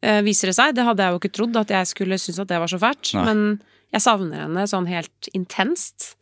[0.00, 0.72] Eh, viser det seg.
[0.76, 3.12] Det hadde jeg jo ikke trodd at jeg skulle synes at det var så fælt.
[3.18, 3.26] Nei.
[3.28, 3.42] Men
[3.92, 6.14] jeg savner henne sånn helt intenst.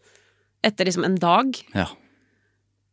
[0.66, 1.54] Etter liksom en dag.
[1.76, 1.86] Ja.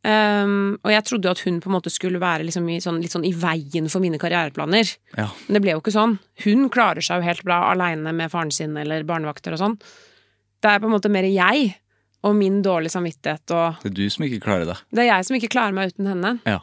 [0.05, 2.99] Um, og jeg trodde jo at hun på en måte skulle være liksom i, sånn,
[3.01, 4.91] litt sånn i veien for mine karriereplaner.
[5.17, 5.25] ja.
[5.47, 6.19] Men det ble jo ikke sånn.
[6.43, 9.79] Hun klarer seg jo helt bra aleine med faren sin eller barnevakter og sånn.
[10.61, 11.73] Det er på en måte mer jeg
[12.25, 14.79] og min dårlige samvittighet og Det er du som ikke klarer det.
[14.89, 16.33] Det er jeg som ikke klarer meg uten henne.
[16.49, 16.59] Ja.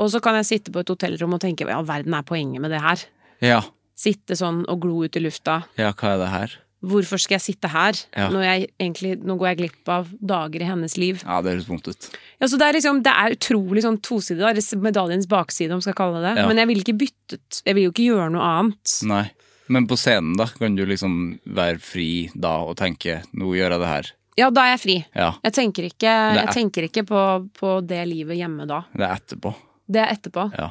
[0.00, 2.26] Og så kan jeg sitte på et hotellrom og tenke hva i all verden er
[2.26, 3.06] poenget med det her?
[3.44, 3.62] Ja.
[3.98, 5.62] Sitte sånn og glo ut i lufta.
[5.78, 6.54] Ja, hva er det her?
[6.82, 7.94] Hvorfor skal jeg sitte her?
[8.10, 8.26] Ja.
[8.32, 11.20] Når jeg egentlig, nå går jeg glipp av dager i hennes liv.
[11.22, 12.08] Ja, det høres vondt ut.
[12.42, 15.86] Ja, så det er liksom, det er utrolig sånn tosidig, da, medaljens bakside, om man
[15.86, 16.42] skal kalle det det.
[16.42, 16.48] Ja.
[16.50, 18.96] Men jeg vil ikke byttet, jeg vil jo ikke gjøre noe annet.
[19.12, 19.24] Nei.
[19.72, 23.80] Men på scenen, da, kan du liksom være fri da og tenke 'nå gjør jeg
[23.84, 24.10] det her'.
[24.38, 24.96] Ja, da er jeg fri.
[25.14, 25.32] Ja.
[25.44, 27.22] Jeg tenker ikke, jeg tenker ikke på,
[27.58, 28.82] på det livet hjemme da.
[28.96, 29.52] Det er etterpå.
[29.92, 30.46] Det er etterpå.
[30.56, 30.70] Ja.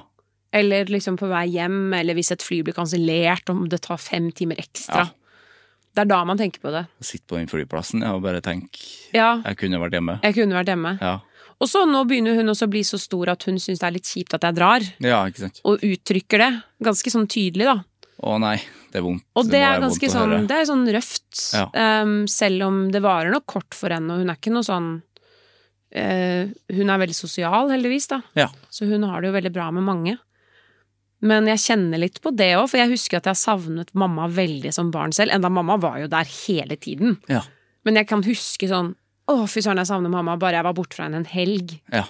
[0.52, 4.32] Eller liksom på vei hjem, eller hvis et fly blir kansellert, om det tar fem
[4.36, 5.06] timer ekstra.
[5.06, 5.10] Ja.
[5.92, 6.86] Det er da man tenker på det.
[7.04, 8.80] Sitte på den flyplassen ja, og bare tenke
[9.14, 10.20] Ja, 'jeg kunne vært hjemme'.
[10.24, 10.98] jeg kunne vært hjemme.
[11.02, 11.20] Ja.
[11.62, 13.92] Og så nå begynner hun også å bli så stor at hun syns det er
[13.92, 15.62] litt kjipt at jeg drar, ja, ikke sant.
[15.64, 17.84] og uttrykker det ganske sånn tydelig, da.
[18.22, 18.58] Å nei,
[18.92, 19.24] det er vondt.
[19.34, 21.30] Og det det er ganske sånn, det er sånn røft.
[21.58, 21.68] Ja.
[22.04, 24.92] Um, selv om det varer nok kort for henne, og hun er ikke noe sånn
[25.98, 26.44] uh,
[26.76, 28.22] Hun er veldig sosial, heldigvis, da.
[28.38, 28.52] Ja.
[28.70, 30.20] Så hun har det jo veldig bra med mange.
[31.22, 34.74] Men jeg kjenner litt på det òg, for jeg husker at jeg savnet mamma veldig
[34.74, 35.34] som barn selv.
[35.36, 37.20] Enda mamma var jo der hele tiden.
[37.30, 37.44] Ja.
[37.86, 38.96] Men jeg kan huske sånn
[39.30, 40.34] Å, fy søren, jeg savner mamma.
[40.42, 41.78] Bare jeg var borte fra henne en helg.
[41.94, 42.04] Ja.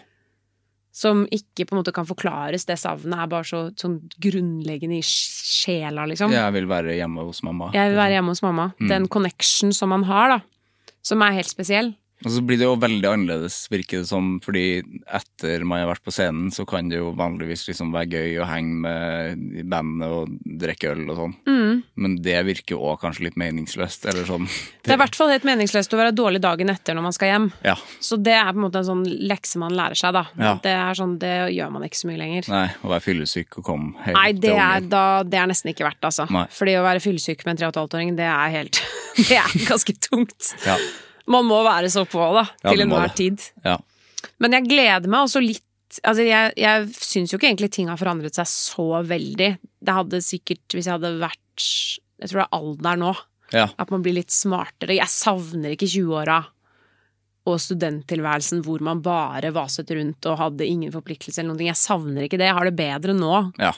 [0.91, 2.65] Som ikke på en måte kan forklares.
[2.67, 6.33] Det savnet er bare så sånn grunnleggende i sjela, liksom.
[6.35, 7.69] Jeg vil være hjemme hos mamma.
[7.75, 8.67] Jeg vil være hjemme hos mamma.
[8.75, 8.89] Mm.
[8.91, 10.91] Den connection som man har, da.
[11.07, 11.93] Som er helt spesiell.
[12.25, 16.03] Og så blir det jo veldig annerledes, virker det som, fordi etter man har vært
[16.05, 20.35] på scenen, så kan det jo vanligvis liksom være gøy å henge med bandet og
[20.61, 21.35] drikke øl og sånn.
[21.49, 21.81] Mm.
[22.03, 24.47] Men det virker jo òg kanskje litt meningsløst, eller sånn.
[24.81, 27.33] Det er i hvert fall helt meningsløst å være dårlig dagen etter når man skal
[27.33, 27.49] hjem.
[27.65, 27.75] Ja.
[28.03, 30.25] Så det er på en måte en sånn lekse man lærer seg, da.
[30.37, 30.55] Ja.
[30.61, 32.49] Det er sånn, det gjør man ikke så mye lenger.
[32.53, 35.87] Nei, å være fyllesyk og komme helt Nei, det er, da, det er nesten ikke
[35.89, 36.29] verdt, altså.
[36.29, 36.45] Nei.
[36.53, 38.81] Fordi å være fyllesyk med en 3 15-åring, det er helt
[39.29, 40.53] Det er ganske tungt.
[40.65, 40.77] Ja.
[41.27, 42.45] Man må være så på, da.
[42.63, 43.43] Ja, Til enhver tid.
[43.65, 43.77] Ja.
[44.41, 45.65] Men jeg gleder meg også litt
[46.07, 49.49] Altså, jeg, jeg syns jo ikke egentlig ting har forandret seg så veldig.
[49.83, 51.65] Det hadde sikkert, hvis jeg hadde vært
[52.21, 53.09] Jeg tror det er alder nå.
[53.51, 53.65] ja.
[53.75, 54.95] At man blir litt smartere.
[54.95, 56.37] Jeg savner ikke 20-åra
[57.51, 61.67] og studenttilværelsen hvor man bare vaset rundt og hadde ingen forpliktelser eller noe.
[61.67, 62.47] Jeg savner ikke det.
[62.47, 63.35] Jeg har det bedre nå.
[63.59, 63.73] ja.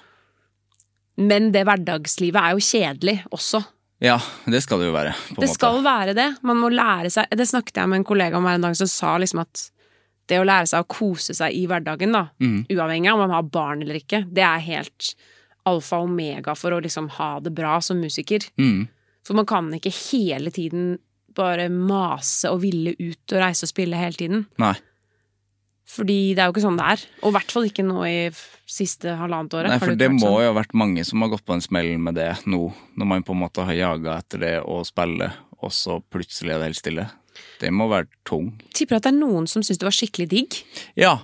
[1.18, 3.60] Men det hverdagslivet er jo kjedelig også.
[4.04, 5.14] Ja, det skal det jo være.
[5.30, 5.54] Det måte.
[5.54, 6.26] skal være det.
[6.44, 8.90] Man må lære seg Det snakket jeg med en kollega om her en dag som
[8.92, 9.70] sa liksom at
[10.32, 12.66] det å lære seg å kose seg i hverdagen, da, mm.
[12.72, 15.10] uavhengig av om man har barn eller ikke, det er helt
[15.68, 18.46] alfa og omega for å liksom ha det bra som musiker.
[18.60, 18.86] Mm.
[19.28, 20.98] For man kan ikke hele tiden
[21.36, 24.46] bare mase og ville ut og reise og spille hele tiden.
[24.62, 24.76] Nei.
[25.90, 27.02] Fordi det er jo ikke sånn det er.
[27.22, 28.20] Og i hvert fall ikke nå i
[28.70, 29.74] siste halvannet året.
[29.74, 30.38] Nei, for det, det må sånn.
[30.46, 32.62] jo ha vært mange som har gått på en smell med det nå,
[33.00, 35.30] når man på en måte har jaga etter det og spille,
[35.60, 37.06] og så plutselig er det helt stille.
[37.60, 38.54] Det må være tung.
[38.76, 40.60] Tipper at det er noen som syns det var skikkelig digg.
[41.00, 41.18] Ja.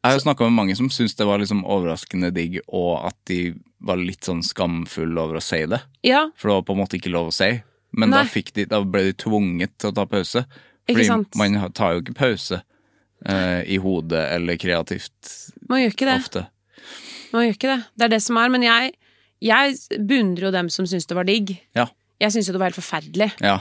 [0.00, 3.16] Jeg har jo snakka med mange som syns det var liksom overraskende digg, og at
[3.28, 3.40] de
[3.86, 5.82] var litt sånn skamfulle over å si det.
[6.06, 7.50] Ja, For det var på en måte ikke lov å si.
[7.96, 10.44] Men da, de, da ble de tvunget til å ta pause.
[10.86, 11.06] Fordi
[11.40, 12.60] man tar jo ikke pause
[13.24, 15.32] eh, i hodet eller kreativt
[15.70, 16.18] man gjør ikke det.
[16.20, 16.44] ofte.
[17.32, 17.78] Man gjør ikke det.
[17.96, 18.52] Det er det som er.
[18.54, 18.92] Men jeg,
[19.44, 21.56] jeg beundrer jo dem som syns det var digg.
[21.78, 21.88] Ja.
[22.22, 23.32] Jeg syns jo det var helt forferdelig.
[23.42, 23.58] Ja.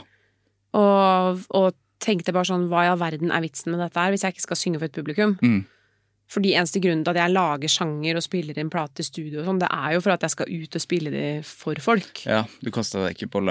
[0.78, 4.26] Og, og tenkte bare sånn, hva i all verden er vitsen med dette her, hvis
[4.26, 5.38] jeg ikke skal synge for et publikum?
[5.42, 5.64] Mm.
[6.32, 9.50] Fordi eneste grunnen til at jeg lager sjanger og spiller inn plate i studio og
[9.50, 12.24] sånn, det er jo for at jeg skal ut og spille de for folk.
[12.26, 12.44] ja.
[12.66, 13.44] Du kasta deg ikke på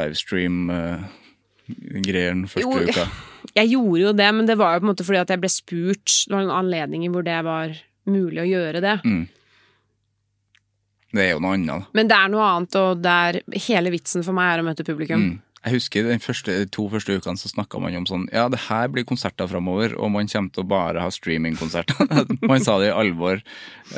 [1.69, 3.09] livestream-greien første Jo, uka.
[3.59, 5.49] Jeg gjorde jo det, men det var jo på en måte fordi at jeg ble
[5.53, 6.13] spurt.
[6.27, 7.75] Det var noen anledninger hvor det var
[8.11, 8.95] mulig å gjøre det.
[9.05, 9.27] Mm.
[11.15, 11.93] Det er jo noe annet, da.
[11.95, 13.39] Men det er noe annet, og det er
[13.69, 15.29] hele vitsen for meg er å møte publikum.
[15.29, 15.37] Mm.
[15.65, 18.91] Jeg husker de første, to første ukene så snakka man om sånn Ja, det her
[18.93, 22.27] blir konserter framover, og man kommer til å bare ha streamingkonserter.
[22.51, 23.45] man sa det i alvor,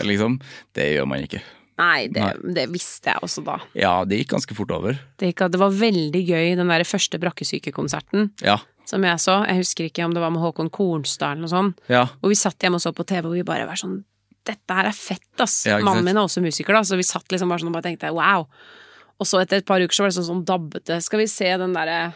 [0.05, 0.37] liksom.
[0.77, 1.41] Det gjør man ikke.
[1.77, 2.55] Nei, det, Nei.
[2.57, 3.59] det visste jeg også da.
[3.77, 4.97] Ja, det gikk ganske fort over.
[5.21, 8.59] Det, gikk, det var veldig gøy, den der første brakkesykekonserten Ja.
[8.89, 9.43] som jeg så.
[9.45, 11.81] Jeg husker ikke om det var med Håkon Kornstad eller noe sånt.
[11.93, 12.07] Ja.
[12.23, 14.03] Og vi satt hjemme og så på TV, og vi bare var sånn
[14.47, 15.65] Dette her er fett, ass.
[15.67, 15.81] Ja.
[15.83, 18.13] Mannen min er også musiker, da, så vi satt liksom bare sånn og bare tenkte
[18.15, 18.45] wow.
[19.19, 21.01] Og så etter et par uker så var det sånn sånn dabbete.
[21.03, 22.13] Skal vi se den derre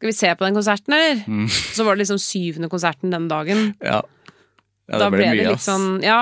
[0.00, 1.20] Skal vi se på den konserten, eller?
[1.28, 1.48] Mm.
[1.52, 3.74] Så var det liksom syvende konserten den dagen.
[3.84, 4.00] ja.
[4.00, 5.68] ja det da ble, ble det mye, litt ass.
[5.68, 6.20] sånn Ja.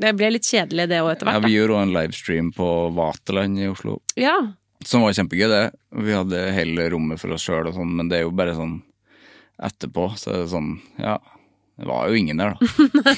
[0.00, 1.40] Det ble litt kjedelig, det òg, etter hvert.
[1.40, 3.98] Ja, vi gjorde også en livestream på Vaterland i Oslo.
[4.20, 4.36] Ja.
[4.84, 5.64] som var kjempegøy, det.
[6.06, 8.78] Vi hadde hele rommet for oss sjøl og sånn, men det er jo bare sånn
[9.60, 11.18] etterpå, så er det sånn Ja.
[11.80, 12.66] Det var jo ingen der, da.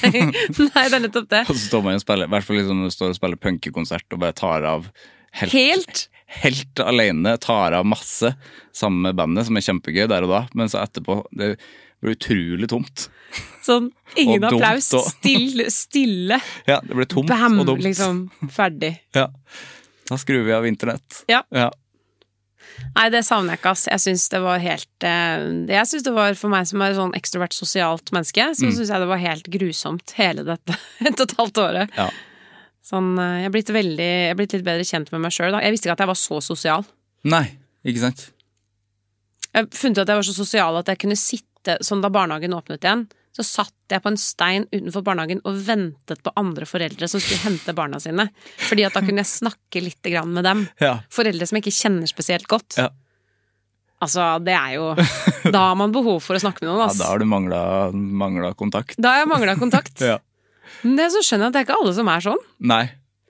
[0.71, 1.41] Nei, det er nettopp det.
[1.51, 4.15] Og så står man og spiller, i hvert fall liksom du står og spiller punkekonsert
[4.15, 4.85] og bare tar av
[5.41, 6.03] helt, Helt.
[6.45, 8.31] helt alene, tar av masse
[8.71, 11.49] sammen med bandet, som er kjempegøy der og da, men så etterpå Det
[12.03, 13.07] blir utrolig tomt.
[13.63, 14.89] Sånn ingen Og applaus.
[14.93, 15.69] og- Stille.
[15.71, 16.39] stille.
[16.69, 17.59] Ja, det ble tomt Bam!
[17.63, 17.83] og dumt.
[17.85, 18.25] Liksom.
[18.51, 18.97] Ferdig.
[19.15, 19.29] Ja.
[20.09, 21.23] Da skrur vi av internett.
[21.31, 21.43] Ja.
[21.51, 21.69] ja.
[22.95, 23.85] Nei, det savner jeg ikke, ass.
[23.87, 27.13] Jeg syns det var helt eh, Jeg syns det var, for meg som er sånn
[27.17, 28.73] ekstrovert sosialt menneske, så Mm.
[28.75, 30.75] syns jeg det var helt grusomt hele dette
[31.07, 31.89] et og et halvt året.
[31.97, 32.09] Ja.
[32.83, 35.51] Sånn, eh, jeg er blitt veldig Jeg er blitt litt bedre kjent med meg sjøl,
[35.55, 35.59] da.
[35.63, 36.85] Jeg visste ikke at jeg var så sosial.
[37.23, 37.45] Nei,
[37.85, 38.29] ikke sant?
[39.53, 41.47] Jeg funnet ut at jeg var så sosial at jeg kunne sitte
[41.83, 46.21] Sånn da barnehagen åpnet igjen, så satt jeg på en stein utenfor barnehagen og ventet
[46.25, 48.27] på andre foreldre som skulle hente barna sine.
[48.67, 50.67] Fordi at da kunne jeg snakke litt med dem.
[50.83, 50.99] Ja.
[51.09, 52.77] Foreldre som jeg ikke kjenner spesielt godt.
[52.77, 52.91] Ja.
[54.03, 54.89] Altså, det er jo
[55.53, 58.97] Da har man behov for å snakke med noen, ja da har du mangla, kontakt.
[58.99, 59.97] Da har jeg mangla kontakt.
[60.13, 60.19] Ja.
[60.83, 62.39] Men det så skjønner jeg at det er ikke alle som er sånn.
[62.67, 62.83] Nei.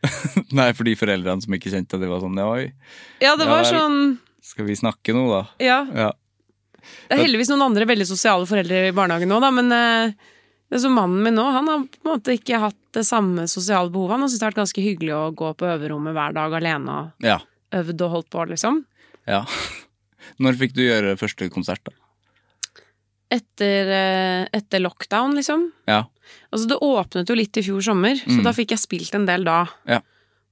[0.58, 2.64] Nei, for de foreldrene som ikke kjente det, var sånn ja, Oi,
[3.22, 3.98] Ja, det var sånn
[4.44, 5.42] skal vi snakke nå, da?
[5.64, 5.78] Ja.
[5.96, 6.10] Ja.
[7.10, 10.14] Det er heldigvis noen andre veldig sosiale foreldre i barnehagen nå, da, men eh,
[10.74, 14.16] så Mannen min nå, han har på en måte ikke hatt det samme sosiale behovet.
[14.16, 16.90] Han har syntes det har vært ganske hyggelig å gå på øverommet hver dag alene
[16.98, 17.40] og Ja.
[17.74, 18.84] øvd og holdt på, liksom.
[19.28, 19.44] ja.
[20.40, 21.92] Når fikk du gjøre første konsert, da?
[23.34, 25.72] Etter, eh, etter lockdown, liksom.
[25.90, 26.04] Ja.
[26.54, 28.44] Altså, det åpnet jo litt i fjor sommer, så Mm.
[28.44, 29.66] da fikk jeg spilt en del da.
[29.88, 30.00] Ja.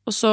[0.08, 0.32] Og så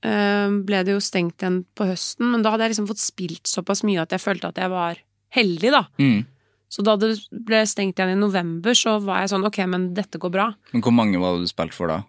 [0.00, 3.82] ble det jo stengt igjen på høsten, men da hadde jeg liksom fått spilt såpass
[3.84, 5.00] mye at jeg følte at jeg var
[5.36, 5.82] heldig, da.
[6.00, 6.22] Mm.
[6.70, 10.20] Så da det ble stengt igjen i november, så var jeg sånn ok, men dette
[10.22, 10.46] går bra.
[10.70, 12.00] Men hvor mange var det du spilte for da?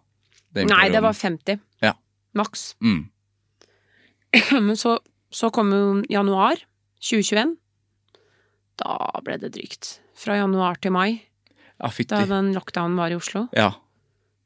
[0.55, 1.59] Nei, det var 50.
[1.81, 1.95] Ja.
[2.37, 2.75] Maks.
[2.83, 3.01] mm.
[4.67, 4.97] Men så,
[5.33, 5.81] så kom jo
[6.11, 6.61] januar
[7.03, 7.57] 2021.
[8.79, 8.95] Da
[9.25, 9.97] ble det drygt.
[10.15, 11.09] Fra januar til mai,
[11.81, 13.47] Ja, da den lockdownen var i Oslo.
[13.57, 13.71] Ja.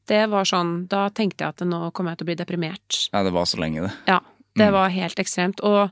[0.07, 3.09] Det var sånn, Da tenkte jeg at nå kommer jeg til å bli deprimert.
[3.11, 3.93] ja, det var så lenge, det.
[4.07, 4.19] Ja,
[4.55, 4.73] det Mm.
[4.73, 5.59] var helt ekstremt.
[5.63, 5.91] Og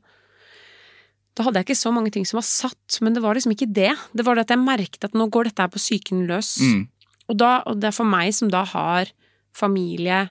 [1.36, 3.74] da hadde jeg ikke så mange ting som var satt, men det var liksom ikke
[3.74, 3.96] det.
[4.16, 6.60] Det var det at jeg merket at nå går dette her på psyken løs.
[6.62, 6.88] Mm.
[7.30, 9.06] Og, da, og det er for meg som da har
[9.54, 10.30] familie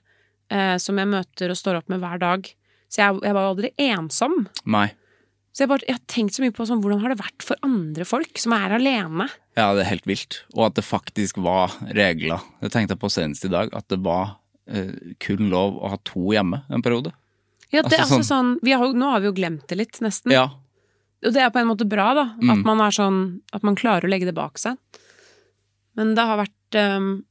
[0.49, 2.43] eh, som jeg møter og står opp med hver dag.
[2.89, 4.47] Så jeg, jeg var aldri ensom.
[4.65, 4.91] Nei.
[5.53, 7.59] Så jeg, bare, jeg har tenkt så mye på sånn, hvordan har det vært for
[7.61, 9.27] andre folk som er alene?
[9.53, 10.39] Ja, det er helt vilt.
[10.55, 12.41] Og at det faktisk var regler.
[12.63, 14.89] Det tenkte jeg på senest i dag, at det var eh,
[15.21, 17.13] kun lov å ha to hjemme en periode.
[17.69, 20.33] Ja, det, Altså altså, sånn, vi har Nå har vi jo glemt det litt, nesten.
[20.33, 20.47] Ja.
[21.23, 22.25] Og det er på en måte bra, da.
[22.33, 22.65] At Mm.
[22.65, 23.19] man er sånn
[23.53, 24.77] At man klarer å legge det bak seg.
[25.95, 27.23] Men det har vært um,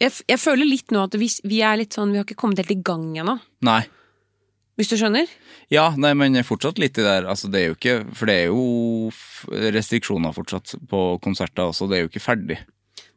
[0.00, 2.60] jeg, jeg føler litt nå at vi, vi er litt sånn Vi har ikke kommet
[2.60, 3.38] helt i gang ennå.
[3.64, 3.82] Nei.
[4.76, 5.26] Hvis du skjønner?
[5.72, 7.24] Ja, nei, men fortsatt litt der.
[7.24, 9.10] Altså, det er jo ikke For det er jo
[9.74, 11.88] restriksjoner fortsatt på konserter også.
[11.90, 12.58] Det er jo ikke ferdig.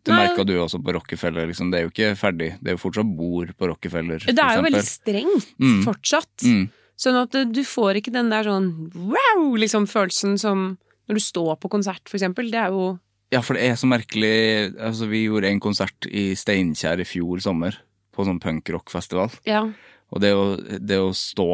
[0.07, 1.45] Det merka du også på Rockefeller.
[1.49, 1.69] Liksom.
[1.71, 2.49] Det er jo ikke ferdig.
[2.63, 4.23] Det er jo fortsatt bord på Rockefeller.
[4.25, 5.81] Det er jo veldig strengt Mm.
[5.85, 6.45] fortsatt.
[6.47, 6.69] Mm.
[6.99, 10.77] Sånn at du får ikke den der sånn wow, liksom følelsen som
[11.09, 12.49] når du står på konsert, for eksempel.
[12.51, 12.99] Det er jo
[13.31, 14.73] Ja, for det er så merkelig.
[14.79, 17.75] Altså, vi gjorde en konsert i Steinkjer i fjor sommer,
[18.15, 19.29] på sånn punkrockfestival.
[19.45, 19.67] Ja.
[20.09, 21.49] Og det å, det å stå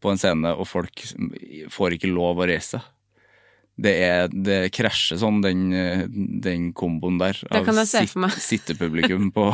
[0.00, 1.02] på en scene, og folk
[1.70, 2.80] får ikke lov å reise
[3.80, 5.60] det, er, det krasjer sånn, den,
[6.44, 7.38] den komboen der.
[7.48, 8.34] Det kan jeg se for meg.
[8.50, 9.46] sittepublikum på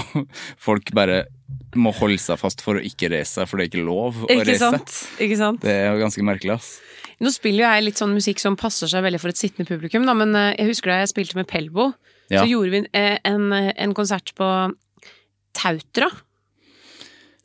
[0.58, 1.20] Folk bare
[1.78, 4.30] må holde seg fast for å ikke reise seg, for det er ikke lov å
[4.32, 4.70] Ikke reise.
[4.72, 4.96] sant?
[5.22, 5.60] Ikke sant?
[5.62, 6.72] Det er jo ganske merkelig, ass.
[7.22, 10.02] Nå spiller jo jeg litt sånn musikk som passer seg veldig for et sittende publikum,
[10.08, 11.92] da, men eh, jeg husker da jeg spilte med Pelbo,
[12.26, 12.42] Ja.
[12.42, 14.48] så gjorde vi eh, en, en konsert på
[15.56, 16.10] Tautra.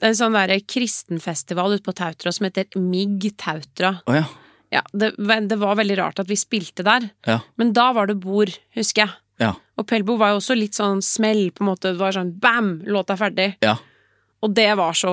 [0.01, 3.99] Det er en sånn der kristenfestival ute på Tautra som heter MIG Tautra.
[4.09, 4.23] Oh, ja.
[4.73, 5.11] Ja, det,
[5.51, 7.41] det var veldig rart at vi spilte der, Ja.
[7.59, 9.11] men da var det bord, husker jeg.
[9.43, 9.49] Ja.
[9.77, 11.91] Og Pelbo var jo også litt sånn smell, på en måte.
[11.91, 13.47] Det var sånn bam, låta er ferdig.
[13.61, 13.77] ja.
[14.41, 15.11] Og det var så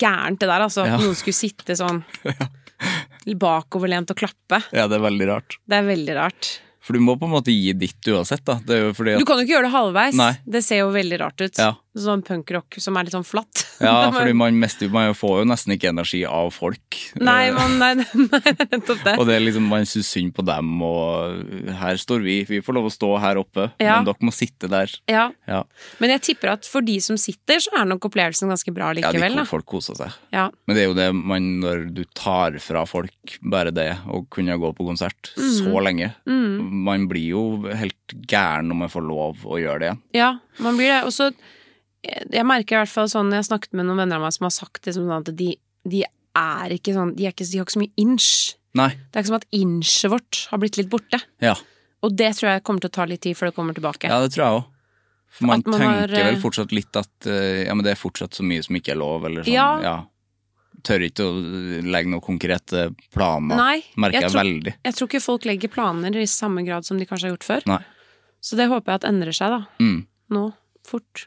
[0.00, 0.86] gærent, det der, altså.
[0.88, 1.98] At noen skulle sitte sånn
[3.40, 4.62] bakoverlent og klappe.
[4.72, 5.58] Ja, det er veldig rart.
[5.68, 6.48] Det er veldig rart.
[6.80, 8.56] For du må på en måte gi ditt uansett, da.
[8.64, 10.16] Det er jo fordi Du kan jo ikke gjøre det halvveis.
[10.16, 10.30] Nei.
[10.48, 11.60] Det ser jo veldig rart ut.
[11.60, 11.74] Ja.
[12.06, 13.66] Sånn punkrock som er litt sånn flatt.
[13.86, 14.58] Ja, for fordi man
[14.92, 16.98] Man får jo nesten ikke energi av folk.
[17.20, 17.94] Nei, Eh, man, nei,
[18.30, 19.14] nei, det nettopp det.
[19.18, 22.36] Og det er liksom, man syns synd på dem, og her står vi.
[22.48, 23.96] Vi får lov å stå her oppe, Ja.
[23.98, 24.92] men dere må sitte der.
[25.10, 25.30] Ja.
[25.48, 25.62] Ja,
[25.98, 29.20] Men jeg tipper at for de som sitter, så er nok opplevelsen ganske bra likevel.
[29.22, 30.12] ja de, får folk koser seg.
[30.34, 30.48] Ja.
[30.68, 34.56] Men det er jo det man, når du tar fra folk bare det å kunne
[34.60, 37.42] gå på konsert så lenge Man blir jo
[37.72, 40.02] helt gæren når man får lov å gjøre det igjen.
[40.14, 40.30] ja,
[40.60, 41.00] man blir det.
[41.08, 41.30] Og så
[42.02, 44.46] Jeg merker i hvert fall sånn Jeg har snakket med noen venner av meg som
[44.48, 45.50] har sagt det sånn at de,
[45.84, 46.00] de
[46.38, 48.28] er ikke sånn de, er ikke, de har ikke så mye inch.
[48.78, 48.88] Nei.
[49.10, 51.20] Det er ikke som at inchet vårt har blitt litt borte.
[51.44, 51.56] Ja,
[52.06, 54.08] Og det tror jeg kommer til å ta litt tid før det kommer tilbake.
[54.08, 54.70] ja det tror jeg også.
[55.30, 58.00] For man, man tenker har, vel eh, fortsatt litt at eh, ja, men det er
[58.00, 59.52] fortsatt så mye som ikke er lov, eller sånn.
[59.54, 59.68] Ja.
[59.84, 59.96] Ja.
[60.82, 61.34] Tør ikke å
[61.84, 63.58] legge noen konkrete planer.
[63.60, 64.72] Nei, Merker jeg jeg, tror- veldig.
[64.88, 67.68] Jeg tror ikke folk legger planer i samme grad som de kanskje har gjort før.
[67.70, 67.82] Nei.
[68.40, 69.60] Så det håper jeg at endrer seg, da.
[69.84, 70.00] Mm.
[70.34, 70.44] Nå.
[70.88, 71.26] Fort.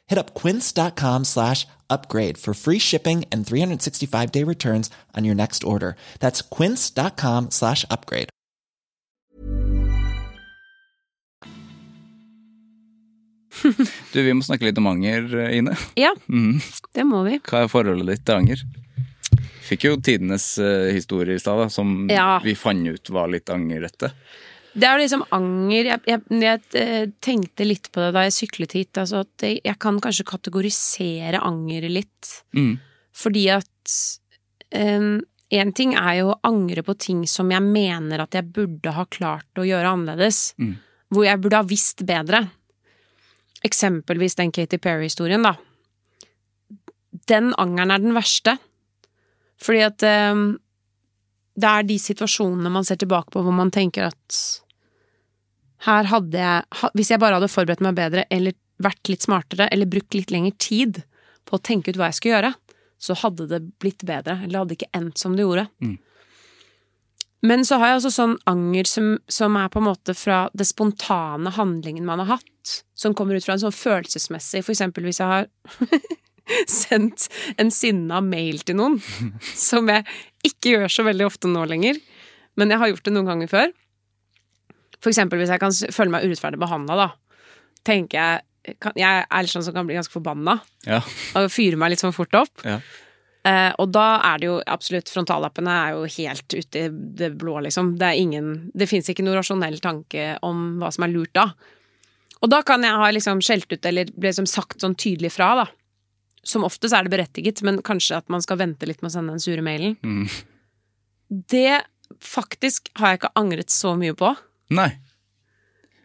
[0.11, 5.63] Hit up quince.com slash upgrade for free shipping and 365 day returns on your next
[5.63, 5.95] order.
[6.19, 8.27] That's quince.com slash upgrade.
[14.11, 15.75] Du, vi må snakke litt om anger, Ine.
[15.95, 16.59] Ja, mm.
[16.97, 17.37] det må vi.
[17.45, 18.63] Hva er forholdet ditt til anger?
[19.67, 22.39] Fikk jo tidenes uh, historie i stad, som Ja.
[22.43, 24.11] vi fant ut var litt angerrette.
[24.71, 28.75] Det er liksom anger Jeg, jeg, jeg eh, tenkte litt på det da jeg syklet
[28.77, 28.97] hit.
[29.01, 32.31] Altså at jeg, kan kanskje kategorisere anger litt.
[32.55, 32.77] Mm.
[33.21, 33.97] Fordi at
[35.51, 39.03] Én ting er jo å angre på ting som jeg mener at jeg burde ha
[39.11, 40.53] klart å gjøre annerledes.
[40.55, 40.77] Mm.
[41.11, 42.45] Hvor jeg burde ha visst bedre.
[43.67, 45.57] Eksempelvis den Katy Perry-historien, da.
[47.27, 48.55] Den angeren er den verste.
[49.61, 50.45] Fordi at eh,
[51.59, 54.41] det er de situasjonene man ser tilbake på hvor man tenker at
[55.81, 59.89] her hadde jeg Hvis jeg bare hadde forberedt meg bedre, eller vært litt smartere, eller
[59.89, 61.01] brukt litt lengre tid
[61.49, 62.51] på å tenke ut hva jeg skulle gjøre,
[63.01, 64.37] så hadde det blitt bedre.
[64.43, 65.65] Eller hadde ikke endt som det gjorde.
[65.81, 65.97] Mm.
[67.49, 70.67] Men så har jeg også sånn anger som, som er på en måte fra det
[70.69, 72.75] spontane handlingen man har hatt.
[72.93, 75.47] Som kommer ut fra en sånn følelsesmessig For eksempel hvis jeg har
[76.71, 77.27] sendt
[77.61, 78.99] en sinna mail til noen,
[79.55, 80.05] som jeg
[80.47, 81.99] ikke gjør så veldig ofte nå lenger,
[82.59, 83.73] men jeg har gjort det noen ganger før.
[85.01, 87.09] For eksempel hvis jeg kan føle meg urettferdig behandla, da.
[87.87, 90.99] Tenker jeg kan, Jeg er litt sånn som kan bli ganske forbanna Ja.
[91.39, 92.61] og fyre meg litt sånn fort opp.
[92.67, 92.75] Ja.
[93.41, 97.55] Eh, og da er det jo absolutt Frontallappene er jo helt ute i det blå,
[97.65, 97.95] liksom.
[97.97, 101.47] Det er ingen Det fins ikke noe rasjonell tanke om hva som er lurt da.
[102.43, 105.65] Og da kan jeg ha liksom skjelt ut eller liksom sagt sånn tydelig fra, da.
[106.43, 109.35] Som oftest er det berettiget, men kanskje at man skal vente litt med å sende
[109.35, 109.93] den sure mailen.
[110.01, 110.25] Mm.
[111.29, 111.81] Det
[112.25, 114.33] faktisk har jeg ikke angret så mye på.
[114.75, 114.89] Nei.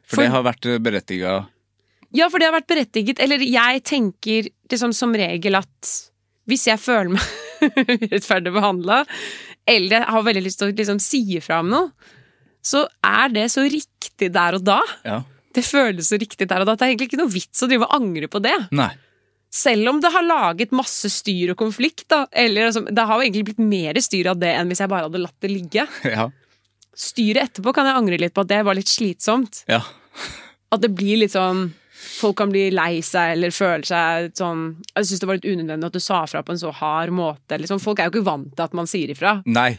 [0.06, 1.30] For, For- det har vært berettiga
[2.14, 3.18] Ja, for det har vært berettiget.
[3.24, 5.90] Eller jeg tenker liksom som regel at
[6.46, 7.24] hvis jeg føler meg
[8.06, 9.00] urettferdig behandla,
[9.66, 12.12] eller jeg har veldig lyst til å liksom si ifra om noe,
[12.62, 14.78] så er det så riktig der og da.
[15.06, 15.20] Ja.
[15.56, 17.68] Det føles så riktig der og da at det er egentlig ikke noe vits å
[17.70, 18.54] drive og angre på det.
[18.78, 18.92] Nei.
[19.56, 22.26] Selv om det har laget masse styr og konflikt, da.
[22.32, 25.08] Eller altså, det har jo egentlig blitt mer styr av det enn hvis jeg bare
[25.08, 25.86] hadde latt det ligge.
[26.16, 26.28] Ja.
[26.96, 29.58] Styret etterpå kan jeg angre litt på at det var litt slitsomt.
[29.68, 29.82] Ja.
[30.72, 34.62] At det blir litt sånn Folk kan bli lei seg eller føle seg sånn
[34.94, 37.58] Jeg syns det var litt unødvendig at du sa fra på en så hard måte.
[37.60, 39.34] Liksom, folk er jo ikke vant til at man sier ifra.
[39.44, 39.74] Nei.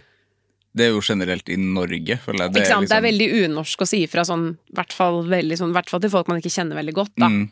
[0.78, 2.54] Det er jo generelt i Norge, føler jeg.
[2.54, 2.90] ikke sant?
[2.90, 6.28] Det er liksom- veldig unorsk å si ifra sånn, i sånn, hvert fall til folk
[6.28, 7.30] man ikke kjenner veldig godt, da.
[7.30, 7.50] Mm.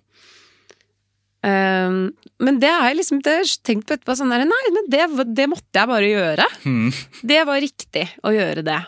[1.45, 1.97] Um,
[2.41, 4.15] men det har jeg liksom det har tenkt på etterpå.
[4.17, 5.05] Sånn der, nei, men det,
[5.37, 6.47] det måtte jeg bare gjøre.
[6.65, 6.89] Mm.
[7.21, 8.81] Det var riktig å gjøre det.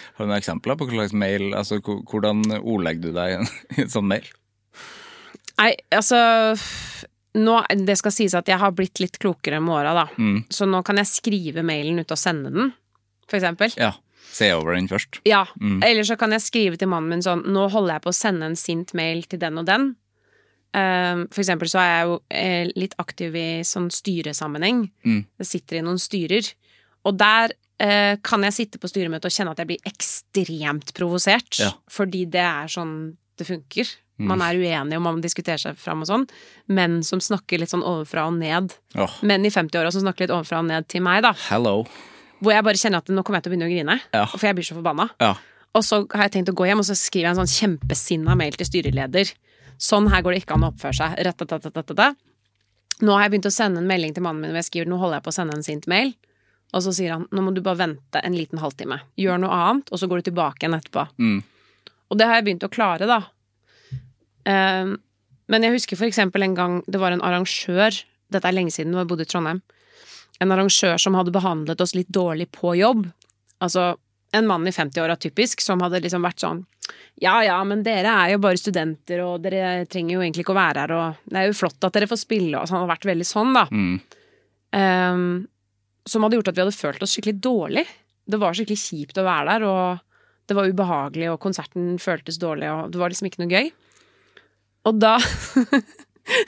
[0.00, 3.90] Har du noen eksempler på hva slags mail Altså, hvordan ordlegger du deg i en,
[3.90, 4.28] sånn mail?
[5.58, 6.20] Nei, altså
[7.38, 7.56] nå,
[7.86, 10.06] Det skal sies at jeg har blitt litt klokere med åra, da.
[10.18, 10.44] Mm.
[10.50, 12.72] Så nå kan jeg skrive mailen ute og sende den,
[13.30, 13.74] for eksempel.
[13.78, 13.94] Ja.
[14.30, 15.20] Se over den først.
[15.26, 15.44] Ja.
[15.58, 15.80] Mm.
[15.82, 18.46] Eller så kan jeg skrive til mannen min sånn Nå holder jeg på å sende
[18.46, 19.88] en sint mail til den og den.
[20.70, 24.84] Um, for eksempel så er jeg jo eh, litt aktiv i sånn styresammenheng.
[25.06, 25.24] Mm.
[25.42, 26.52] Jeg sitter i noen styrer.
[27.08, 31.58] Og der eh, kan jeg sitte på styremøte og kjenne at jeg blir ekstremt provosert.
[31.62, 31.72] Ja.
[31.90, 32.94] Fordi det er sånn
[33.40, 33.88] det funker.
[34.20, 34.28] Mm.
[34.28, 36.26] Man er uenig om man diskuterer seg fram og sånn.
[36.76, 38.74] Menn som snakker litt sånn ovenfra og ned.
[39.00, 39.14] Oh.
[39.26, 41.32] Menn i 50-åra som snakker litt ovenfra og ned til meg, da.
[41.48, 41.86] hello.
[42.40, 43.96] Hvor jeg bare kjenner at nå kommer jeg til å begynne å grine.
[44.16, 44.26] Ja.
[44.32, 45.08] For jeg blir så forbanna.
[45.20, 45.34] Ja.
[45.76, 48.36] Og så har jeg tenkt å gå hjem, og så skriver jeg en sånn kjempesinna
[48.38, 49.32] mail til styreleder.
[49.80, 51.16] Sånn her går det ikke an å oppføre seg.
[51.24, 52.18] Rett,
[53.00, 54.98] Nå har jeg begynt å sende en melding til mannen min og jeg skriver nå
[55.00, 56.12] holder jeg på å sende en sint mail.
[56.76, 59.00] Og så sier han nå må du bare vente en liten halvtime.
[59.18, 61.06] Gjør noe annet, og så går du tilbake igjen etterpå.
[61.16, 61.38] Mm.
[62.12, 63.22] Og det har jeg begynt å klare, da.
[64.44, 64.98] Um,
[65.50, 67.98] men jeg husker for eksempel en gang det var en arrangør
[68.30, 69.58] Dette er lenge siden, da jeg bodde i Trondheim.
[70.40, 73.08] En arrangør som hadde behandlet oss litt dårlig på jobb.
[73.58, 73.96] Altså
[74.30, 76.60] en mann i 50-åra typisk, som hadde liksom vært sånn
[77.20, 80.60] Ja ja, men dere er jo bare studenter, og dere trenger jo egentlig ikke å
[80.60, 82.92] være her, og det er jo flott at dere får spille, og så han har
[82.94, 83.66] vært veldig sånn, da.
[83.70, 83.96] Mm.
[84.70, 85.24] Um,
[86.08, 87.84] som hadde gjort at vi hadde følt oss skikkelig dårlig.
[88.30, 92.70] Det var skikkelig kjipt å være der, og det var ubehagelig, og konserten føltes dårlig,
[92.72, 93.74] og det var liksom ikke noe gøy.
[94.88, 95.16] Og da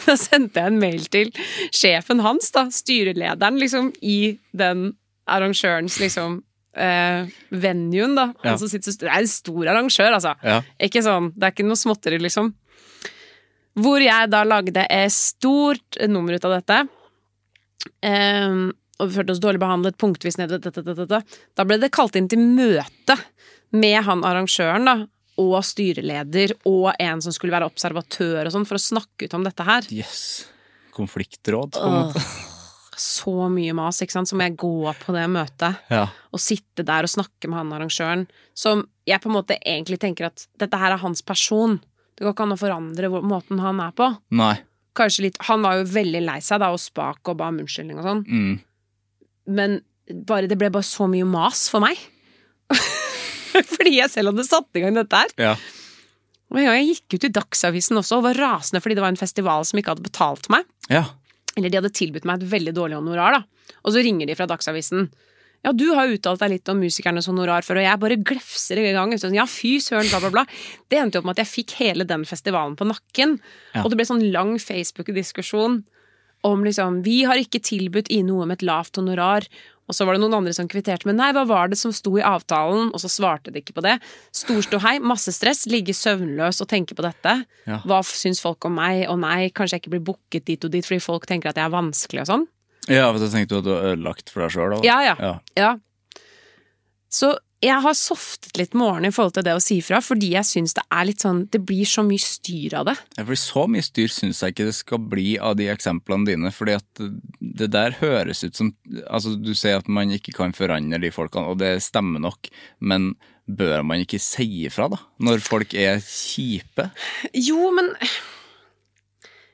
[0.06, 1.30] Da sendte jeg en mail til
[1.74, 4.92] sjefen hans, da, styrelederen, liksom, i den
[5.26, 6.42] arrangørens liksom
[6.76, 8.28] eh, venuen, da.
[8.42, 8.50] Ja.
[8.50, 10.34] Han som sitter, det er en stor arrangør, altså.
[10.44, 10.60] Ja.
[10.82, 12.52] Ikke sånn, det er ikke noe småtteri, liksom.
[13.82, 16.82] Hvor jeg da lagde et stort nummer ut av dette.
[18.04, 18.66] Ehm,
[19.00, 20.52] og vi følte oss dårlig behandlet, punktvis ned.
[20.60, 23.16] Da ble det kalt inn til møte
[23.72, 24.96] med han arrangøren, da.
[25.40, 29.46] Og styreleder, og en som skulle være observatør og sånn, for å snakke ut om
[29.48, 29.88] dette her.
[29.88, 30.44] Yes.
[30.92, 31.78] Konfliktråd.
[31.78, 32.50] på en måte.
[33.02, 34.28] Så mye mas, ikke sant.
[34.30, 34.72] Så må jeg gå
[35.02, 36.04] på det møtet Ja.
[36.32, 40.28] og sitte der og snakke med han arrangøren, som jeg på en måte egentlig tenker
[40.28, 41.80] at dette her er hans person.
[42.16, 44.10] Det går ikke an å forandre måten han er på.
[44.30, 44.54] Nei.
[44.94, 47.98] Kanskje litt Han var jo veldig lei seg da og spak og ba om unnskyldning
[47.98, 48.60] og sånn, Mm.
[49.48, 49.80] men
[50.28, 51.96] bare, det ble bare så mye mas for meg.
[53.72, 55.32] fordi jeg selv hadde satt i gang dette her.
[55.40, 55.54] Ja.
[56.52, 59.64] Og jeg gikk ut i Dagsavisen også og var rasende fordi det var en festival
[59.64, 60.66] som ikke hadde betalt meg.
[60.92, 61.06] ja.
[61.56, 63.74] Eller de hadde tilbudt meg et veldig dårlig honorar, da.
[63.82, 65.10] Og så ringer de fra Dagsavisen.
[65.62, 68.88] Ja, du har uttalt deg litt om musikernes honorar før, og jeg bare glefser i
[68.96, 69.12] gang.
[69.20, 70.44] Sånn, ja, fy søren, bla, bla, bla.
[70.90, 73.36] Det endte jo opp med at jeg fikk hele den festivalen på nakken.
[73.70, 73.84] Ja.
[73.84, 75.82] Og det ble sånn lang Facebook-diskusjon
[76.42, 79.46] om liksom Vi har ikke tilbudt i noe med et lavt honorar.
[79.90, 82.14] Og så var det noen andre som kvitterte med nei, hva var det som sto
[82.16, 82.92] i avtalen?
[82.94, 83.96] Og så svarte de ikke på det.
[84.36, 87.34] Storståhei, masse stress, ligge søvnløs og tenke på dette.
[87.66, 87.80] Ja.
[87.88, 89.04] Hva syns folk om meg?
[89.10, 91.66] Og nei, kanskje jeg ikke blir booket dit og dit fordi folk tenker at jeg
[91.66, 92.46] er vanskelig og sånn.
[92.90, 94.76] Ja, for da tenkte du at du har ødelagt for deg sjøl.
[94.86, 95.16] Ja, ja.
[95.22, 95.34] ja.
[95.58, 95.72] Ja.
[97.12, 100.32] Så jeg har softet litt med årene i forhold til det å si fra, fordi
[100.34, 102.96] jeg syns det er litt sånn Det blir så mye styr av det.
[103.18, 106.50] Ja, for Så mye styr syns jeg ikke det skal bli av de eksemplene dine.
[106.50, 107.02] fordi at
[107.40, 108.72] det der høres ut som
[109.06, 113.14] Altså, du sier at man ikke kan forandre de folkene, og det stemmer nok, men
[113.46, 114.98] bør man ikke si ifra, da?
[115.22, 116.90] Når folk er kjipe?
[117.34, 117.90] Jo, men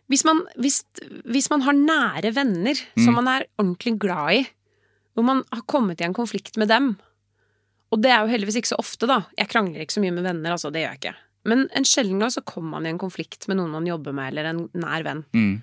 [0.09, 0.83] hvis man, hvis,
[1.29, 4.47] hvis man har nære venner som man er ordentlig glad i,
[5.13, 6.95] hvor man har kommet i en konflikt med dem
[7.93, 9.23] Og det er jo heldigvis ikke så ofte, da.
[9.39, 10.73] Jeg krangler ikke så mye med venner, altså.
[10.73, 11.15] Det gjør jeg ikke.
[11.49, 14.33] Men en sjelden gang så kommer man i en konflikt med noen man jobber med,
[14.33, 15.23] eller en nær venn.
[15.37, 15.55] Mm.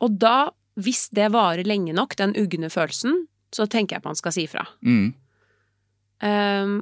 [0.00, 0.36] Og da,
[0.80, 4.46] hvis det varer lenge nok, den ugne følelsen, så tenker jeg at man skal si
[4.46, 4.64] ifra.
[4.86, 5.10] Mm.
[6.20, 6.74] Um,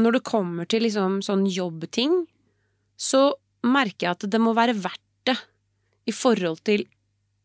[0.00, 2.22] når det kommer til liksom sånn jobbting,
[2.96, 3.32] så
[3.66, 5.36] merker jeg at det må være verdt det
[6.08, 6.86] i forhold til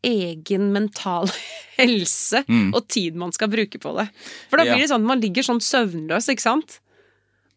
[0.06, 1.28] egen mental
[1.78, 2.74] helse Mm.
[2.74, 4.08] og tid man skal bruke på det.
[4.50, 4.74] For da Ja.
[4.74, 6.80] blir det sånn at man ligger sånn søvnløs, ikke sant?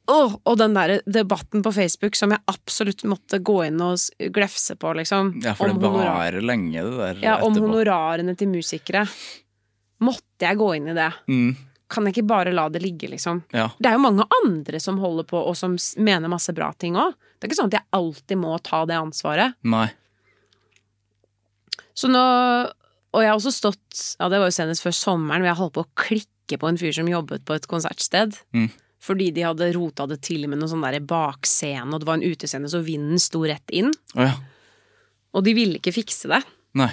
[0.07, 3.97] Oh, og den der debatten på Facebook som jeg absolutt måtte gå inn og
[4.33, 5.35] glefse på, liksom.
[5.43, 7.21] Ja, for om det varer lenge, det der.
[7.21, 9.05] ja, om honorarene til musikere.
[10.01, 11.11] Måtte jeg gå inn i det?
[11.29, 11.51] Mm.
[11.91, 13.43] Kan jeg ikke bare la det ligge, liksom?
[13.53, 13.69] Ja.
[13.77, 17.13] Det er jo mange andre som holder på, og som mener masse bra ting òg.
[17.39, 19.53] Det er ikke sånn at jeg alltid må ta det ansvaret.
[19.63, 19.89] Nei.
[21.97, 22.21] Så nå
[23.11, 25.75] Og jeg har også stått Ja, det var jo senest før sommeren, hvor jeg holdt
[25.75, 28.37] på å klikke på en fyr som jobbet på et konsertsted.
[28.55, 28.69] Mm.
[29.01, 32.27] Fordi de hadde rota det til med noe sånn der bakscene, og det var en
[32.27, 33.89] utescene, så vinden sto rett inn.
[34.13, 34.33] Oh, ja.
[35.31, 36.41] Og de ville ikke fikse det.
[36.77, 36.91] Nei.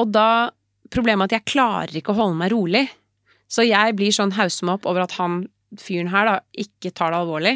[0.00, 0.50] Og da
[0.90, 2.82] Problemet er at jeg klarer ikke å holde meg rolig.
[3.50, 5.44] Så jeg blir sånn hausse opp over at han
[5.78, 7.52] fyren her da ikke tar det alvorlig.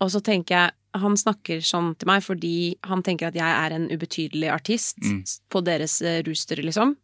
[0.00, 3.74] Og så tenker jeg han snakker sånn til meg fordi han tenker at jeg er
[3.76, 5.22] en ubetydelig artist Mm.
[5.52, 6.96] på deres eh, rooster, liksom.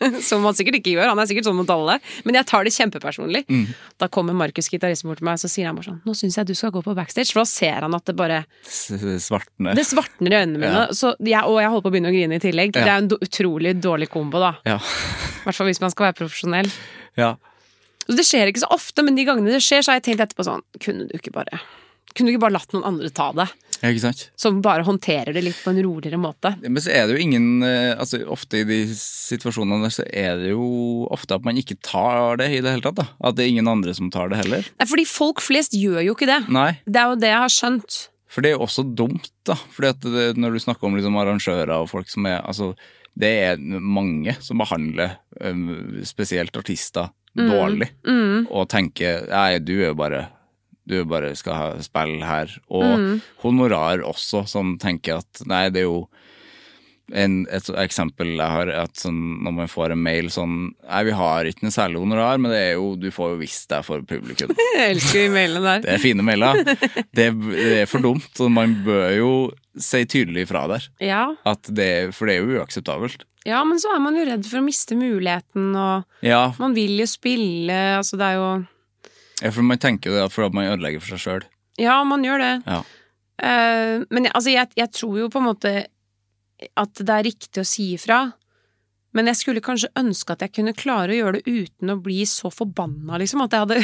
[0.26, 1.94] Som han sikkert ikke gjør, han er sikkert sånn mot alle.
[2.26, 3.44] Men jeg tar det kjempepersonlig.
[3.48, 3.68] Mm.
[4.02, 6.48] Da kommer Markus gitaristen bort til meg, så sier han bare sånn Nå syns jeg
[6.50, 8.40] du skal gå på backstage, for da ser han at det bare
[9.22, 9.78] Svartner.
[9.78, 10.82] Det svartner i øynene mine.
[10.82, 10.92] Ja.
[10.92, 12.74] Så jeg, og jeg holder på å begynne å grine i tillegg.
[12.76, 12.82] Ja.
[12.84, 14.52] Det er en do, utrolig dårlig kombo, da.
[14.68, 14.76] Ja.
[15.46, 16.70] Hvert fall hvis man skal være profesjonell.
[17.20, 17.34] ja.
[18.04, 20.20] Så det skjer ikke så ofte, men de gangene det skjer, så har jeg tenkt
[20.26, 21.56] etterpå sånn Kunne du ikke bare
[22.14, 23.48] Kunne du ikke bare latt noen andre ta det?
[23.80, 24.22] Ja, ikke sant?
[24.40, 26.54] Som bare håndterer det litt på en roligere måte.
[26.62, 30.38] Men så er det jo ingen eh, altså Ofte i de situasjonene der så er
[30.40, 30.64] det jo
[31.12, 33.02] ofte at man ikke tar det i det hele tatt.
[33.02, 34.64] da At det er ingen andre som tar det heller.
[34.78, 36.40] Nei, fordi folk flest gjør jo ikke det.
[36.54, 36.70] Nei.
[36.86, 37.98] Det er jo det jeg har skjønt.
[38.34, 39.58] For det er jo også dumt, da.
[39.74, 42.72] Fordi at det, når du snakker om liksom arrangører og folk som er Altså,
[43.14, 45.18] det er mange som behandler
[46.06, 47.90] spesielt artister dårlig.
[48.06, 48.46] Mm.
[48.50, 50.24] Og tenker Nei, du er jo bare
[50.86, 52.50] du bare skal ha spill her.
[52.70, 53.20] Og Mm.
[53.42, 56.08] honorar også, som tenker at nei, det er jo
[57.12, 61.12] en, et eksempel jeg har, at sånn, når man får en mail sånn Nei, vi
[61.12, 64.00] har ikke noe særlig honorar, men det er jo, du får jo visst det for
[64.08, 64.54] publikum.
[64.78, 65.82] Jeg elsker de mailene der.
[65.84, 66.62] Det er fine mailer.
[66.64, 69.30] Det, det er for dumt, og man bør jo
[69.76, 70.88] si tydelig ifra der.
[71.04, 71.22] Ja.
[71.68, 73.24] Det, for det er jo uakseptabelt.
[73.44, 76.96] ja, men så er man jo redd for å miste muligheten, og Ja, man vil
[77.02, 78.48] jo spille, altså det er jo
[79.42, 81.48] ja, for man tenker jo det at for at man ødelegger for seg sjøl.
[81.80, 82.52] Ja, man gjør det.
[82.68, 82.82] Ja.
[83.34, 85.74] Uh, men altså, jeg, jeg tror jo på en måte
[86.78, 88.24] at det er riktig å si ifra.
[89.14, 92.24] Men jeg skulle kanskje ønske at jeg kunne klare å gjøre det uten å bli
[92.26, 93.44] så forbanna, liksom.
[93.44, 93.82] At jeg hadde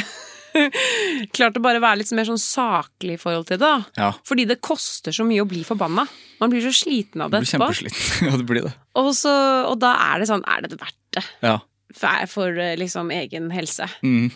[1.37, 3.67] klart å bare være litt mer sånn saklig i forhold til det.
[3.67, 4.01] da.
[4.01, 4.09] Ja.
[4.27, 6.03] Fordi det koster så mye å bli forbanna.
[6.41, 8.27] Man blir så sliten av Du det blir kjempesliten.
[8.27, 8.73] Ja, det blir det.
[8.99, 9.33] Og, så,
[9.69, 11.23] og da er det sånn Er det verdt det?
[11.45, 11.57] Ja.
[11.95, 13.87] For, for eh, liksom egen helse.
[14.03, 14.31] Mm.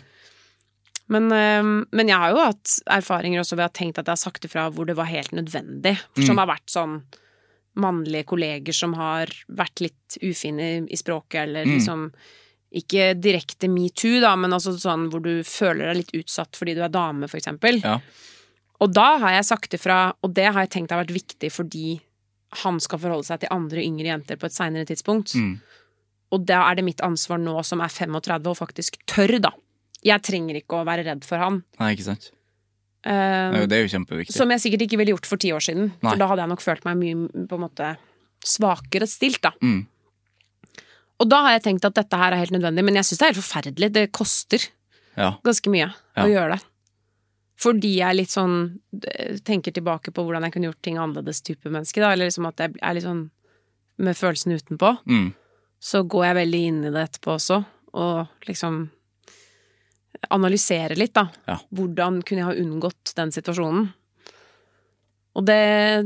[1.12, 1.62] Men, eh,
[1.92, 4.48] men jeg har jo hatt erfaringer også ved å ha tenkt at jeg har sagt
[4.48, 5.98] ifra hvor det var helt nødvendig.
[6.26, 7.00] Som har vært sånn
[7.76, 12.10] mannlige kolleger som har vært litt ufine i, i språket, eller liksom
[12.76, 16.82] Ikke direkte metoo, da, men altså sånn hvor du føler deg litt utsatt fordi du
[16.84, 17.80] er dame, for eksempel.
[17.84, 18.00] Ja.
[18.84, 22.00] Og da har jeg sagt ifra, og det har jeg tenkt har vært viktig fordi
[22.64, 25.36] han skal forholde seg til andre yngre jenter på et seinere tidspunkt.
[25.40, 25.54] Mm.
[26.36, 29.54] Og da er det mitt ansvar nå som er 35 og faktisk tør, da.
[30.06, 31.64] Jeg trenger ikke å være redd for han.
[31.80, 32.32] Nei, ikke sant.
[33.06, 34.34] Eh, Det er jo kjempeviktig.
[34.34, 35.92] som jeg sikkert ikke ville gjort for ti år siden.
[36.02, 36.12] Nei.
[36.12, 37.98] For da hadde jeg nok følt meg mye på en måte
[38.46, 39.52] svakere stilt, da.
[39.62, 39.88] Mm.
[41.22, 43.26] Og da har jeg tenkt at dette her er helt nødvendig, men jeg syns det
[43.28, 43.92] er helt forferdelig.
[43.94, 44.68] Det koster
[45.18, 45.38] Ja.
[45.44, 46.24] ganske mye Ja.
[46.24, 46.64] å gjøre det.
[47.58, 48.80] Fordi jeg litt sånn
[49.46, 52.12] tenker tilbake på hvordan jeg kunne gjort ting annerledes type menneske, da.
[52.12, 53.30] Eller liksom at jeg er litt sånn
[53.98, 55.00] med følelsen utenpå.
[55.08, 55.34] Mm.
[55.80, 58.90] Så går jeg veldig inn i det etterpå også, og liksom
[60.34, 61.28] analyserer litt, da.
[61.50, 61.60] Ja.
[61.76, 63.90] Hvordan kunne jeg ha unngått den situasjonen?
[65.36, 65.60] Og det,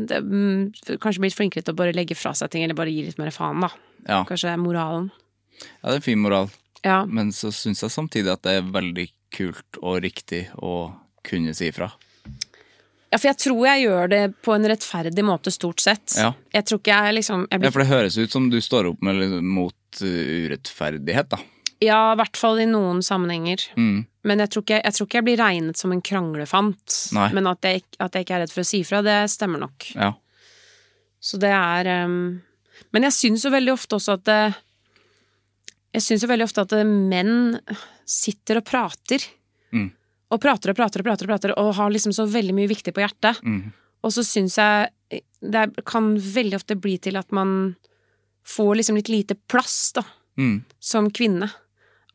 [0.10, 3.06] det mm, Kanskje blitt flinkere til å bare legge fra seg ting, eller bare gi
[3.06, 3.70] litt mer faen, da.
[4.08, 4.24] ja.
[4.30, 5.12] Kanskje moralen.
[5.60, 6.50] ja, det er en fin moral.
[6.86, 7.04] Ja.
[7.06, 10.92] Men så syns jeg samtidig at det er veldig kult og riktig å
[11.28, 11.92] kunne si ifra.
[13.12, 16.16] ja, for jeg tror jeg gjør det på en rettferdig måte, stort sett.
[16.18, 16.32] Ja.
[16.56, 19.06] Jeg tror ikke jeg liksom jeg Ja, for det høres ut som du står opp
[19.06, 21.42] med, mot uh, urettferdighet, da.
[21.80, 23.62] Ja, i hvert fall i noen sammenhenger.
[23.80, 24.06] Mm.
[24.28, 26.96] Men jeg tror, ikke, jeg tror ikke jeg blir regnet som en kranglefant.
[27.16, 27.30] Nei.
[27.38, 29.88] Men at jeg, at jeg ikke er redd for å si fra, det stemmer nok.
[29.96, 30.14] Ja.
[31.24, 32.42] Så det er um...
[32.96, 34.42] Men jeg syns jo veldig ofte også at det,
[35.96, 37.58] Jeg syns jo veldig ofte at menn
[38.08, 39.24] sitter og prater.
[39.76, 39.90] Mm.
[40.30, 42.94] Og prater og prater og prater og prater og har liksom så veldig mye viktig
[42.96, 43.40] på hjertet.
[43.44, 43.72] Mm.
[44.04, 47.74] Og så syns jeg det kan veldig ofte bli til at man
[48.48, 50.04] får liksom litt lite plass, da,
[50.40, 50.62] Mm.
[50.80, 51.50] som kvinne.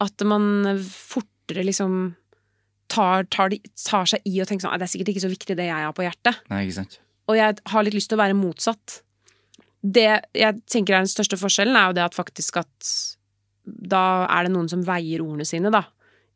[0.02, 2.14] At man fortere liksom
[2.90, 3.54] tar, tar,
[3.84, 5.96] tar seg i og tenker sånn Det er sikkert ikke så viktig det jeg har
[5.96, 6.44] på hjertet.
[6.50, 7.00] Nei, ikke sant.
[7.30, 9.00] Og jeg har litt lyst til å være motsatt.
[9.84, 12.90] Det jeg tenker er den største forskjellen, er jo det at faktisk at
[13.64, 15.86] da er det noen som veier ordene sine, da.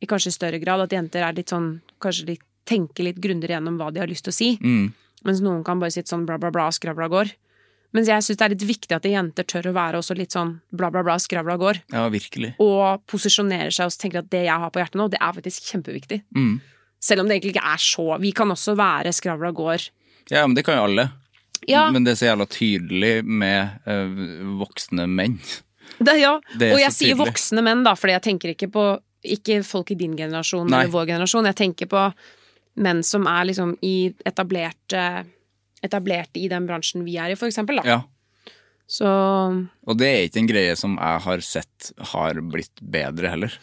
[0.00, 0.80] I kanskje større grad.
[0.84, 2.36] At jenter er litt sånn Kanskje de
[2.68, 4.48] tenker litt grundigere gjennom hva de har lyst til å si.
[4.62, 4.92] Mm.
[5.26, 7.32] Mens noen kan bare sitte sånn bla, bla, bla, skravla går.
[7.96, 10.58] Mens jeg syns det er litt viktig at jenter tør å være også litt sånn
[10.76, 11.80] bla, bla, bla, skravla går.
[11.94, 12.52] Ja, virkelig.
[12.60, 15.70] Og posisjonerer seg og tenker at det jeg har på hjertet nå, det er faktisk
[15.72, 16.20] kjempeviktig.
[16.36, 16.58] Mm.
[17.00, 19.88] Selv om det egentlig ikke er så Vi kan også være skravla går.
[20.28, 21.08] Ja, men det kan jo alle.
[21.66, 25.38] Ja, Men det er så jævla tydelig med øh, voksne menn.
[25.98, 26.36] Det, ja.
[26.54, 27.26] Det og jeg sier tydelig.
[27.26, 28.84] voksne menn, da, fordi jeg tenker ikke på
[29.28, 30.84] ikke folk i din generasjon Nei.
[30.84, 31.48] eller vår generasjon.
[31.50, 32.04] Jeg tenker på
[32.78, 35.02] menn som er liksom i etablerte
[35.84, 37.80] Etablerte i den bransjen vi er i, for eksempel.
[37.82, 37.86] Da.
[37.86, 38.00] Ja.
[38.88, 43.56] Så Og det er ikke en greie som jeg har sett har blitt bedre heller.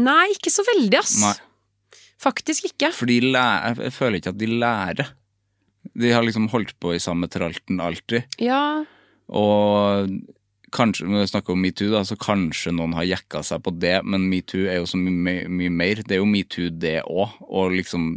[0.00, 1.18] Nei, ikke så veldig, ass.
[1.20, 1.34] Nei.
[2.22, 2.92] Faktisk ikke.
[2.94, 5.10] For jeg føler ikke at de lærer.
[5.98, 8.38] De har liksom holdt på i samme tralten alltid.
[8.40, 8.84] Ja,
[9.32, 10.08] Og
[10.72, 13.98] kanskje, når vi snakker om metoo, da, så kanskje noen har jekka seg på det,
[14.08, 16.02] men metoo er jo så mye, mye mer.
[16.04, 18.14] Det er jo metoo det òg, og liksom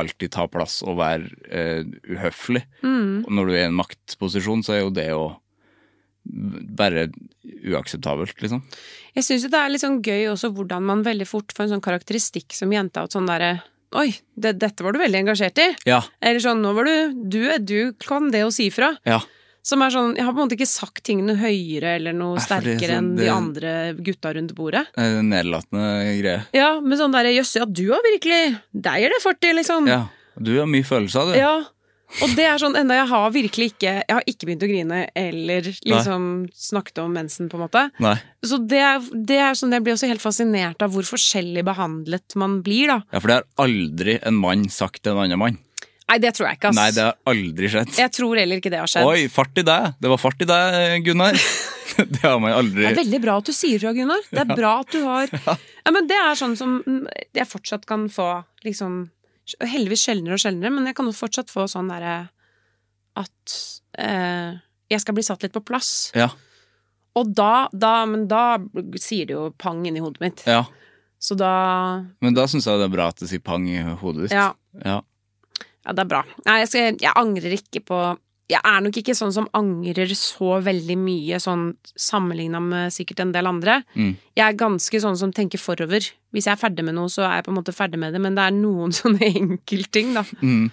[0.00, 2.64] alltid ta plass og være uh, uhøflig.
[2.82, 3.24] mm.
[3.24, 5.24] Og når du er i en maktposisjon, så er jo det å
[6.24, 7.10] bare
[7.44, 8.62] uakseptabelt, liksom.
[9.14, 11.74] Jeg syns jo det er litt sånn gøy også hvordan man veldig fort får en
[11.74, 13.58] sånn karakteristikk som jente at sånn derre
[13.94, 15.68] Oi, det, dette var du veldig engasjert i.
[15.86, 16.00] Ja.
[16.18, 18.88] Eller sånn, nå var du Du, du kan det å si fra.
[19.06, 19.20] Ja.
[19.64, 22.42] Som er sånn Jeg har på en måte ikke sagt tingene høyere eller noe Nei,
[22.42, 23.70] det er sterkere enn de andre
[24.04, 24.84] gutta rundt bordet.
[24.98, 25.86] Nedlatende
[26.20, 26.48] greier.
[26.56, 29.88] Ja, men sånn derre Jøss, ja, du har virkelig Deg er det 40, liksom.
[29.88, 30.02] Ja.
[30.34, 31.38] Du har mye følelser, du.
[31.38, 31.54] Ja.
[32.22, 35.00] Og det er sånn, enda jeg har virkelig ikke Jeg har ikke begynt å grine
[35.18, 37.86] eller liksom snakket om mensen, på en måte.
[38.04, 38.14] Nei.
[38.44, 42.36] Så det er, det er sånn, jeg blir også helt fascinert av hvor forskjellig behandlet
[42.38, 43.00] man blir, da.
[43.10, 45.58] Ja, for det har aldri en mann sagt til en annen mann.
[46.04, 46.76] Nei, det tror jeg ikke, ass.
[46.76, 47.92] Nei, det har aldri skjedd.
[47.96, 49.08] Jeg tror heller ikke det har skjedd.
[49.08, 49.94] Oi, fart i deg!
[50.04, 50.76] Det var fart i deg,
[51.06, 51.38] Gunnar.
[52.14, 54.26] det har man aldri Det er veldig bra at du sier fra, Gunnar.
[54.28, 55.56] Det er bra at du har ja.
[55.94, 58.28] men Det er sånn som jeg fortsatt kan få
[58.66, 59.06] liksom
[59.60, 62.14] Heldigvis sjeldnere og sjeldnere, men jeg kan jo fortsatt få sånn derre
[63.20, 63.56] at
[64.00, 64.54] eh,
[64.88, 65.90] jeg skal bli satt litt på plass.
[66.16, 66.30] Ja.
[67.14, 68.56] Og da, da Men da
[68.96, 70.46] sier det jo pang inni hodet mitt.
[70.48, 70.64] ja.
[71.24, 74.26] Så da Men da syns jeg det er bra at det sier pang i hodet
[74.26, 74.34] ditt.
[74.36, 74.50] Ja.
[74.84, 74.98] Ja.
[75.84, 76.22] Ja, det er bra.
[76.46, 77.98] Nei, jeg, skal, jeg angrer ikke på
[78.52, 83.32] Jeg er nok ikke sånn som angrer så veldig mye, sånn sammenligna med sikkert en
[83.32, 83.78] del andre.
[83.96, 84.10] Mm.
[84.36, 86.04] Jeg er ganske sånn som tenker forover.
[86.34, 88.20] Hvis jeg er ferdig med noe, så er jeg på en måte ferdig med det,
[88.20, 90.26] men det er noen sånne enkeltting, da.
[90.44, 90.68] Mm.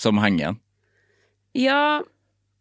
[0.00, 0.58] Som henger igjen.
[1.60, 1.82] Ja,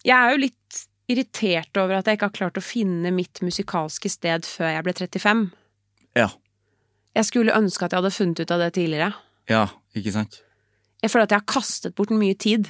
[0.04, 4.12] jeg er jo litt irritert over at jeg ikke har klart å finne mitt musikalske
[4.12, 5.48] sted før jeg ble 35.
[6.20, 6.28] Ja.
[7.18, 9.14] Jeg skulle ønske at jeg hadde funnet ut av det tidligere.
[9.50, 9.66] Ja,
[9.98, 10.42] ikke sant?
[11.04, 12.70] Jeg føler at jeg har kastet bort mye tid.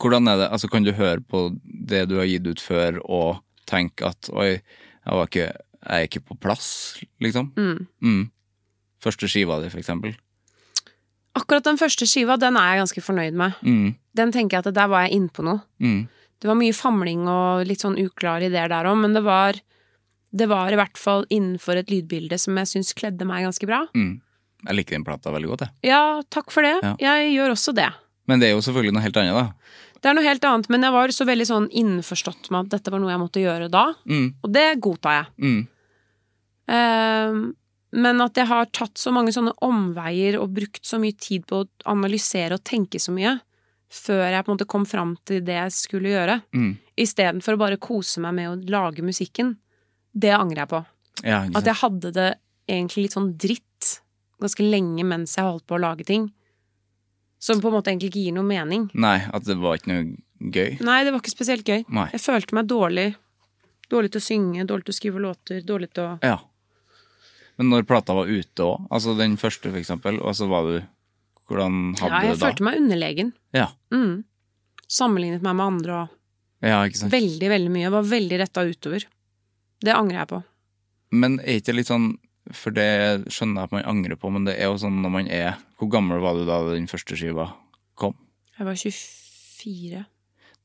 [0.00, 3.42] Hvordan er det, altså Kan du høre på det du har gitt ut før, og
[3.68, 6.68] tenke at oi, jeg, var ikke, jeg er ikke på plass,
[7.20, 7.52] liksom?
[7.56, 7.86] Mm.
[8.00, 8.22] Mm.
[9.02, 10.14] Første skiva di, for eksempel.
[11.38, 13.60] Akkurat den første skiva, den er jeg ganske fornøyd med.
[13.64, 13.94] Mm.
[14.16, 15.62] Den tenker jeg at der var jeg innpå noe.
[15.80, 16.02] Mm.
[16.42, 19.56] Det var mye famling og litt sånn uklare ideer der òg, men det var,
[20.34, 23.84] det var i hvert fall innenfor et lydbilde som jeg syns kledde meg ganske bra.
[23.96, 24.16] Mm.
[24.62, 25.90] Jeg liker den plata veldig godt, jeg.
[25.90, 26.76] Ja, takk for det.
[26.82, 26.94] Ja.
[27.00, 27.88] Jeg gjør også det.
[28.30, 29.80] Men det er jo selvfølgelig noe helt annet, da.
[30.02, 32.90] Det er noe helt annet, men jeg var så veldig sånn innforstått med at dette
[32.94, 35.26] var noe jeg måtte gjøre da, Mm, og det godtar jeg.
[35.38, 35.60] mm,
[36.72, 37.52] Ehm,
[37.92, 41.62] men at jeg har tatt så mange sånne omveier og brukt så mye tid på
[41.62, 43.34] å analysere og tenke så mye
[43.92, 46.70] før jeg på en måte kom fram til det jeg skulle gjøre, mm.
[46.96, 49.58] istedenfor å bare kose meg med å lage musikken,
[50.16, 50.80] det angrer jeg på.
[51.28, 52.30] Ja, At jeg hadde det
[52.70, 53.66] egentlig litt sånn dritt
[54.42, 56.30] ganske lenge mens jeg holdt på å lage ting.
[57.42, 58.86] Som på en måte egentlig ikke gir noe mening.
[58.94, 60.78] Nei, at det var ikke noe gøy.
[60.84, 61.82] Nei, det var ikke spesielt gøy.
[61.90, 62.06] Nei.
[62.14, 63.08] Jeg følte meg dårlig.
[63.90, 66.38] Dårlig til å synge, dårlig til å skrive låter, dårlig til å Ja.
[67.60, 70.76] Men når plata var ute òg, altså den første for eksempel, og så var du
[71.50, 72.28] Hvordan hadde du det da?
[72.30, 73.32] Jeg følte meg underlegen.
[73.52, 73.66] Ja.
[73.92, 74.22] Mm.
[74.88, 76.14] Sammenlignet meg med andre og
[76.62, 77.12] ja, ikke sant.
[77.12, 77.82] veldig, veldig mye.
[77.82, 79.04] Jeg var veldig retta utover.
[79.82, 80.38] Det angrer jeg på.
[81.12, 82.06] Men er ikke det litt sånn
[82.50, 85.28] For det skjønner jeg at man angrer på, men det er jo sånn når man
[85.30, 87.52] er Hvor gammel var du da den første skiva
[87.94, 88.16] kom?
[88.58, 90.02] Jeg var 24.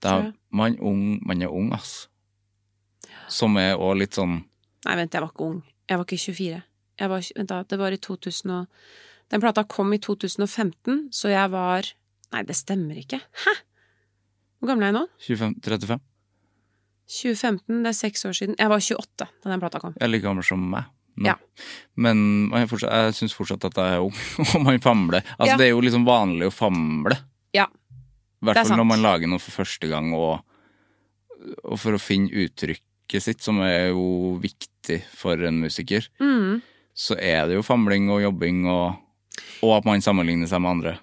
[0.02, 2.08] Da er man, ung, man er ung, ass.
[3.30, 4.40] Som er òg litt sånn
[4.88, 5.62] Nei, vent, jeg var ikke ung.
[5.90, 6.60] Jeg var ikke 24.
[6.98, 8.84] Jeg var, vent da, det var i 2000 og
[9.28, 11.94] Den plata kom i 2015, så jeg var
[12.34, 13.22] Nei, det stemmer ikke.
[13.46, 13.54] Hæ?
[14.58, 15.06] Hvor gammel er jeg nå?
[15.24, 16.00] 25, 35?
[17.08, 18.56] 2015, det er seks år siden.
[18.60, 19.94] Jeg var 28 da den plata kom.
[19.96, 20.90] Jeg er like gammel som meg.
[21.18, 21.26] Nå.
[21.32, 21.36] Ja.
[21.98, 24.14] Men fortsatt, jeg syns fortsatt at jeg er ung,
[24.54, 25.24] og man famler.
[25.38, 25.58] Altså, Ja.
[25.58, 27.18] Det er jo liksom vanlig å famle.
[27.58, 27.66] Ja.
[27.68, 30.44] I hvert Det er fall når man lager noe for første gang, og,
[31.66, 36.62] og for å finne uttrykket sitt, som er jo viktig for en musiker, Mm.
[36.94, 38.96] så er det jo famling og jobbing, og,
[39.64, 40.96] og at man sammenligner seg med andre.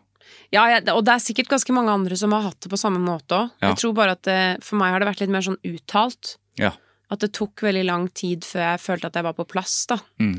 [0.55, 3.01] Ja, ja, og det er sikkert ganske mange andre som har hatt det på samme
[3.03, 3.51] måte òg.
[3.61, 3.73] Ja.
[3.73, 6.37] Jeg tror bare at det, for meg har det vært litt mer sånn uttalt.
[6.61, 6.71] Ja.
[7.13, 9.99] At det tok veldig lang tid før jeg følte at jeg var på plass, da.
[10.23, 10.39] Mm.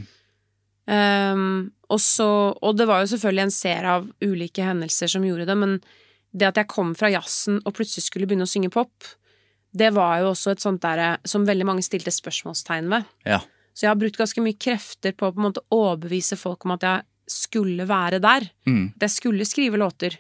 [0.86, 1.46] Um,
[1.90, 2.28] og så
[2.62, 5.80] Og det var jo selvfølgelig en serie av ulike hendelser som gjorde det, men
[6.36, 9.08] det at jeg kom fra jazzen og plutselig skulle begynne å synge pop,
[9.76, 13.08] det var jo også et sånt der som veldig mange stilte spørsmålstegn ved.
[13.28, 13.42] Ja.
[13.76, 16.76] Så jeg har brukt ganske mye krefter på å på en måte overbevise folk om
[16.78, 18.48] at jeg skulle være der.
[18.70, 18.94] Mm.
[18.96, 20.16] At jeg skulle skrive låter.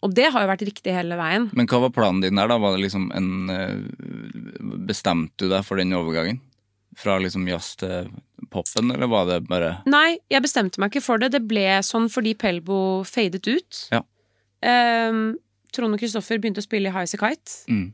[0.00, 1.50] Og det har jo vært riktig hele veien.
[1.56, 2.56] Men hva var planen din der, da?
[2.60, 3.82] Var det liksom en eh,
[4.88, 6.40] Bestemte du deg for den overgangen?
[6.98, 8.08] Fra liksom jazz til
[8.50, 11.30] popen, eller var det bare Nei, jeg bestemte meg ikke for det.
[11.36, 13.84] Det ble sånn fordi Pelbo fadet ut.
[13.92, 14.02] Ja.
[14.60, 15.38] Um,
[15.72, 17.56] Trond og Kristoffer begynte å spille i High As A Kite.
[17.70, 17.88] mm.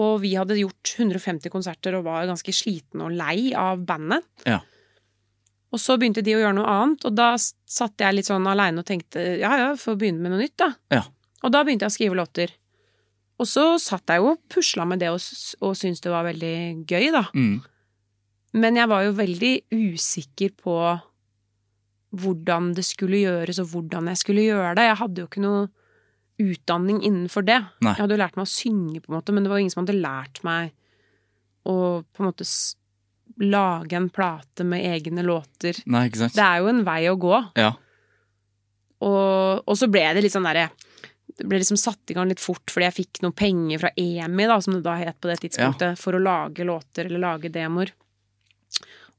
[0.00, 4.22] Og vi hadde gjort 150 konserter og var ganske slitne og lei av bandet.
[4.46, 4.60] Ja.
[5.74, 8.82] Og så begynte de å gjøre noe annet, og da satt jeg litt sånn aleine
[8.82, 10.70] og tenkte ja ja, får begynne med noe nytt, da.
[10.94, 11.02] Ja.
[11.44, 12.54] Og da begynte jeg å skrive låter.
[13.40, 15.20] Og så satt jeg jo og pusla med det og,
[15.64, 17.24] og syntes det var veldig gøy, da.
[17.32, 17.60] Mm.
[18.60, 20.76] Men jeg var jo veldig usikker på
[22.20, 24.88] hvordan det skulle gjøres, og hvordan jeg skulle gjøre det.
[24.88, 25.68] Jeg hadde jo ikke noe
[26.40, 27.60] utdanning innenfor det.
[27.84, 27.94] Nei.
[27.94, 29.74] Jeg hadde jo lært meg å synge, på en måte, men det var jo ingen
[29.76, 30.74] som hadde lært meg
[31.70, 32.46] å på en måte
[33.40, 35.78] lage en plate med egne låter.
[35.88, 36.36] Nei, ikke sant?
[36.36, 37.36] Det er jo en vei å gå.
[37.60, 37.70] Ja.
[39.06, 40.68] Og, og så ble det litt sånn derre
[41.36, 44.46] Det ble liksom satt i gang litt fort fordi jeg fikk noen penger fra EMI,
[44.50, 47.92] da, som det da het på det tidspunktet, for å lage låter eller lage demoer.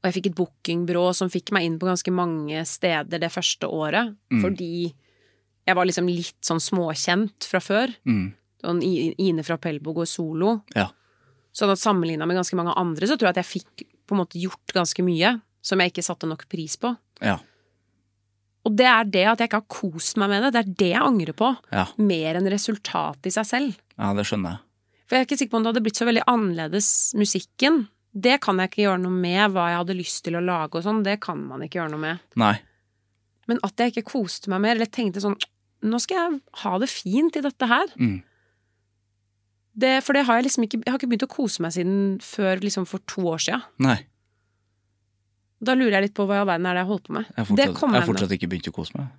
[0.02, 3.68] Og jeg fikk et bookingbyrå som fikk meg inn på ganske mange steder det første
[3.70, 4.42] året, Mm.
[4.42, 4.92] fordi
[5.66, 7.94] jeg var liksom litt sånn småkjent fra før.
[8.04, 8.32] Mm.
[8.62, 8.82] Sånn
[9.18, 10.62] Ine fra Pelbo går solo.
[10.74, 10.88] Ja.
[11.54, 14.24] Sånn at sammenligna med ganske mange andre, så tror jeg at jeg fikk på en
[14.24, 16.96] måte gjort ganske mye som jeg ikke satte nok pris på.
[17.20, 17.38] Ja.
[18.62, 20.52] Og det er det at jeg ikke har kost meg med det.
[20.54, 21.48] Det er det jeg angrer på.
[21.74, 21.86] Ja.
[21.98, 23.80] Mer enn resultatet i seg selv.
[23.98, 24.64] ja, det skjønner jeg.
[25.02, 27.82] For jeg er ikke sikker på om det hadde blitt så veldig annerledes musikken.
[28.12, 30.84] Det kan jeg ikke gjøre noe med, hva jeg hadde lyst til å lage og
[30.86, 31.02] sånn.
[31.04, 32.22] Det kan man ikke gjøre noe med.
[32.40, 32.54] Nei.
[33.50, 35.38] Men at jeg ikke koste meg mer, eller tenkte sånn
[35.82, 37.88] Nå skal jeg ha det fint i dette her.
[37.98, 38.20] Mm.
[39.82, 41.96] Det, for det har jeg liksom ikke Jeg har ikke begynt å kose meg siden
[42.22, 43.58] før liksom for to år sia.
[43.82, 43.96] Nei.
[45.62, 47.28] Da lurer jeg litt på hva i all verden er det jeg holder på med.
[47.36, 49.12] Jeg fortsatt, kommer jeg har fortsatt ikke begynt å kose meg.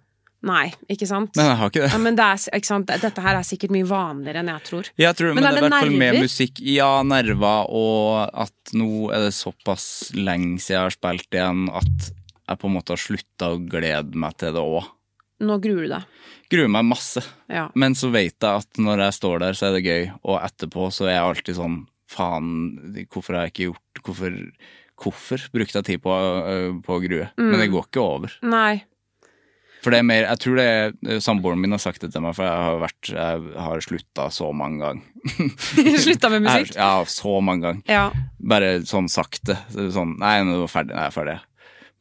[0.43, 1.37] Nei, ikke sant?
[1.39, 1.89] Men jeg har ikke det.
[1.93, 2.89] Ja, men det er, ikke sant?
[3.05, 4.89] Dette her er sikkert mye vanligere enn jeg tror.
[4.99, 6.59] Jeg tror, men, Men det er er i hvert fall med musikk.
[6.67, 9.85] Ja, nerver, og at nå er det såpass
[10.17, 14.19] lenge siden jeg har spilt igjen at jeg på en måte har slutta å glede
[14.19, 14.91] meg til det òg.
[15.47, 16.11] Nå gruer du deg.
[16.51, 17.23] Gruer meg masse.
[17.47, 17.69] Ja.
[17.79, 20.91] Men så vet jeg at når jeg står der, så er det gøy, og etterpå
[20.91, 21.81] så er jeg alltid sånn
[22.13, 22.51] faen,
[23.11, 24.33] hvorfor har jeg ikke gjort Hvorfor,
[25.03, 27.27] hvorfor brukte jeg tid på, øh, på grue.
[27.27, 27.29] grue?
[27.37, 28.33] Men det går ikke over.
[28.47, 28.83] Nei.
[29.83, 30.65] For det er mer, jeg tror det
[31.11, 34.29] er Samboeren min har sagt det til meg, for jeg har, vært, jeg har slutta
[34.31, 35.01] så mange ganger.
[36.05, 36.69] Slutta med musikk?
[36.71, 37.81] Jeg- Ja, så mange ganger.
[37.91, 38.05] Ja.
[38.39, 39.57] Bare sånn sakte.
[39.75, 40.95] Sånn, nei, nå er jeg ferdig.
[40.95, 41.35] Nei, jeg er ferdig.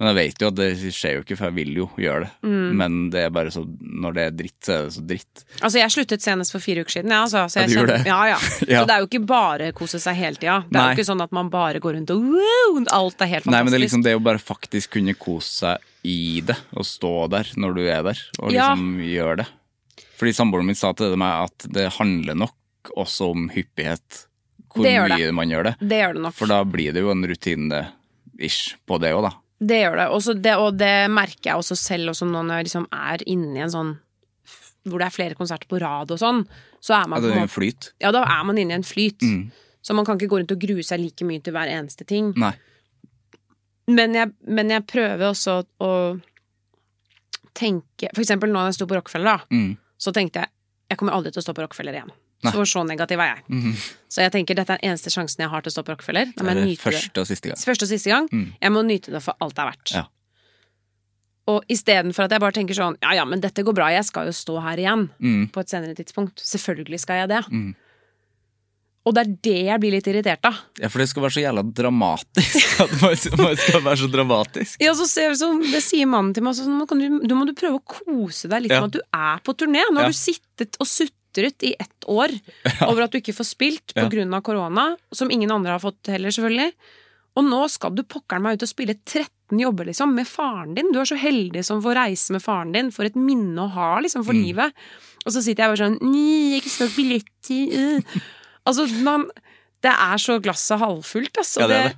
[0.01, 2.31] Men jeg vet jo at det skjer jo ikke, for jeg vil jo gjøre det.
[2.43, 2.71] Mm.
[2.81, 5.43] Men det er bare så Når det er dritt, så er det så dritt.
[5.61, 8.07] Altså, jeg sluttet senest for fire uker siden, ja, altså, så Ja, jeg du kjenner-?
[8.09, 8.39] Ja, ja.
[8.73, 8.81] Ja.
[8.83, 10.57] Så det er jo ikke bare kose seg hele tida.
[10.67, 13.45] Det er jo ikke sånn at man bare går rundt og wow, alt er helt
[13.47, 13.53] fantastisk.
[13.55, 16.83] Nei, men det er liksom det å bare faktisk kunne kose seg i det, og
[16.89, 18.73] stå der når du er der, og Ja.
[18.73, 19.49] liksom gjøre det.
[20.19, 24.25] Fordi samboeren min sa til meg at det handler nok også om hyppighet,
[24.75, 25.19] hvor Det gjør det.
[25.21, 25.75] mye man gjør det.
[25.79, 26.35] Det gjør det nok.
[26.35, 29.33] For da blir det jo en rutine-ish på det òg, da.
[29.63, 30.07] Det gjør det.
[30.17, 30.55] Også det.
[30.59, 33.93] Og det merker jeg også selv, også når jeg liksom er inne i en sånn
[34.91, 36.41] hvor det er flere konserter på rad og sånn,
[36.83, 37.93] så er man ja, er en flyt.
[38.03, 39.23] Ja, da er man inne i en flyt.
[39.23, 39.45] Mm.
[39.83, 42.33] Så man kan ikke gå rundt og grue seg like mye til hver eneste ting.
[42.43, 42.51] Nei.
[43.87, 45.93] Men jeg, men jeg prøver også å
[47.55, 49.77] tenke For eksempel nå når jeg sto på Rockefeller, da, Mm.
[49.99, 50.49] så tenkte jeg
[50.91, 52.11] jeg kommer aldri til å stå på Rockefeller igjen.
[52.43, 52.53] Nei.
[52.53, 53.45] Så så negativ er jeg.
[53.49, 53.75] Mhm.
[54.13, 56.33] Så jeg tenker dette er den eneste sjansen jeg har til å stå på Rockefeller.
[56.37, 56.79] Da Det er det.
[56.81, 57.57] første og siste gang.
[57.63, 58.27] Første og siste gang.
[58.33, 58.49] Mm.
[58.61, 59.93] Jeg må nyte det for alt det er verdt.
[59.95, 60.05] Ja.
[61.53, 64.27] Og istedenfor at jeg bare tenker sånn ja ja, men dette går bra, jeg skal
[64.27, 65.49] jo stå her igjen Mm.
[65.51, 66.39] på et senere tidspunkt.
[66.39, 67.45] Selvfølgelig skal jeg det.
[67.51, 67.75] Mm.
[69.05, 70.55] Og det er det jeg blir litt irritert av.
[70.79, 72.81] Ja, for det skal være så jævla dramatisk.
[72.85, 74.77] At man, skal være så dramatisk.
[74.81, 77.47] Ja, så ser, så det sier mannen til meg sånn, nå, kan du, nå må
[77.49, 78.81] du prøve å kose deg litt Ja.
[78.85, 79.83] med at du er på turné.
[79.91, 80.87] Nå har du sittet og
[81.33, 82.29] sutret i ett år
[82.89, 84.41] over at du ikke får spilt på Ja.
[84.41, 86.73] korona, som ingen andre har fått heller, selvfølgelig.
[87.37, 90.93] Og nå skal du pokkeren meg ut og spille 13 jobber, liksom, med faren din.
[90.93, 93.99] Du er så heldig som får reise med faren din, for et minne å ha,
[94.01, 94.43] liksom, for Mm.
[94.45, 94.73] livet.
[95.25, 97.73] Og så sitter jeg bare sånn Nei, ikke solgt billetter.
[97.73, 98.21] øh».
[98.67, 99.31] Altså, man
[99.83, 101.61] Det er så glasset halvfullt, altså.
[101.61, 101.97] Ja, det er det.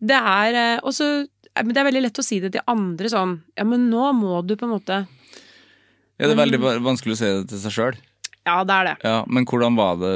[0.00, 3.08] Det er eh, Og så Men det er veldig lett å si det til andre
[3.10, 5.06] sånn Ja, men nå må du på en måte
[6.18, 7.96] Ja, det er veldig vanskelig å si det til seg sjøl.
[8.48, 8.94] Ja, det er det.
[9.04, 10.14] Ja, men hvordan var det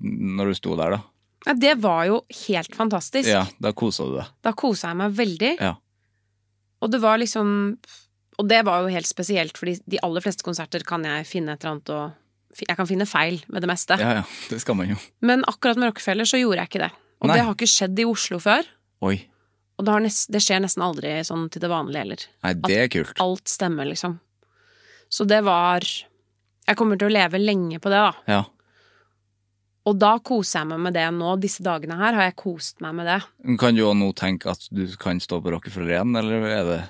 [0.00, 1.02] når du sto der, da?
[1.46, 3.26] Ja, det var jo helt fantastisk.
[3.28, 4.30] Ja, da kosa du deg.
[4.46, 5.52] Da kosa jeg meg veldig.
[5.58, 5.74] Ja.
[6.82, 7.76] Og det var liksom
[8.40, 11.62] Og det var jo helt spesielt, fordi de aller fleste konserter kan jeg finne et
[11.62, 13.96] eller annet og Jeg kan finne feil med det meste.
[14.00, 14.96] Ja, ja, det skal man jo.
[15.24, 16.90] Men akkurat med Rockefeller så gjorde jeg ikke det.
[17.22, 17.36] Og Nei.
[17.36, 18.66] det har ikke skjedd i Oslo før.
[19.08, 19.14] Oi.
[19.78, 22.24] Og det, har nest, det skjer nesten aldri sånn til det vanlige heller.
[22.44, 23.14] Nei, det er kult.
[23.16, 24.18] At Alt stemmer, liksom.
[25.12, 25.86] Så det var
[26.68, 28.12] Jeg kommer til å leve lenge på det, da.
[28.30, 28.42] Ja.
[29.90, 31.34] Og da koser jeg meg med det nå.
[31.42, 33.18] Disse dagene her har jeg kost meg med det.
[33.58, 36.82] Kan du òg nå tenke at du kan stå på Rockefeller igjen, eller er det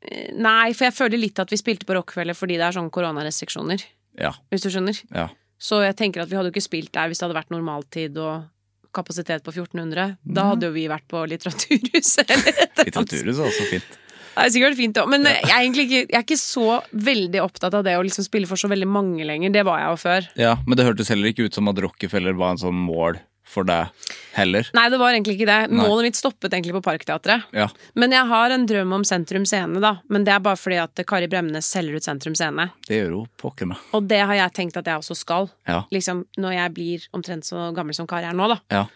[0.00, 2.90] Eh, Nei, for jeg føler litt at vi spilte på Rockefeller fordi det er sånn
[2.92, 3.84] koronarestriksjoner.
[4.20, 4.32] Ja.
[4.52, 4.96] Hvis du skjønner.
[5.14, 5.28] Ja.
[5.60, 8.16] Så jeg tenker at vi hadde jo ikke spilt der hvis det hadde vært normaltid
[8.20, 8.48] og
[8.96, 10.16] kapasitet på 1400.
[10.24, 13.12] Da hadde jo vi vært på Litteraturhuset eller et eller annet.
[13.12, 13.98] Litteratur er også fint.
[14.40, 16.78] Det er sikkert fint òg, men jeg er egentlig ikke, jeg er ikke så
[17.10, 19.52] veldig opptatt av det å liksom spille for så veldig mange lenger.
[19.52, 20.28] Det var jeg jo før.
[20.40, 23.66] Ja, men det hørtes heller ikke ut som at Rockefeller var en sånn mål for
[23.66, 23.90] deg
[24.36, 24.68] heller.
[24.76, 25.58] Nei, det var egentlig ikke det.
[25.72, 25.82] Nei.
[25.82, 27.48] Målet mitt stoppet egentlig på Parkteatret.
[27.56, 27.66] Ja.
[27.98, 29.96] Men jeg har en drøm om Sentrum Scene, da.
[30.12, 32.70] Men det er bare fordi at Kari Bremnes selger ut Sentrum Scene.
[32.86, 33.82] Det gjør hun pokker meg.
[33.96, 35.50] Og det har jeg tenkt at jeg også skal.
[35.68, 35.82] Ja.
[35.92, 38.60] Liksom når jeg blir omtrent så gammel som Kari er nå, da.
[38.72, 38.86] Ja.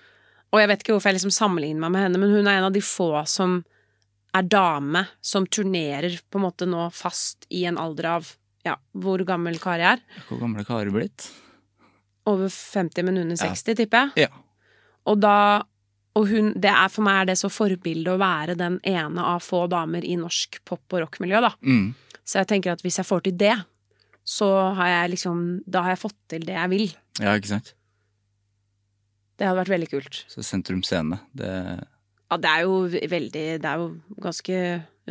[0.54, 2.68] Og jeg vet ikke hvorfor jeg liksom sammenligner meg med henne, men hun er en
[2.68, 3.64] av de få som
[4.34, 8.32] er dame, som turnerer på en måte nå fast i en alder av
[8.64, 10.00] ja, hvor gammel Kari er.
[10.28, 11.28] Hvor gammel er Kari blitt?
[12.26, 13.52] Over 50, men under Ja.
[13.52, 14.26] 60, tipper jeg.
[14.26, 14.42] Ja.
[15.06, 15.36] Og da
[16.14, 19.42] og hun, det er, For meg er det så forbilde å være den ene av
[19.42, 21.50] få damer i norsk pop- og rockmiljø, da.
[21.66, 21.88] Mm.
[22.24, 23.56] Så jeg tenker at hvis jeg får til det,
[24.24, 24.46] så
[24.78, 26.86] har jeg liksom Da har jeg fått til det jeg vil.
[27.20, 27.74] Ja, ikke sant?
[29.36, 30.20] Det hadde vært veldig kult.
[30.30, 31.50] Så Sentrum Scene, det,
[32.30, 33.88] Ja, det er jo veldig Det er jo
[34.24, 34.56] ganske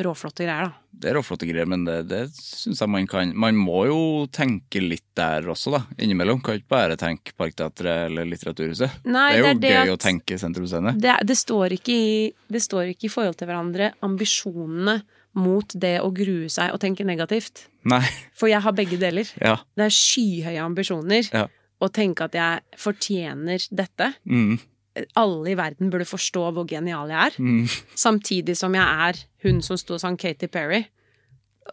[0.03, 0.71] råflotte greier, da.
[0.97, 3.97] det er råflotte greier, men det, det syns jeg man kan Man må jo
[4.33, 5.81] tenke litt der også, da.
[6.01, 6.41] Innimellom.
[6.41, 8.89] Kan ikke bare tenke Parkteatret eller Litteraturhuset.
[9.05, 10.95] Nei, det er jo det er det gøy at- å tenke sentrumsscene.
[10.99, 14.97] Det, det, står ikke i, det står ikke i forhold til hverandre ambisjonene
[15.37, 17.67] mot det å grue seg og tenke negativt.
[17.89, 18.01] Nei.
[18.37, 19.29] For jeg har begge deler.
[19.41, 19.59] Ja.
[19.77, 21.45] Det er skyhøye ambisjoner Ja.
[21.81, 24.13] å tenke at jeg fortjener dette.
[24.25, 24.57] Mm.
[25.17, 27.37] Alle i verden burde forstå hvor genial jeg er.
[27.41, 27.63] Mm.
[27.97, 30.83] Samtidig som jeg er hun som sto og sang Katy Perry.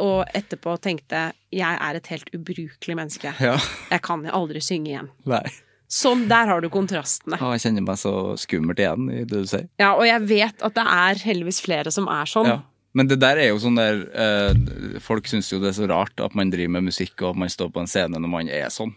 [0.01, 3.35] Og etterpå tenkte jeg er et helt ubrukelig menneske.
[3.43, 3.57] Ja.
[3.91, 5.11] Jeg kan aldri synge igjen.
[5.29, 5.45] Nei.
[5.91, 7.35] Sånn, der har du kontrastene.
[7.43, 9.67] Å, jeg kjenner meg så skummelt igjen i det du sier.
[9.83, 12.47] Ja, og jeg vet at det er heldigvis flere som er sånn.
[12.53, 12.61] Ja.
[12.95, 16.23] Men det der er jo sånn der eh, Folk syns jo det er så rart
[16.23, 18.71] at man driver med musikk og at man står på en scene når man er
[18.75, 18.95] sånn.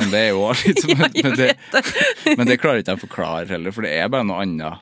[0.00, 3.00] Men det er jo litt som Ja, jeg men, det, men det klarer ikke jeg
[3.00, 4.80] å forklare heller, for det er bare noe annet.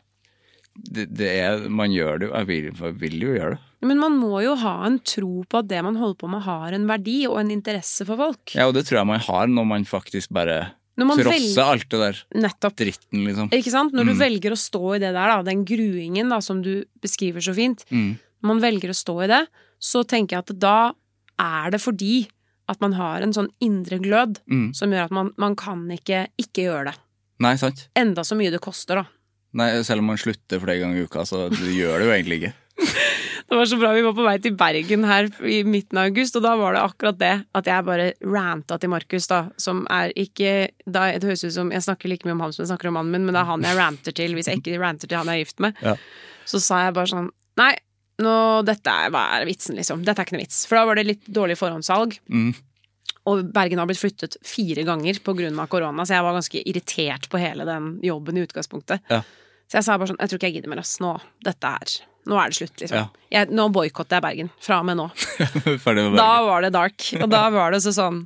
[0.79, 2.35] Det, det er, man gjør det jo.
[2.39, 3.63] Jeg vil, jeg vil jo gjøre det.
[3.89, 6.75] Men man må jo ha en tro på at det man holder på med, har
[6.75, 8.55] en verdi og en interesse for folk.
[8.59, 10.61] Ja, og det tror jeg man har når man faktisk bare
[10.99, 12.75] trosser velger alt det der Nettopp.
[12.81, 13.51] dritten, liksom.
[13.55, 13.93] Ikke sant?
[13.95, 14.23] Når du Mm.
[14.23, 17.85] velger å stå i det der, da, den gruingen da, som du beskriver så fint,
[17.91, 18.19] Mm.
[18.43, 19.45] når man velger å stå i det,
[19.79, 20.93] så tenker jeg at da
[21.39, 22.27] er det fordi
[22.69, 24.75] at man har en sånn indre glød Mm.
[24.75, 26.97] som gjør at man, man kan ikke ikke gjøre det.
[27.41, 27.89] Nei, sant?
[27.97, 29.05] Enda så mye det koster, da.
[29.55, 32.41] Nei, Selv om man slutter flere ganger i uka, så det gjør det jo egentlig
[32.43, 32.53] ikke.
[33.49, 36.37] Det var så bra, Vi var på vei til Bergen her i midten av august,
[36.37, 40.13] og da var det akkurat det at jeg bare ranta til Markus, da, som er
[40.21, 42.91] ikke da, Det høres ut som jeg snakker like mye om ham som jeg snakker
[42.91, 45.17] om mannen min, men det er han jeg ranter til hvis jeg ikke ranter til
[45.17, 45.81] han jeg er gift med.
[45.81, 45.97] Ja.
[46.45, 47.73] Så sa jeg bare sånn Nei,
[48.25, 48.37] nå,
[48.67, 50.03] dette er, hva er vitsen, liksom?
[50.07, 50.65] Dette er ikke noe vits.
[50.69, 52.17] For da var det litt dårlig forhåndssalg.
[52.33, 52.51] Mm.
[53.29, 55.67] Og Bergen har blitt flyttet fire ganger pga.
[55.69, 59.05] korona, så jeg var ganske irritert på hele den jobben i utgangspunktet.
[59.13, 59.23] Ja.
[59.69, 60.97] Så jeg sa bare sånn, jeg tror ikke jeg gidder mer, ass.
[61.05, 61.13] Nå,
[61.45, 61.93] dette er,
[62.31, 62.97] nå er det slutt, liksom.
[63.05, 63.27] Ja.
[63.37, 64.51] Jeg, nå boikotter jeg Bergen.
[64.65, 65.11] Fra og med nå.
[66.19, 67.11] Da var det dark.
[67.21, 68.25] Og da var det så sånn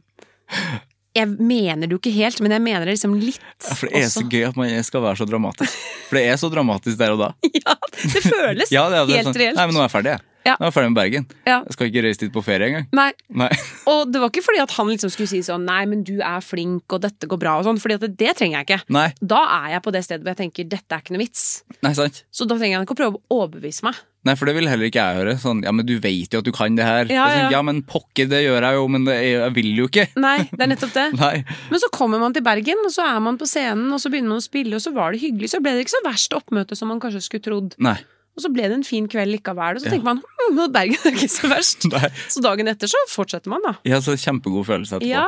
[1.12, 3.36] Jeg mener det jo ikke helt, men jeg mener det liksom litt
[3.66, 5.74] Ja, for det er så gøy at man skal være så dramatisk.
[6.08, 7.32] For det er så dramatisk der og da.
[7.62, 9.58] Ja, det føles Ja, det er, det er helt sånn, reelt.
[9.60, 10.24] Nei, men nå er jeg ferdig, jeg.
[10.42, 10.54] Ja.
[10.58, 11.26] Nå er jeg ferdig med Bergen.
[11.46, 11.56] Ja.
[11.68, 12.86] Jeg skal ikke reise dit på ferie engang.
[12.98, 13.10] Nei,
[13.42, 13.50] Nei.
[13.92, 16.40] Og det var ikke fordi at han liksom skulle si sånn Nei, men du er
[16.42, 17.78] flink, og dette går bra, og sånn.
[17.82, 18.80] Fordi at det, det trenger jeg ikke.
[18.96, 21.44] Nei, Da er jeg på det stedet hvor jeg tenker dette er ikke noe vits.
[21.84, 22.24] nei, sant?
[22.34, 24.00] Så da trenger jeg ikke å prøve å overbevise meg.
[24.22, 25.32] Nei, for det vil heller ikke jeg høre.
[25.42, 27.08] Sånn, ja, men du vet jo at du kan det her.
[27.10, 27.50] Ja, Det sånn, ja.
[27.56, 30.04] ja men pokker, det gjør jeg jo, men det er, jeg vil jo ikke.
[30.22, 31.06] Nei, det er nettopp det.
[31.24, 31.32] Nei.
[31.72, 34.36] Men så kommer man til Bergen, og så er man på scenen, og så begynner
[34.36, 35.50] man å spille, og så var det hyggelig.
[35.54, 37.74] Så ble det ikke så verst oppmøte som man kanskje skulle trodd.
[37.82, 37.96] Nei.
[38.32, 39.96] Og så ble det en fin kveld likevel, og så Ja.
[39.96, 41.84] tenker man hm, Bergen er ikke så verst.
[41.92, 42.08] Nei.
[42.32, 43.74] Så dagen etter så fortsetter man, da.
[43.90, 45.10] Ja, så kjempegod følelse etterpå.
[45.10, 45.26] Ja,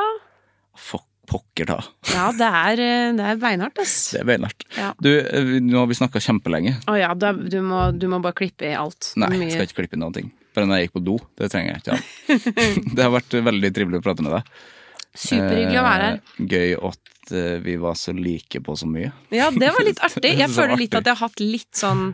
[0.75, 1.77] Fuck, pokker ta.
[2.13, 3.95] ja det er, eh, det er beinhardt, ass.
[4.15, 4.65] Det er beinhardt.
[4.77, 4.91] Ja.
[5.01, 6.75] Du, eh, nå har vi snakka kjempelenge.
[6.91, 9.11] Å ja, da, du, må, du må bare klippe i alt.
[9.21, 10.31] Nei, Mye- jeg skal ikke klippe i noen ting.
[10.55, 11.17] Bare når jeg gikk på do.
[11.37, 11.97] Det trenger jeg ikke.
[11.97, 12.85] Ja.
[12.95, 14.53] det har vært veldig trivelig å prate med deg.
[15.15, 16.21] Superhyggelig å være her.
[16.21, 17.33] Eh, Gøy at
[17.65, 19.09] vi var så like på så mye.
[19.33, 20.35] Ja, det var litt artig.
[20.43, 22.11] Jeg føler litt at jeg har hatt litt sånn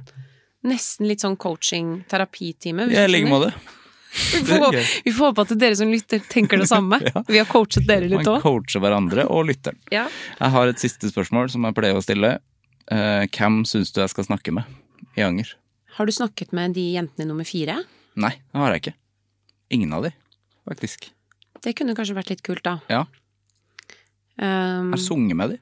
[0.61, 2.85] Nesten litt sånn coaching-terapitime.
[2.93, 3.47] I du like måte.
[4.11, 4.85] Vi får, gøy.
[5.05, 6.97] vi får håpe at dere som lytter, tenker det samme.
[7.31, 8.41] Vi har coachet dere litt Man òg.
[8.43, 9.77] coacher hverandre og lytteren.
[9.93, 10.03] Ja.
[10.35, 12.33] Jeg har et siste spørsmål som jeg pleier å stille.
[12.91, 14.67] Uh, hvem syns du jeg skal snakke med
[15.15, 15.53] i Anger?
[15.95, 17.77] Har du snakket med de jentene i nummer fire?
[18.19, 18.95] Nei, det har jeg ikke.
[19.77, 20.11] Ingen av de,
[20.67, 21.07] faktisk.
[21.63, 22.79] Det kunne kanskje vært litt kult, da.
[22.91, 23.05] Ja.
[24.41, 25.59] Um, Jeg har sunget med de.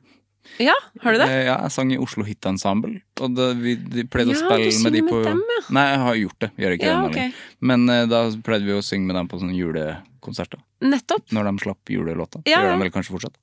[0.60, 1.28] Ja, har du det?
[1.30, 4.56] Eh, Ja, jeg sang i Oslo Hit Ensemble, og det, vi de pleide Ja, å
[4.57, 5.60] spille med de på med dem, ja.
[5.78, 6.49] Nei, jeg har gjort det.
[6.64, 7.36] Gjør ikke Ja, det okay.
[7.60, 10.64] Men uh, da pleide vi å synge med dem på sånne julekonserter.
[10.84, 11.28] Nettopp.
[11.36, 12.41] Når de slapp julelåta.
[12.49, 13.38] Ja, gjør de vel kanskje fortsatt.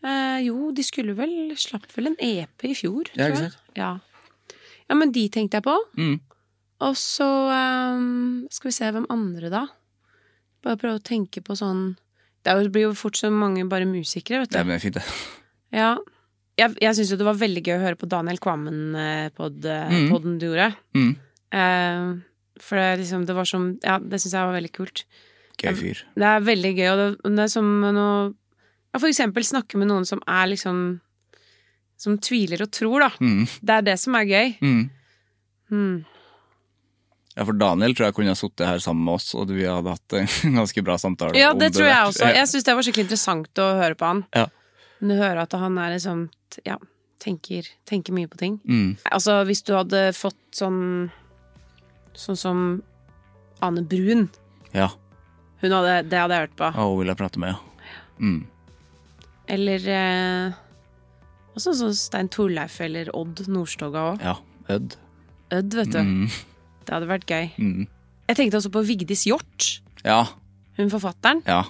[0.00, 3.56] Uh, jo, de skulle vel Slapp vel en EP i fjor, Ja, tror jeg.
[3.76, 3.90] Ja.
[4.88, 5.76] ja, men de tenkte jeg på.
[6.00, 6.16] Mm.
[6.88, 9.66] Og så um, skal vi se hvem andre, da.
[10.64, 11.94] Bare prøve å tenke på sånn
[12.44, 14.58] Det blir jo fort så mange bare musikere, vet du.
[14.58, 15.04] Det blir fint, det.
[15.72, 15.96] Ja.
[16.60, 20.38] Jeg, jeg syns jo det var veldig gøy å høre på Daniel Kvammen-podden Mm.
[20.38, 20.66] du gjorde.
[20.96, 21.12] Mm.
[21.52, 22.08] Eh,
[22.60, 25.04] for det, liksom, det var som Ja, det syns jeg var veldig kult.
[25.60, 26.02] Gøy fyr.
[26.16, 28.34] Det er veldig gøy, og det, det er som å
[28.92, 31.00] ja, For eksempel snakke med noen som er liksom
[32.00, 33.10] Som tviler og tror, da.
[33.20, 33.44] Mm.
[33.60, 34.54] Det er det som er gøy.
[34.64, 34.90] Mm.
[35.70, 36.04] Mm.
[37.36, 39.92] Ja, for Daniel tror jeg kunne ha sittet her sammen med oss, og vi hadde
[39.92, 41.36] hatt en ganske bra samtale.
[41.38, 42.30] Ja, det tror jeg også.
[42.34, 44.24] Jeg syns det var skikkelig interessant å høre på han.
[44.34, 44.48] Ja.
[45.00, 46.28] Men Du hører at han er liksom
[46.66, 46.76] Ja,
[47.20, 48.60] tenker, tenker mye på ting.
[48.68, 48.96] Mm.
[49.10, 51.10] Altså, hvis du hadde fått sånn
[52.18, 52.62] Sånn som
[53.62, 54.26] Ane Brun.
[54.74, 54.88] Ja.
[55.60, 56.70] Hun hadde, det hadde jeg hørt på.
[56.72, 57.86] Ja, hun vil jeg prate med, ja.
[58.20, 58.40] Mm.
[59.50, 60.58] Eller eh,
[61.56, 64.24] også sånn Stein Torleif eller Odd Nordstoga òg.
[64.24, 64.36] Ja.
[64.72, 64.96] Ødd.
[65.52, 66.00] Ødd, vet du.
[66.00, 66.28] Mm.
[66.86, 67.50] Det hadde vært gøy.
[67.60, 67.86] Mm.
[68.30, 69.68] Jeg tenkte også på Vigdis Hjort.
[70.04, 70.22] Ja.
[70.78, 71.42] Hun forfatteren.
[71.48, 71.64] Ja.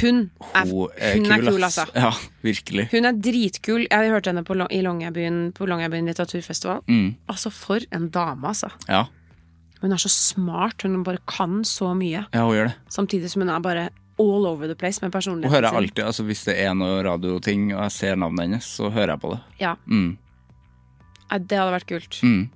[0.00, 1.84] Hun er, Hun er hun er kul, kul, altså.
[1.94, 2.10] Ja,
[2.42, 2.88] virkelig.
[2.90, 3.84] Hun er dritkul.
[3.90, 6.80] Jeg hørte henne på, i Longyearbyen på Longyearbyen litteraturfestival.
[6.88, 7.14] Mm.
[7.30, 8.72] Altså, for en dame, altså.
[8.88, 9.04] Ja.
[9.82, 10.82] Hun er så smart.
[10.82, 12.24] Hun bare kan så mye.
[12.32, 12.74] ja, hun gjør det.
[12.90, 13.88] Samtidig som hun er bare
[14.18, 17.00] all over the place med Hun personligheten hører jeg alltid, altså Hvis det er noe
[17.02, 19.40] radioting og jeg ser navnet hennes, så hører jeg på det.
[19.60, 20.16] Ja, Mm.
[21.34, 22.20] Det hadde vært kult.
[22.22, 22.48] Mm.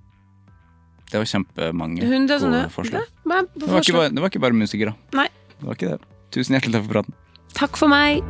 [1.10, 3.00] Det var kjempemange Hun, det gode sånn, forslag.
[3.00, 4.92] det, men, Det var, bare, det var ikke bare musikere.
[5.16, 5.26] Nei.
[5.58, 5.98] Det var ikke det.
[6.30, 7.14] Tusen hjertelig takk for praten.
[7.58, 8.22] Takk for meg.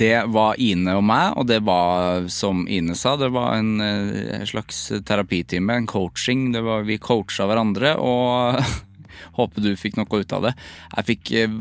[0.00, 4.46] Det var Ine og meg, og det var, som Ine sa, det var en eh,
[4.46, 6.52] slags terapitime, en coaching.
[6.54, 8.62] Var, vi coacha hverandre, og
[9.42, 10.54] håper du fikk noe ut av det.
[10.94, 11.58] Jeg fikk eh,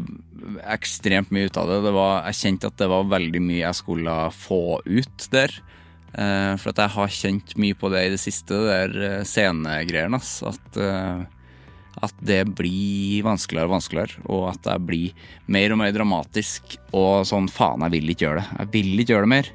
[0.73, 1.79] ekstremt mye ut av det.
[1.85, 5.53] det var, jeg kjente at det var veldig mye jeg skulle få ut der.
[6.13, 9.27] Eh, for at jeg har kjent mye på det i det siste, det der eh,
[9.27, 10.21] scenegreiene.
[10.49, 11.21] At, eh,
[11.99, 16.77] at det blir vanskeligere og vanskeligere, og at det blir mer og mer dramatisk.
[16.95, 18.61] Og sånn faen, jeg vil ikke gjøre det.
[18.63, 19.51] Jeg vil ikke gjøre det mer.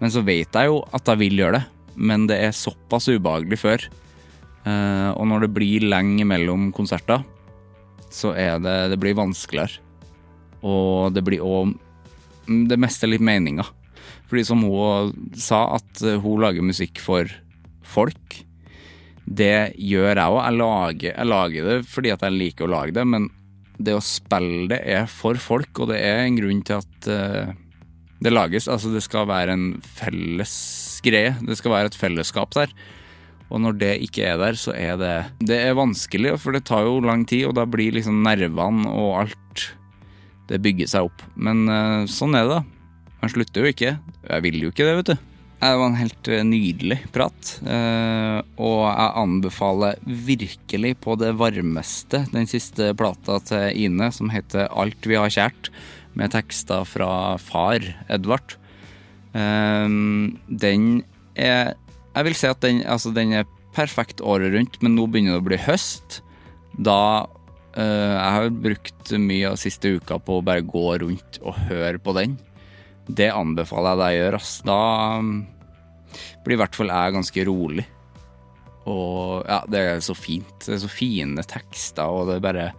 [0.00, 1.66] Men så vet jeg jo at jeg vil gjøre det.
[2.00, 3.84] Men det er såpass ubehagelig før.
[4.68, 7.24] Eh, og når det blir lenge mellom konserter,
[8.10, 9.78] så er det Det blir vanskeligere.
[10.66, 11.76] Og det blir òg
[12.50, 13.62] Det meste litt meninga.
[14.30, 17.30] Fordi som hun sa, at hun lager musikk for
[17.86, 18.40] folk.
[19.26, 20.40] Det gjør jeg òg.
[20.98, 23.28] Jeg, jeg, lager det fordi at jeg liker å lage det, men
[23.80, 27.52] det å spille det er for folk, og det er en grunn til at uh,
[28.20, 28.68] det lages.
[28.68, 29.68] Altså, det skal være en
[29.98, 30.54] felles
[31.04, 31.36] greie.
[31.46, 32.74] Det skal være et fellesskap der.
[33.50, 35.14] Og når det ikke er der, så er det
[35.48, 39.24] Det er vanskelig, for det tar jo lang tid, og da blir liksom nervene og
[39.24, 39.66] alt
[40.50, 41.24] Det bygger seg opp.
[41.38, 43.16] Men uh, sånn er det, da.
[43.20, 43.96] Man slutter jo ikke.
[44.26, 45.26] Jeg vil jo ikke det, vet du.
[45.60, 52.22] Det var en helt eh, nydelig prat, eh, og jeg anbefaler virkelig på det varmeste
[52.32, 55.68] den siste plata til Ine, som heter Alt vi har kjært,
[56.16, 58.56] med tekster fra far Edvard.
[59.36, 59.84] Eh,
[60.48, 60.88] den
[61.36, 61.76] er
[62.16, 65.44] Jeg vil si at den, altså den er perfekt året rundt, men nå begynner det
[65.44, 66.22] å bli høst.
[66.72, 67.28] Da
[67.70, 72.14] Jeg har brukt mye av siste uka på å bare gå rundt og høre på
[72.16, 72.34] den.
[73.06, 74.40] Det anbefaler jeg deg å gjøre.
[74.66, 74.82] Da
[75.20, 75.32] um,
[76.44, 77.86] blir i hvert fall jeg ganske rolig.
[78.90, 80.54] Og ja, det er så fint.
[80.64, 82.70] Det er så fine tekster, og det er bare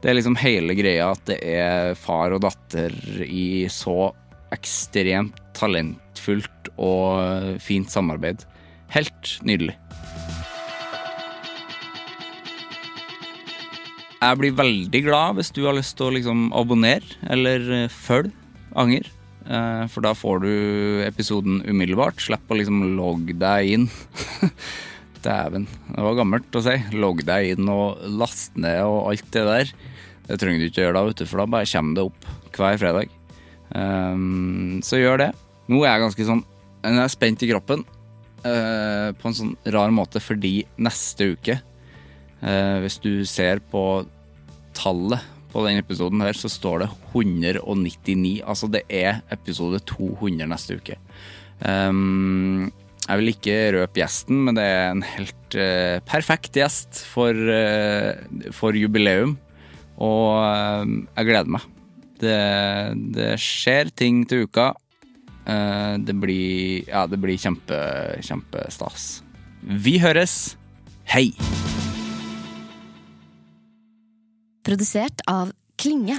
[0.00, 2.94] Det er liksom hele greia at det er far og datter
[3.26, 4.10] i så
[4.50, 8.46] ekstremt talentfullt og fint samarbeid.
[8.90, 9.76] Helt nydelig.
[14.20, 18.36] Jeg blir veldig glad hvis du har lyst til å liksom abonnere eller følge
[18.78, 19.08] Anger.
[19.50, 20.52] Eh, for da får du
[21.06, 22.20] episoden umiddelbart.
[22.22, 23.86] Slipp å liksom logge deg inn.
[25.24, 26.76] Dæven, det var gammelt å si.
[26.96, 29.72] Logg deg inn og last ned og alt det der.
[30.28, 32.78] Det trenger du ikke gjøre da, vet du, for da bare kommer det opp hver
[32.80, 33.16] fredag.
[33.74, 35.30] Um, så gjør det.
[35.70, 36.40] Nå er jeg ganske sånn
[36.82, 37.84] Jeg er spent i kroppen
[38.42, 41.60] uh, på en sånn rar måte fordi neste uke,
[42.40, 43.82] hvis du ser på
[44.76, 48.40] tallet på denne episoden her, så står det 199.
[48.46, 50.98] Altså det er episode 200 neste uke.
[51.60, 52.70] Um,
[53.06, 58.52] jeg vil ikke røpe gjesten, men det er en helt uh, perfekt gjest for, uh,
[58.54, 59.36] for jubileum.
[60.00, 60.30] Og
[60.86, 61.66] jeg gleder meg.
[62.20, 62.36] Det,
[63.16, 64.70] det, skjer ting til uka.
[66.00, 67.80] det blir Ja, det blir kjempe,
[68.24, 69.10] kjempestas.
[69.64, 70.56] Vi høres.
[71.04, 71.32] Hei!
[74.62, 76.18] Produsert av Klinge.